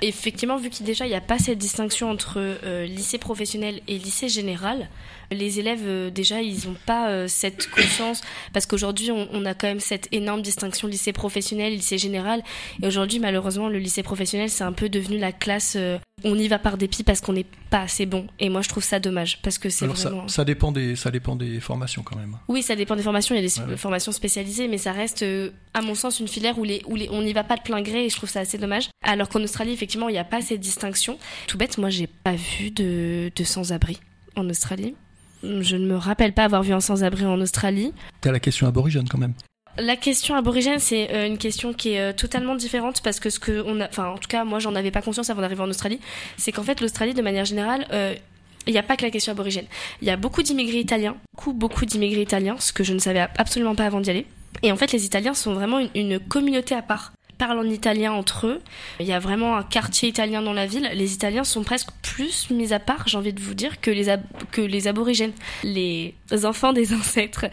effectivement, 0.00 0.56
vu 0.56 0.70
qu'il 0.70 0.86
déjà 0.86 1.06
il 1.06 1.10
n'y 1.10 1.14
a 1.14 1.20
pas 1.20 1.38
cette 1.38 1.58
distinction 1.58 2.10
entre 2.10 2.38
euh, 2.38 2.86
lycée 2.86 3.18
professionnel 3.18 3.80
et 3.88 3.98
lycée 3.98 4.28
général, 4.28 4.88
les 5.30 5.58
élèves 5.58 5.86
euh, 5.86 6.10
déjà 6.10 6.42
ils 6.42 6.68
n'ont 6.68 6.76
pas 6.86 7.08
euh, 7.08 7.28
cette 7.28 7.70
conscience 7.70 8.20
parce 8.52 8.66
qu'aujourd'hui 8.66 9.10
on, 9.10 9.28
on, 9.32 9.44
a 9.46 9.54
quand 9.54 9.66
même 9.66 9.80
cette 9.80 10.08
énorme 10.12 10.42
distinction 10.42 10.88
lycée 10.88 11.12
professionnel, 11.12 11.72
lycée 11.72 11.98
général. 11.98 12.42
Et 12.82 12.86
aujourd'hui 12.86 13.18
malheureusement 13.18 13.68
le 13.68 13.78
lycée 13.78 14.02
professionnel 14.02 14.50
c'est 14.50 14.64
un 14.64 14.72
peu 14.72 14.88
devenu 14.88 15.18
la 15.18 15.32
classe 15.32 15.76
on 16.24 16.38
y 16.38 16.48
va 16.48 16.58
par 16.58 16.76
dépit 16.76 17.02
parce 17.02 17.20
qu'on 17.20 17.32
n'est 17.32 17.46
pas 17.70 17.80
assez 17.80 18.06
bon. 18.06 18.26
Et 18.38 18.48
moi, 18.48 18.62
je 18.62 18.68
trouve 18.68 18.84
ça 18.84 19.00
dommage 19.00 19.40
parce 19.42 19.58
que 19.58 19.70
c'est 19.70 19.86
vraiment. 19.86 20.28
Ça, 20.28 20.34
ça, 20.36 20.44
dépend 20.44 20.72
des, 20.72 20.94
ça 20.94 21.10
dépend 21.10 21.36
des 21.36 21.58
formations 21.60 22.02
quand 22.02 22.16
même. 22.16 22.38
Oui, 22.48 22.62
ça 22.62 22.76
dépend 22.76 22.96
des 22.96 23.02
formations. 23.02 23.34
Il 23.34 23.42
y 23.42 23.44
a 23.44 23.48
des 23.48 23.72
ouais, 23.72 23.76
formations 23.76 24.12
spécialisées, 24.12 24.68
mais 24.68 24.78
ça 24.78 24.92
reste, 24.92 25.24
à 25.74 25.82
mon 25.82 25.94
sens, 25.94 26.20
une 26.20 26.28
filière 26.28 26.58
où, 26.58 26.64
les, 26.64 26.82
où 26.86 26.96
les, 26.96 27.08
on 27.10 27.22
n'y 27.22 27.32
va 27.32 27.44
pas 27.44 27.56
de 27.56 27.62
plein 27.62 27.82
gré 27.82 28.04
et 28.04 28.08
je 28.08 28.16
trouve 28.16 28.30
ça 28.30 28.40
assez 28.40 28.58
dommage. 28.62 28.88
Alors 29.04 29.28
qu'en 29.28 29.42
Australie, 29.42 29.72
effectivement, 29.72 30.08
il 30.08 30.12
n'y 30.12 30.18
a 30.18 30.24
pas 30.24 30.40
cette 30.40 30.60
distinction. 30.60 31.18
Tout 31.46 31.58
bête, 31.58 31.76
moi, 31.78 31.90
j'ai 31.90 32.06
pas 32.06 32.34
vu 32.34 32.70
de, 32.70 33.30
de 33.34 33.44
sans-abri 33.44 34.00
en 34.36 34.48
Australie. 34.48 34.94
Je 35.42 35.76
ne 35.76 35.86
me 35.86 35.96
rappelle 35.96 36.32
pas 36.32 36.44
avoir 36.44 36.62
vu 36.62 36.72
un 36.72 36.80
sans-abri 36.80 37.26
en 37.26 37.40
Australie. 37.40 37.92
T'as 38.20 38.32
la 38.32 38.40
question 38.40 38.66
aborigène 38.66 39.08
quand 39.08 39.18
même. 39.18 39.34
La 39.78 39.96
question 39.96 40.34
aborigène, 40.34 40.78
c'est 40.78 41.10
euh, 41.12 41.26
une 41.26 41.38
question 41.38 41.72
qui 41.72 41.90
est 41.90 42.00
euh, 42.00 42.12
totalement 42.12 42.54
différente 42.54 43.00
parce 43.02 43.20
que 43.20 43.30
ce 43.30 43.38
que 43.38 43.62
on 43.66 43.80
a, 43.80 43.88
enfin 43.88 44.08
en 44.08 44.18
tout 44.18 44.28
cas 44.28 44.44
moi 44.44 44.58
j'en 44.58 44.74
avais 44.74 44.90
pas 44.90 45.00
conscience 45.00 45.30
avant 45.30 45.40
d'arriver 45.40 45.62
en 45.62 45.70
Australie, 45.70 45.98
c'est 46.36 46.52
qu'en 46.52 46.62
fait 46.62 46.82
l'Australie 46.82 47.14
de 47.14 47.22
manière 47.22 47.46
générale, 47.46 47.86
euh, 47.90 48.14
il 48.66 48.74
n'y 48.74 48.78
a 48.78 48.82
pas 48.82 48.98
que 48.98 49.02
la 49.02 49.10
question 49.10 49.32
aborigène. 49.32 49.64
Il 50.02 50.08
y 50.08 50.10
a 50.10 50.16
beaucoup 50.16 50.42
d'immigrés 50.42 50.80
italiens, 50.80 51.16
beaucoup 51.34 51.54
beaucoup 51.54 51.86
d'immigrés 51.86 52.20
italiens, 52.20 52.56
ce 52.58 52.70
que 52.74 52.84
je 52.84 52.92
ne 52.92 52.98
savais 52.98 53.26
absolument 53.38 53.74
pas 53.74 53.86
avant 53.86 54.02
d'y 54.02 54.10
aller. 54.10 54.26
Et 54.62 54.70
en 54.70 54.76
fait, 54.76 54.92
les 54.92 55.06
Italiens 55.06 55.34
sont 55.34 55.54
vraiment 55.54 55.80
une 55.94 56.20
communauté 56.20 56.74
à 56.74 56.82
part 56.82 57.12
parlent 57.46 57.58
en 57.58 57.68
italien 57.68 58.12
entre 58.12 58.46
eux. 58.46 58.60
Il 59.00 59.06
y 59.06 59.12
a 59.12 59.18
vraiment 59.18 59.56
un 59.56 59.64
quartier 59.64 60.08
italien 60.08 60.42
dans 60.42 60.52
la 60.52 60.66
ville. 60.66 60.88
Les 60.94 61.12
Italiens 61.12 61.42
sont 61.42 61.64
presque 61.64 61.90
plus 62.00 62.50
mis 62.50 62.72
à 62.72 62.78
part, 62.78 63.08
j'ai 63.08 63.18
envie 63.18 63.32
de 63.32 63.40
vous 63.40 63.54
dire, 63.54 63.80
que 63.80 63.90
les, 63.90 64.14
que 64.52 64.60
les 64.60 64.86
aborigènes. 64.86 65.32
Les 65.64 66.14
enfants 66.44 66.72
des 66.72 66.94
ancêtres 67.00 67.46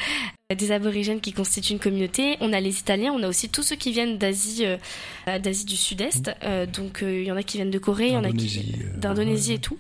des 0.56 0.72
aborigènes 0.72 1.22
qui 1.22 1.32
constituent 1.32 1.74
une 1.74 1.80
communauté. 1.80 2.38
On 2.40 2.54
a 2.54 2.60
les 2.60 2.80
Italiens, 2.80 3.14
on 3.16 3.24
a 3.24 3.28
aussi 3.28 3.50
tous 3.50 3.64
ceux 3.64 3.76
qui 3.76 3.92
viennent 3.92 4.18
d'Asie, 4.18 4.66
euh, 4.66 5.40
d'Asie 5.40 5.66
du 5.66 5.76
Sud-Est. 5.76 6.32
Euh, 6.44 6.66
donc 6.68 7.02
euh, 7.02 7.22
il 7.22 7.28
y 7.28 7.32
en 7.32 7.38
a 7.38 7.44
qui 7.44 7.58
viennent 7.58 7.72
de 7.72 7.80
Corée, 7.80 8.08
il 8.08 8.14
y 8.14 8.18
en 8.18 8.24
a 8.24 8.32
qui 8.32 8.76
d'Indonésie 8.96 9.54
et 9.54 9.60
tout. 9.60 9.78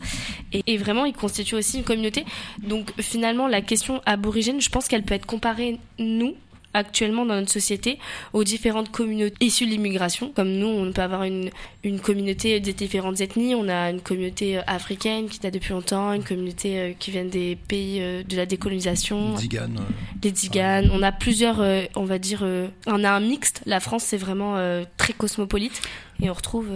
Et, 0.54 0.64
et, 0.66 0.78
vraiment, 0.78 1.06
ils 1.06 1.14
constituent 1.14 1.56
aussi 1.56 1.78
une 1.78 1.84
communauté. 1.84 2.26
Donc 2.64 2.92
finalement, 3.00 3.48
la 3.48 3.62
question 3.62 4.02
aborigène, 4.06 4.62
je 4.62 4.70
pense 4.70 4.88
qu'elle 4.88 5.04
peut 5.04 5.16
être 5.16 5.26
comparée 5.28 5.80
nous 5.98 6.36
actuellement 6.74 7.26
dans 7.26 7.36
notre 7.36 7.52
société 7.52 8.00
aux 8.34 8.44
différentes 8.44 8.92
communautés 8.92 9.36
issues 9.40 9.66
de 9.66 9.72
l'immigration. 9.72 10.32
Comme 10.36 10.52
nous, 10.52 10.68
on 10.68 10.92
peut 10.92 11.02
avoir 11.02 11.24
une, 11.24 11.50
une 11.84 12.00
communauté 12.00 12.60
des 12.60 12.74
différentes 12.74 13.22
ethnies. 13.22 13.56
On 13.56 13.68
a 13.68 13.90
une 13.90 14.02
communauté 14.02 14.58
euh, 14.58 14.62
africaine 14.68 15.28
qui 15.28 15.40
date 15.40 15.54
depuis 15.54 15.74
longtemps, 15.74 16.14
une 16.14 16.24
communauté 16.24 16.80
euh, 16.80 16.94
qui 16.98 17.12
vient 17.12 17.26
des 17.26 17.56
pays 17.56 18.02
euh, 18.02 18.24
de 18.24 18.36
la 18.36 18.46
décolonisation. 18.46 19.34
Les 19.34 19.42
Tziganes. 19.42 19.80
Les 20.24 20.30
Tziganes. 20.30 20.90
On 20.94 21.02
a 21.02 21.12
plusieurs, 21.12 21.62
on 21.96 22.06
va 22.06 22.20
dire, 22.20 22.46
on 22.86 23.04
a 23.04 23.12
un 23.12 23.20
mixte. 23.20 23.62
La 23.66 23.80
France, 23.80 24.04
c'est 24.04 24.18
vraiment 24.18 24.56
très 24.98 25.14
cosmopolite 25.14 25.82
et 26.22 26.30
on 26.30 26.34
retrouve. 26.34 26.68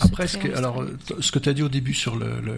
Après, 0.00 0.26
ce 0.26 0.38
que, 0.38 0.54
alors, 0.56 0.84
ce 1.20 1.30
que 1.32 1.38
tu 1.38 1.48
as 1.48 1.52
dit 1.52 1.62
au 1.62 1.68
début 1.68 1.94
sur 1.94 2.16
le, 2.16 2.40
le 2.40 2.56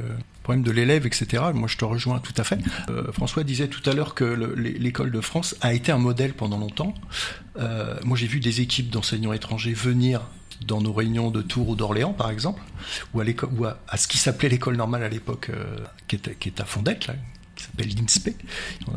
problème 0.48 0.64
de 0.64 0.70
l'élève, 0.70 1.04
etc., 1.04 1.42
moi 1.52 1.68
je 1.68 1.76
te 1.76 1.84
rejoins 1.84 2.20
tout 2.20 2.32
à 2.38 2.42
fait. 2.44 2.58
Euh, 2.88 3.12
François 3.12 3.44
disait 3.44 3.68
tout 3.68 3.88
à 3.88 3.92
l'heure 3.92 4.14
que 4.14 4.24
l'école 4.24 5.10
de 5.10 5.20
France 5.20 5.56
a 5.60 5.74
été 5.74 5.92
un 5.92 5.98
modèle 5.98 6.32
pendant 6.32 6.56
longtemps. 6.56 6.94
Euh, 7.58 7.96
moi 8.02 8.16
j'ai 8.16 8.26
vu 8.26 8.40
des 8.40 8.62
équipes 8.62 8.88
d'enseignants 8.88 9.34
étrangers 9.34 9.74
venir 9.74 10.22
dans 10.66 10.80
nos 10.80 10.92
réunions 10.92 11.30
de 11.30 11.42
Tours 11.42 11.68
ou 11.68 11.76
d'Orléans, 11.76 12.12
par 12.12 12.30
exemple, 12.30 12.62
ou 13.12 13.20
à, 13.20 13.24
ou 13.58 13.64
à, 13.66 13.96
ce 13.96 14.08
qui 14.08 14.16
s'appelait 14.16 14.48
l'école 14.48 14.76
normale 14.76 15.02
à 15.02 15.08
l'époque, 15.08 15.50
euh, 15.50 15.76
qui, 16.08 16.16
est, 16.16 16.38
qui 16.38 16.48
est 16.48 16.60
à 16.60 16.64
Fondette, 16.64 17.08
là, 17.08 17.14
qui 17.54 17.64
s'appelle 17.64 17.88
l'INSPE, 17.88 18.30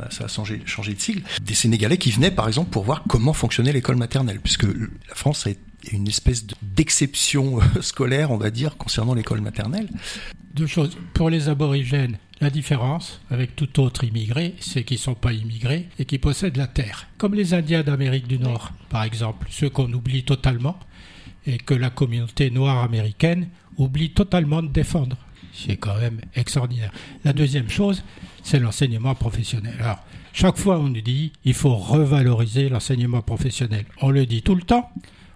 ça 0.10 0.26
a 0.26 0.28
changé, 0.28 0.62
changé 0.66 0.94
de 0.94 1.02
sigle, 1.02 1.24
des 1.42 1.54
Sénégalais 1.54 1.98
qui 1.98 2.12
venaient 2.12 2.32
par 2.32 2.48
exemple 2.48 2.70
pour 2.70 2.84
voir 2.84 3.04
comment 3.10 3.34
fonctionnait 3.34 3.74
l'école 3.74 3.98
maternelle, 3.98 4.40
puisque 4.40 4.64
la 4.64 5.16
France 5.16 5.48
a 5.48 5.50
été 5.50 5.62
une 5.92 6.08
espèce 6.08 6.46
d'exception 6.62 7.60
euh, 7.60 7.82
scolaire, 7.82 8.32
on 8.32 8.38
va 8.38 8.50
dire, 8.52 8.78
concernant 8.78 9.14
l'école 9.14 9.42
maternelle. 9.42 9.90
Deux 10.54 10.68
choses. 10.68 10.98
Pour 11.14 11.30
les 11.30 11.50
aborigènes, 11.50 12.18
la 12.42 12.50
différence 12.50 13.22
avec 13.30 13.56
tout 13.56 13.80
autre 13.80 14.04
immigré, 14.04 14.56
c'est 14.60 14.84
qu'ils 14.84 14.98
ne 14.98 15.02
sont 15.02 15.16
pas 15.16 15.32
immigrés 15.34 15.88
et 16.00 16.06
qu'ils 16.06 16.20
possèdent 16.20 16.58
la 16.58 16.68
terre. 16.68 17.08
Comme 17.18 17.36
les 17.36 17.54
Indiens 17.54 17.84
d'Amérique 17.84 18.28
du 18.28 18.40
Nord, 18.40 18.72
par 18.90 19.04
exemple, 19.04 19.48
ceux 19.50 19.70
qu'on 19.70 19.92
oublie 19.94 20.24
totalement 20.24 20.78
et 21.46 21.58
que 21.58 21.74
la 21.74 21.90
communauté 21.90 22.52
noire 22.52 22.84
américaine 22.84 23.48
oublie 23.78 24.12
totalement 24.12 24.62
de 24.62 24.68
défendre. 24.68 25.18
C'est 25.54 25.78
quand 25.78 25.98
même 26.00 26.22
extraordinaire. 26.36 26.92
La 27.24 27.34
deuxième 27.34 27.70
chose, 27.70 28.04
c'est 28.44 28.60
l'enseignement 28.60 29.16
professionnel. 29.16 29.76
Alors, 29.80 30.00
chaque 30.34 30.58
fois 30.58 30.80
on 30.80 30.90
nous 30.90 31.02
dit 31.02 31.34
il 31.44 31.54
faut 31.54 31.76
revaloriser 31.76 32.70
l'enseignement 32.70 33.22
professionnel. 33.22 33.86
On 34.02 34.10
le 34.10 34.26
dit 34.26 34.42
tout 34.42 34.56
le 34.56 34.62
temps, 34.62 34.90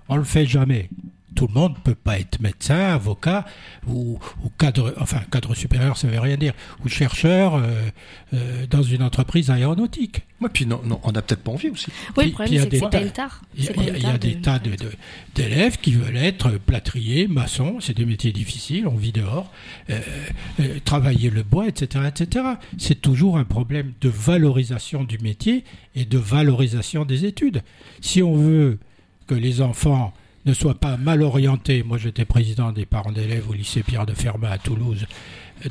on 0.10 0.18
le 0.18 0.24
fait 0.24 0.46
jamais. 0.46 0.90
Tout 1.36 1.48
le 1.48 1.54
monde 1.54 1.74
ne 1.74 1.82
peut 1.82 1.96
pas 1.96 2.18
être 2.18 2.40
médecin, 2.40 2.94
avocat 2.94 3.44
ou, 3.88 4.20
cadre, 4.58 4.94
enfin 5.02 5.20
cadre 5.30 5.54
supérieur, 5.54 5.98
ça 5.98 6.08
veut 6.08 6.18
rien 6.18 6.38
dire, 6.38 6.54
ou 6.84 6.88
chercheur 6.88 7.56
euh, 7.56 7.90
euh, 8.34 8.66
dans 8.68 8.84
une 8.84 9.04
entreprise 9.04 9.50
aéronautique. 9.50 10.22
Oui, 10.40 10.48
puis 10.54 10.66
non, 10.66 10.80
non 10.86 11.02
on 11.04 11.12
n'a 11.12 11.22
peut-être 11.22 11.44
pas 11.44 11.52
envie 11.52 11.70
aussi. 11.70 11.88
Oui, 12.16 12.28
le 12.28 12.32
problème 12.32 12.62
c'est 12.62 12.70
que 12.70 12.78
c'est 12.78 13.12
tard. 13.12 13.42
Il 13.54 13.66
y 13.66 14.06
a, 14.06 14.18
des 14.18 14.36
tas 14.36 14.62
d'élèves 15.34 15.78
qui 15.78 15.92
veulent 15.92 16.16
être 16.16 16.52
plâtriers, 16.52 17.28
maçons, 17.28 17.82
c'est 17.82 17.98
des 17.98 18.06
métiers 18.06 18.32
difficiles, 18.32 18.88
on 18.88 18.96
vit 18.96 19.12
dehors, 19.12 19.52
euh, 19.90 20.00
travailler 20.86 21.30
le 21.30 21.44
bois, 21.44 21.68
etc., 21.68 22.06
etc. 22.08 22.46
C'est 22.78 23.02
toujours 23.02 23.38
un 23.38 23.44
problème 23.44 23.92
de 24.00 24.08
valorisation 24.08 25.04
du 25.04 25.18
métier 25.18 25.66
et 25.96 26.06
de 26.06 26.18
valorisation 26.18 27.04
des 27.04 27.26
études. 27.26 27.62
Si 28.00 28.24
on 28.24 28.36
veut 28.36 28.80
que 29.28 29.36
les 29.36 29.62
enfants 29.62 30.14
ne 30.46 30.54
soient 30.54 30.80
pas 30.80 30.98
mal 30.98 31.24
orientés. 31.24 31.84
Moi, 31.84 31.98
j'étais 31.98 32.26
président 32.26 32.72
des 32.72 32.86
parents 32.86 33.12
d'élèves 33.12 33.50
au 33.50 33.54
lycée 33.54 33.84
Pierre 33.84 34.06
de 34.06 34.14
Fermat 34.14 34.52
à 34.52 34.58
Toulouse. 34.58 35.06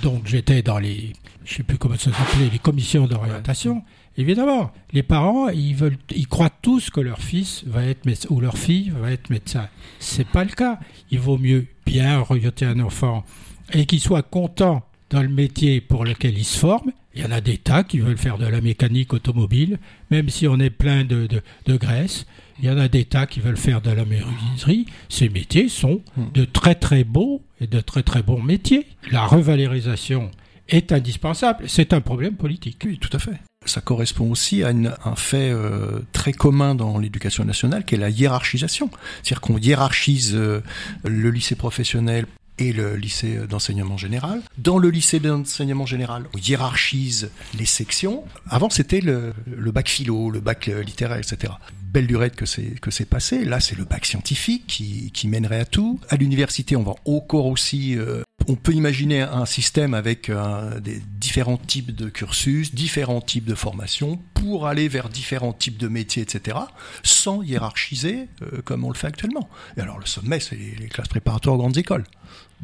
Donc, 0.02 0.26
j'étais 0.26 0.62
dans 0.62 0.78
les, 0.78 1.12
je 1.44 1.54
sais 1.54 1.62
plus 1.62 1.78
comment 1.78 1.96
ça 1.96 2.12
s'appelait, 2.12 2.50
les 2.50 2.58
commissions 2.58 3.06
d'orientation. 3.06 3.82
Évidemment, 4.16 4.72
les 4.92 5.02
parents, 5.02 5.48
ils 5.48 5.74
veulent, 5.74 5.98
ils 6.14 6.28
croient 6.28 6.50
tous 6.62 6.90
que 6.90 7.00
leur 7.00 7.18
fils 7.18 7.64
va 7.66 7.84
être 7.84 8.06
médecin 8.06 8.28
ou 8.30 8.40
leur 8.40 8.58
fille 8.58 8.92
va 8.96 9.10
être 9.10 9.30
médecin. 9.30 9.68
C'est 9.98 10.26
pas 10.26 10.44
le 10.44 10.50
cas. 10.50 10.78
Il 11.10 11.18
vaut 11.20 11.38
mieux 11.38 11.66
bien 11.84 12.18
orienter 12.20 12.64
un 12.64 12.80
enfant 12.80 13.24
et 13.72 13.86
qu'il 13.86 14.00
soit 14.00 14.22
content 14.22 14.82
dans 15.10 15.22
le 15.22 15.28
métier 15.28 15.80
pour 15.80 16.04
lequel 16.04 16.38
il 16.38 16.44
se 16.44 16.58
forme. 16.58 16.92
Il 17.14 17.22
y 17.22 17.26
en 17.26 17.30
a 17.30 17.40
des 17.40 17.58
tas 17.58 17.84
qui 17.84 18.00
veulent 18.00 18.18
faire 18.18 18.38
de 18.38 18.46
la 18.46 18.60
mécanique 18.60 19.12
automobile, 19.12 19.78
même 20.10 20.28
si 20.28 20.48
on 20.48 20.58
est 20.58 20.70
plein 20.70 21.04
de, 21.04 21.26
de, 21.26 21.42
de 21.66 21.76
graisse. 21.76 22.26
Il 22.58 22.64
y 22.64 22.70
en 22.70 22.78
a 22.78 22.88
des 22.88 23.04
tas 23.04 23.26
qui 23.26 23.40
veulent 23.40 23.56
faire 23.56 23.80
de 23.80 23.90
la 23.90 24.04
menuiserie. 24.04 24.86
Ces 25.08 25.28
métiers 25.28 25.68
sont 25.68 26.00
hmm. 26.16 26.32
de 26.32 26.44
très 26.44 26.74
très 26.74 27.04
beaux 27.04 27.42
et 27.60 27.66
de 27.66 27.80
très 27.80 28.02
très 28.02 28.22
bons 28.22 28.42
métiers. 28.42 28.86
La 29.10 29.26
revalorisation 29.26 30.30
est 30.68 30.92
indispensable. 30.92 31.64
C'est 31.68 31.92
un 31.92 32.00
problème 32.00 32.34
politique. 32.34 32.82
Oui, 32.84 32.98
tout 32.98 33.14
à 33.14 33.18
fait. 33.18 33.40
Ça 33.66 33.80
correspond 33.80 34.30
aussi 34.30 34.62
à 34.62 34.68
un 34.68 35.16
fait 35.16 35.50
euh, 35.50 36.00
très 36.12 36.32
commun 36.32 36.74
dans 36.74 36.98
l'éducation 36.98 37.44
nationale, 37.44 37.84
qui 37.84 37.94
est 37.94 37.98
la 37.98 38.10
hiérarchisation. 38.10 38.90
C'est-à-dire 39.22 39.40
qu'on 39.40 39.58
hiérarchise 39.58 40.34
euh, 40.34 40.62
le 41.04 41.30
lycée 41.30 41.54
professionnel 41.54 42.26
et 42.58 42.72
le 42.72 42.96
lycée 42.96 43.38
d'enseignement 43.48 43.96
général. 43.96 44.42
Dans 44.58 44.78
le 44.78 44.90
lycée 44.90 45.20
d'enseignement 45.20 45.86
général, 45.86 46.24
on 46.34 46.38
hiérarchise 46.38 47.30
les 47.58 47.66
sections. 47.66 48.24
Avant, 48.48 48.70
c'était 48.70 49.00
le, 49.00 49.34
bac 49.72 49.88
philo, 49.88 50.30
le 50.30 50.40
bac 50.40 50.66
littéraire, 50.66 51.18
etc. 51.18 51.54
Belle 51.92 52.06
durée 52.06 52.30
que 52.30 52.46
c'est 52.46 52.80
que 52.80 52.90
c'est 52.90 53.04
passé. 53.04 53.44
Là, 53.44 53.60
c'est 53.60 53.76
le 53.76 53.84
bac 53.84 54.04
scientifique 54.06 54.64
qui, 54.66 55.10
qui 55.12 55.28
mènerait 55.28 55.60
à 55.60 55.64
tout. 55.64 56.00
À 56.08 56.16
l'université, 56.16 56.76
on 56.76 56.82
va 56.82 56.94
encore 57.04 57.46
aussi 57.46 57.96
euh, 57.96 58.22
on 58.46 58.56
peut 58.56 58.72
imaginer 58.72 59.22
un 59.22 59.46
système 59.46 59.94
avec 59.94 60.28
euh, 60.28 60.78
des 60.80 61.00
différents 61.18 61.56
types 61.56 61.94
de 61.94 62.08
cursus, 62.08 62.74
différents 62.74 63.20
types 63.20 63.46
de 63.46 63.54
formations 63.54 64.18
pour 64.34 64.66
aller 64.66 64.88
vers 64.88 65.08
différents 65.08 65.52
types 65.52 65.78
de 65.78 65.88
métiers, 65.88 66.22
etc., 66.22 66.58
sans 67.02 67.42
hiérarchiser 67.42 68.28
euh, 68.42 68.60
comme 68.62 68.84
on 68.84 68.90
le 68.90 68.96
fait 68.96 69.06
actuellement. 69.06 69.48
Et 69.76 69.80
alors 69.80 69.98
le 69.98 70.06
sommet, 70.06 70.40
c'est 70.40 70.56
les, 70.56 70.88
classes 70.88 71.08
préparatoires 71.08 71.54
aux 71.54 71.58
grandes 71.58 71.78
écoles, 71.78 72.04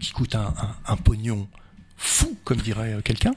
qui 0.01 0.13
coûtent 0.13 0.35
un, 0.35 0.97
pognon 0.97 1.47
fou, 1.97 2.37
comme 2.45 2.59
dirait 2.59 2.95
euh, 2.95 3.01
quelqu'un, 3.03 3.35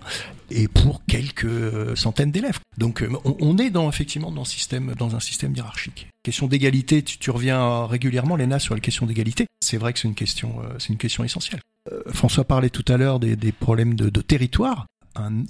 et 0.50 0.68
pour 0.68 1.04
quelques 1.06 1.98
centaines 1.98 2.32
d'élèves. 2.32 2.60
Donc 2.78 3.06
on, 3.26 3.58
est 3.58 3.70
dans, 3.70 3.90
effectivement 3.90 4.32
dans 4.32 4.42
un 4.42 4.46
système, 4.46 4.94
dans 4.98 5.16
un 5.16 5.20
système 5.20 5.54
hiérarchique. 5.56 6.08
Question 6.24 6.48
d'égalité, 6.48 7.04
tu, 7.04 7.30
reviens 7.30 7.86
régulièrement, 7.86 8.36
Léna, 8.36 8.60
sur 8.60 8.74
la 8.74 8.80
question 8.80 9.06
d'égalité. 9.06 9.48
C'est 9.62 9.78
vrai 9.78 9.94
que 9.94 10.00
c'est 10.00 10.08
une 10.08 10.16
question, 10.16 10.62
c'est 10.80 10.90
une 10.90 10.98
question 10.98 11.24
essentielle. 11.24 11.60
Euh, 11.92 12.02
François 12.14 12.46
parlait 12.46 12.70
tout 12.70 12.86
à 12.88 12.98
l'heure 12.98 13.20
des, 13.20 13.36
problèmes 13.52 13.96
de, 13.96 14.22
territoire. 14.22 14.86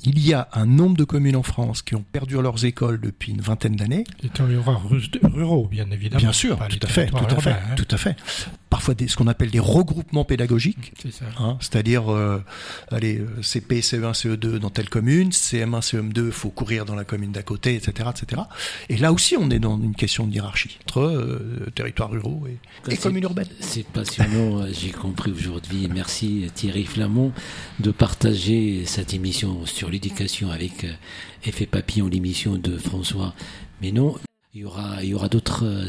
il 0.04 0.20
y 0.20 0.34
a 0.34 0.48
un 0.54 0.66
nombre 0.66 0.98
de 0.98 1.04
communes 1.04 1.36
en 1.36 1.44
France 1.44 1.82
qui 1.82 1.96
ont 1.96 2.04
perdu 2.12 2.42
leurs 2.42 2.66
écoles 2.66 3.00
depuis 3.00 3.32
une 3.32 3.42
vingtaine 3.42 3.76
d'années. 3.76 4.04
Les 4.22 4.30
territoires 4.30 4.82
ruraux, 5.24 5.68
bien 5.68 5.90
évidemment. 5.92 6.20
Bien 6.20 6.34
sûr, 6.34 6.58
tout 6.70 6.80
à 6.82 6.88
fait, 6.88 7.08
tout 7.08 7.18
à 7.18 7.40
fait, 7.40 7.52
hein. 7.52 7.76
tout 7.76 7.88
à 7.92 7.98
fait 7.98 8.16
parfois 8.74 8.96
des, 8.96 9.08
ce 9.08 9.16
qu'on 9.16 9.28
appelle 9.28 9.52
des 9.52 9.60
regroupements 9.60 10.26
pédagogiques, 10.26 10.94
hein, 11.38 11.58
c'est-à-dire 11.60 12.12
euh, 12.12 12.44
allez, 12.90 13.20
euh, 13.20 13.44
CP, 13.44 13.82
CE1, 13.82 14.14
CE2 14.14 14.58
dans 14.58 14.72
telle 14.72 14.90
commune, 14.90 15.30
CM1, 15.30 15.82
CM2, 15.82 16.32
faut 16.32 16.50
courir 16.50 16.84
dans 16.84 16.96
la 16.96 17.04
commune 17.04 17.32
d'à 17.32 17.44
côté, 17.44 17.76
etc., 17.76 18.10
etc. 18.10 18.42
Et 18.90 18.98
là 18.98 19.14
aussi, 19.14 19.38
on 19.38 19.52
est 19.52 19.60
dans 19.60 19.80
une 19.80 19.94
question 19.94 20.26
de 20.26 20.34
hiérarchie 20.34 20.80
entre 20.88 21.02
euh, 21.02 21.70
territoires 21.76 22.10
ruraux 22.10 22.48
et, 22.90 22.98
communes 22.98 23.26
urbaines. 23.26 23.46
C'est 23.60 23.86
passionnant, 23.86 24.66
j'ai 24.72 24.90
compris 24.90 25.32
aujourd'hui. 25.32 25.88
Merci 25.94 26.50
Thierry 26.56 26.86
Flamand 26.86 27.32
de 27.80 27.92
partager 27.92 28.86
cette 28.88 29.14
émission 29.14 29.68
sur 29.68 29.92
l'éducation 29.92 30.50
avec 30.50 30.88
Effet 31.46 31.68
Papillon, 31.68 32.08
l'émission 32.08 32.58
de 32.58 32.80
François 32.80 33.36
Mais 33.84 33.92
non. 33.92 34.16
Il 34.56 34.62
y 34.62 34.66
aura, 35.16 35.30
d'autres 35.30 35.66
euh, 35.66 35.88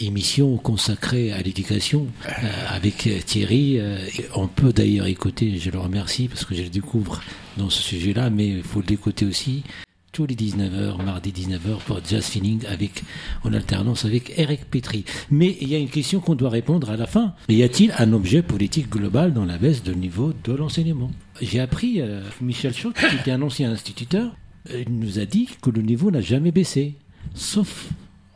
émissions 0.00 0.56
consacrées 0.56 1.30
à 1.30 1.40
l'éducation 1.42 2.08
euh, 2.26 2.30
avec 2.68 3.08
Thierry. 3.24 3.78
Euh, 3.78 4.04
on 4.34 4.48
peut 4.48 4.72
d'ailleurs 4.72 5.06
écouter, 5.06 5.58
je 5.58 5.70
le 5.70 5.78
remercie 5.78 6.26
parce 6.26 6.44
que 6.44 6.56
je 6.56 6.62
le 6.62 6.70
découvre 6.70 7.22
dans 7.56 7.70
ce 7.70 7.80
sujet-là, 7.80 8.28
mais 8.28 8.48
il 8.48 8.62
faut 8.64 8.82
l'écouter 8.82 9.26
aussi 9.26 9.62
tous 10.10 10.26
les 10.26 10.34
19h, 10.34 11.00
mardi 11.04 11.30
19h 11.30 11.78
pour 11.86 12.00
Jazz 12.04 12.24
Feeling 12.24 12.66
avec, 12.66 13.04
en 13.44 13.52
alternance 13.52 14.04
avec 14.04 14.36
Eric 14.36 14.68
Petri. 14.68 15.04
Mais 15.30 15.56
il 15.60 15.68
y 15.68 15.76
a 15.76 15.78
une 15.78 15.88
question 15.88 16.18
qu'on 16.18 16.34
doit 16.34 16.50
répondre 16.50 16.90
à 16.90 16.96
la 16.96 17.06
fin. 17.06 17.34
Y 17.48 17.62
a-t-il 17.62 17.94
un 17.96 18.12
objet 18.12 18.42
politique 18.42 18.90
global 18.90 19.32
dans 19.32 19.44
la 19.44 19.56
baisse 19.56 19.84
de 19.84 19.94
niveau 19.94 20.32
de 20.42 20.52
l'enseignement? 20.52 21.12
J'ai 21.40 21.60
appris, 21.60 22.02
Michel 22.40 22.74
Choc, 22.74 22.94
qui 22.94 23.14
était 23.14 23.30
un 23.30 23.42
ancien 23.42 23.70
instituteur, 23.70 24.34
il 24.68 24.98
nous 24.98 25.20
a 25.20 25.26
dit 25.26 25.48
que 25.62 25.70
le 25.70 25.82
niveau 25.82 26.10
n'a 26.10 26.20
jamais 26.20 26.50
baissé 26.50 26.96
sauf 27.34 27.88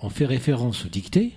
on 0.05 0.11
fait 0.11 0.27
référence 0.27 0.85
aux 0.85 0.91
dictées 0.91 1.33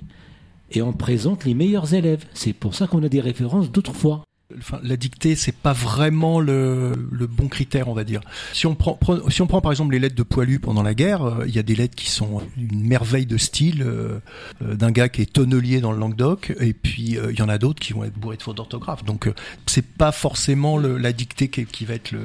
et 0.72 0.82
on 0.82 0.92
présente 0.92 1.46
les 1.46 1.54
meilleurs 1.54 1.94
élèves. 1.94 2.26
C'est 2.34 2.52
pour 2.52 2.76
ça 2.76 2.86
qu'on 2.86 3.02
a 3.02 3.08
des 3.08 3.22
références 3.22 3.72
d'autrefois. 3.72 4.27
Enfin, 4.58 4.80
la 4.82 4.96
dictée, 4.96 5.36
c'est 5.36 5.56
pas 5.56 5.74
vraiment 5.74 6.40
le, 6.40 6.94
le, 7.12 7.28
bon 7.28 7.50
critère, 7.50 7.90
on 7.90 7.94
va 7.94 8.06
dire. 8.06 8.22
Si 8.54 8.66
on 8.66 8.76
prend, 8.76 8.98
si 9.28 9.42
on 9.42 9.48
prend 9.48 9.60
par 9.60 9.74
exemple 9.74 9.92
les 9.92 10.00
lettres 10.00 10.16
de 10.16 10.24
Poilu 10.24 10.60
pendant 10.60 10.84
la 10.84 10.94
guerre, 10.94 11.22
euh, 11.24 11.46
il 11.46 11.54
y 11.54 11.60
a 11.60 11.64
des 11.64 11.76
lettres 11.76 11.96
qui 11.96 12.10
sont 12.10 12.42
une 12.56 12.88
merveille 12.88 13.26
de 13.26 13.36
style 13.36 13.84
euh, 13.84 14.20
euh, 14.62 14.76
d'un 14.76 14.92
gars 14.92 15.10
qui 15.10 15.22
est 15.22 15.34
tonnelier 15.34 15.82
dans 15.82 15.92
le 15.92 16.00
Languedoc, 16.00 16.54
et 16.62 16.72
puis 16.72 17.18
il 17.30 17.38
y 17.38 17.42
en 17.42 17.50
a 17.50 17.58
d'autres 17.58 17.82
qui 17.82 17.92
vont 17.92 18.06
être 18.06 18.14
bourrés 18.14 18.38
de 18.38 18.42
fautes 18.42 18.56
d'orthographe. 18.56 19.04
Donc 19.04 19.30
c'est 19.66 19.86
pas 19.86 20.14
forcément 20.14 20.78
le, 20.78 20.98
la 20.98 21.12
dictée 21.12 21.50
qui, 21.50 21.66
qui, 21.66 21.84
va 21.84 21.96
être 21.96 22.14
le. 22.14 22.22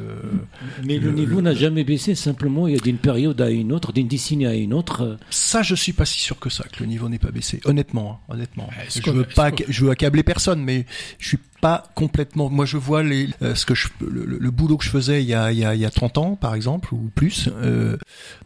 Mais 0.84 0.98
le, 0.98 1.10
niveau 1.10 1.42
n'a 1.42 1.54
jamais 1.54 1.82
baissé. 1.82 2.14
Simplement, 2.14 2.68
il 2.68 2.74
y 2.74 2.78
a 2.78 2.80
d'une 2.80 2.98
période 2.98 3.40
à 3.40 3.50
une 3.50 3.72
autre, 3.72 3.92
d'une 3.92 4.06
décennie 4.06 4.46
à 4.46 4.54
une 4.54 4.74
autre. 4.74 5.18
Ça, 5.30 5.62
je 5.62 5.74
suis 5.74 5.92
pas 5.92 6.04
si 6.04 6.20
sûr 6.20 6.38
que 6.38 6.50
ça 6.50 6.62
que 6.70 6.84
le 6.84 6.86
niveau 6.86 7.08
n'est 7.08 7.18
pas 7.18 7.32
baissé. 7.32 7.60
Honnêtement, 7.64 8.20
hein, 8.28 8.34
honnêtement. 8.34 8.68
Je 8.94 9.10
veux 9.10 9.24
pas, 9.24 9.50
je 9.68 9.84
veux 9.84 9.90
accabler 9.90 10.22
personne, 10.22 10.62
mais 10.62 10.86
je 11.18 11.26
suis 11.26 11.38
pas 11.62 11.84
complètement. 11.94 12.50
Moi, 12.50 12.66
je 12.66 12.76
vois 12.76 13.04
les, 13.04 13.28
euh, 13.40 13.54
ce 13.54 13.64
que 13.64 13.74
je, 13.74 13.88
le, 14.00 14.50
boulot 14.50 14.76
que 14.76 14.84
je 14.84 14.90
faisais 14.90 15.22
il 15.22 15.28
y, 15.28 15.32
a, 15.32 15.52
il, 15.52 15.58
y 15.58 15.64
a, 15.64 15.76
il 15.76 15.80
y 15.80 15.86
a 15.86 15.90
30 15.90 16.18
ans, 16.18 16.34
par 16.34 16.56
exemple, 16.56 16.92
ou 16.92 17.08
plus, 17.14 17.48
euh, 17.54 17.96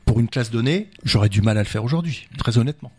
pour 0.04 0.20
une 0.20 0.28
classe 0.28 0.50
donnée, 0.50 0.90
j'aurais 1.02 1.30
du 1.30 1.40
mal 1.40 1.56
à 1.56 1.62
le 1.62 1.66
faire 1.66 1.82
aujourd'hui, 1.82 2.28
très 2.36 2.58
honnêtement. 2.58 2.92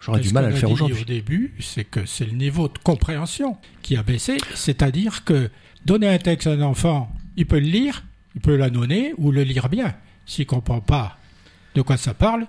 J'aurais 0.00 0.20
du 0.20 0.32
mal 0.32 0.44
à 0.44 0.50
le 0.50 0.56
faire 0.56 0.70
aujourd'hui. 0.70 1.00
Au 1.00 1.04
début, 1.04 1.54
c'est 1.60 1.84
que 1.84 2.04
c'est 2.04 2.24
le 2.24 2.32
niveau 2.32 2.66
de 2.66 2.78
compréhension 2.82 3.58
qui 3.82 3.96
a 3.96 4.02
baissé, 4.02 4.38
c'est-à-dire 4.54 5.24
que 5.24 5.50
donner 5.86 6.08
un 6.08 6.18
texte 6.18 6.48
à 6.48 6.50
un 6.50 6.62
enfant, 6.62 7.12
il 7.36 7.46
peut 7.46 7.60
le 7.60 7.66
lire, 7.66 8.02
il 8.34 8.40
peut 8.40 8.56
l'annonner 8.56 9.14
ou 9.18 9.30
le 9.30 9.44
lire 9.44 9.68
bien. 9.68 9.94
S'il 10.26 10.46
comprend 10.46 10.80
pas 10.80 11.16
de 11.76 11.82
quoi 11.82 11.96
ça 11.96 12.12
parle, 12.12 12.46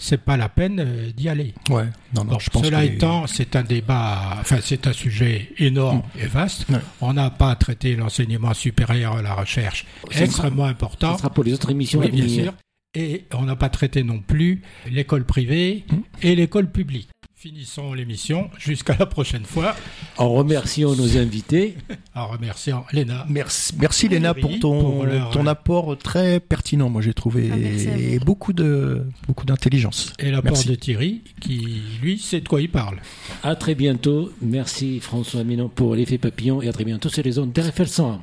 c'est 0.00 0.22
pas 0.24 0.36
la 0.38 0.48
peine 0.48 0.80
euh, 0.80 1.12
d'y 1.12 1.28
aller. 1.28 1.54
Ouais, 1.68 1.84
non, 2.14 2.24
non, 2.24 2.38
je 2.38 2.48
pense 2.48 2.64
cela 2.64 2.84
étant, 2.84 3.26
c'est 3.26 3.54
un 3.54 3.62
débat, 3.62 4.38
enfin, 4.40 4.56
c'est 4.62 4.86
un 4.86 4.92
sujet 4.92 5.52
énorme 5.58 5.98
mm. 5.98 6.20
et 6.20 6.26
vaste. 6.26 6.66
On 7.02 7.12
n'a 7.12 7.30
pas 7.30 7.54
traité 7.54 7.94
l'enseignement 7.94 8.54
supérieur 8.54 9.18
à 9.18 9.22
la 9.22 9.34
recherche, 9.34 9.86
extrêmement 10.10 10.64
important. 10.64 11.12
Ce 11.12 11.18
sera 11.18 11.30
pour 11.30 11.44
les 11.44 11.52
autres 11.52 11.70
émissions 11.70 12.00
bien 12.00 12.28
sûr. 12.28 12.54
Et 12.94 13.26
on 13.34 13.42
n'a 13.42 13.54
pas 13.54 13.68
traité 13.68 14.02
non 14.02 14.18
plus 14.18 14.62
l'école 14.90 15.24
privée 15.24 15.84
mm. 15.88 15.96
et 16.22 16.34
l'école 16.34 16.72
publique. 16.72 17.10
Finissons 17.40 17.94
l'émission. 17.94 18.50
Jusqu'à 18.58 18.94
la 18.98 19.06
prochaine 19.06 19.46
fois. 19.46 19.74
En 20.18 20.28
remerciant 20.28 20.94
nos 20.94 21.16
invités. 21.16 21.74
en 22.14 22.26
remerciant 22.26 22.84
Léna. 22.92 23.24
Merci, 23.30 23.72
merci 23.78 24.08
Léna 24.08 24.34
pour 24.34 24.58
ton, 24.58 25.06
ton 25.32 25.46
apport 25.46 25.96
très 25.96 26.38
pertinent. 26.38 26.90
Moi, 26.90 27.00
j'ai 27.00 27.14
trouvé 27.14 27.50
ah, 27.50 28.24
beaucoup 28.26 28.52
de 28.52 29.06
beaucoup 29.26 29.46
d'intelligence. 29.46 30.12
Et 30.18 30.30
l'apport 30.30 30.62
de 30.62 30.74
Thierry, 30.74 31.22
qui 31.40 31.80
lui 32.02 32.18
sait 32.18 32.42
de 32.42 32.48
quoi 32.48 32.60
il 32.60 32.68
parle. 32.68 32.98
À 33.42 33.56
très 33.56 33.74
bientôt. 33.74 34.30
Merci 34.42 35.00
François 35.00 35.42
Minon 35.42 35.70
pour 35.70 35.94
l'effet 35.94 36.18
papillon 36.18 36.60
et 36.60 36.68
à 36.68 36.74
très 36.74 36.84
bientôt 36.84 37.08
sur 37.08 37.22
les 37.22 37.32
zones 37.32 37.52
d'RFL 37.52 37.88
101. 37.88 38.20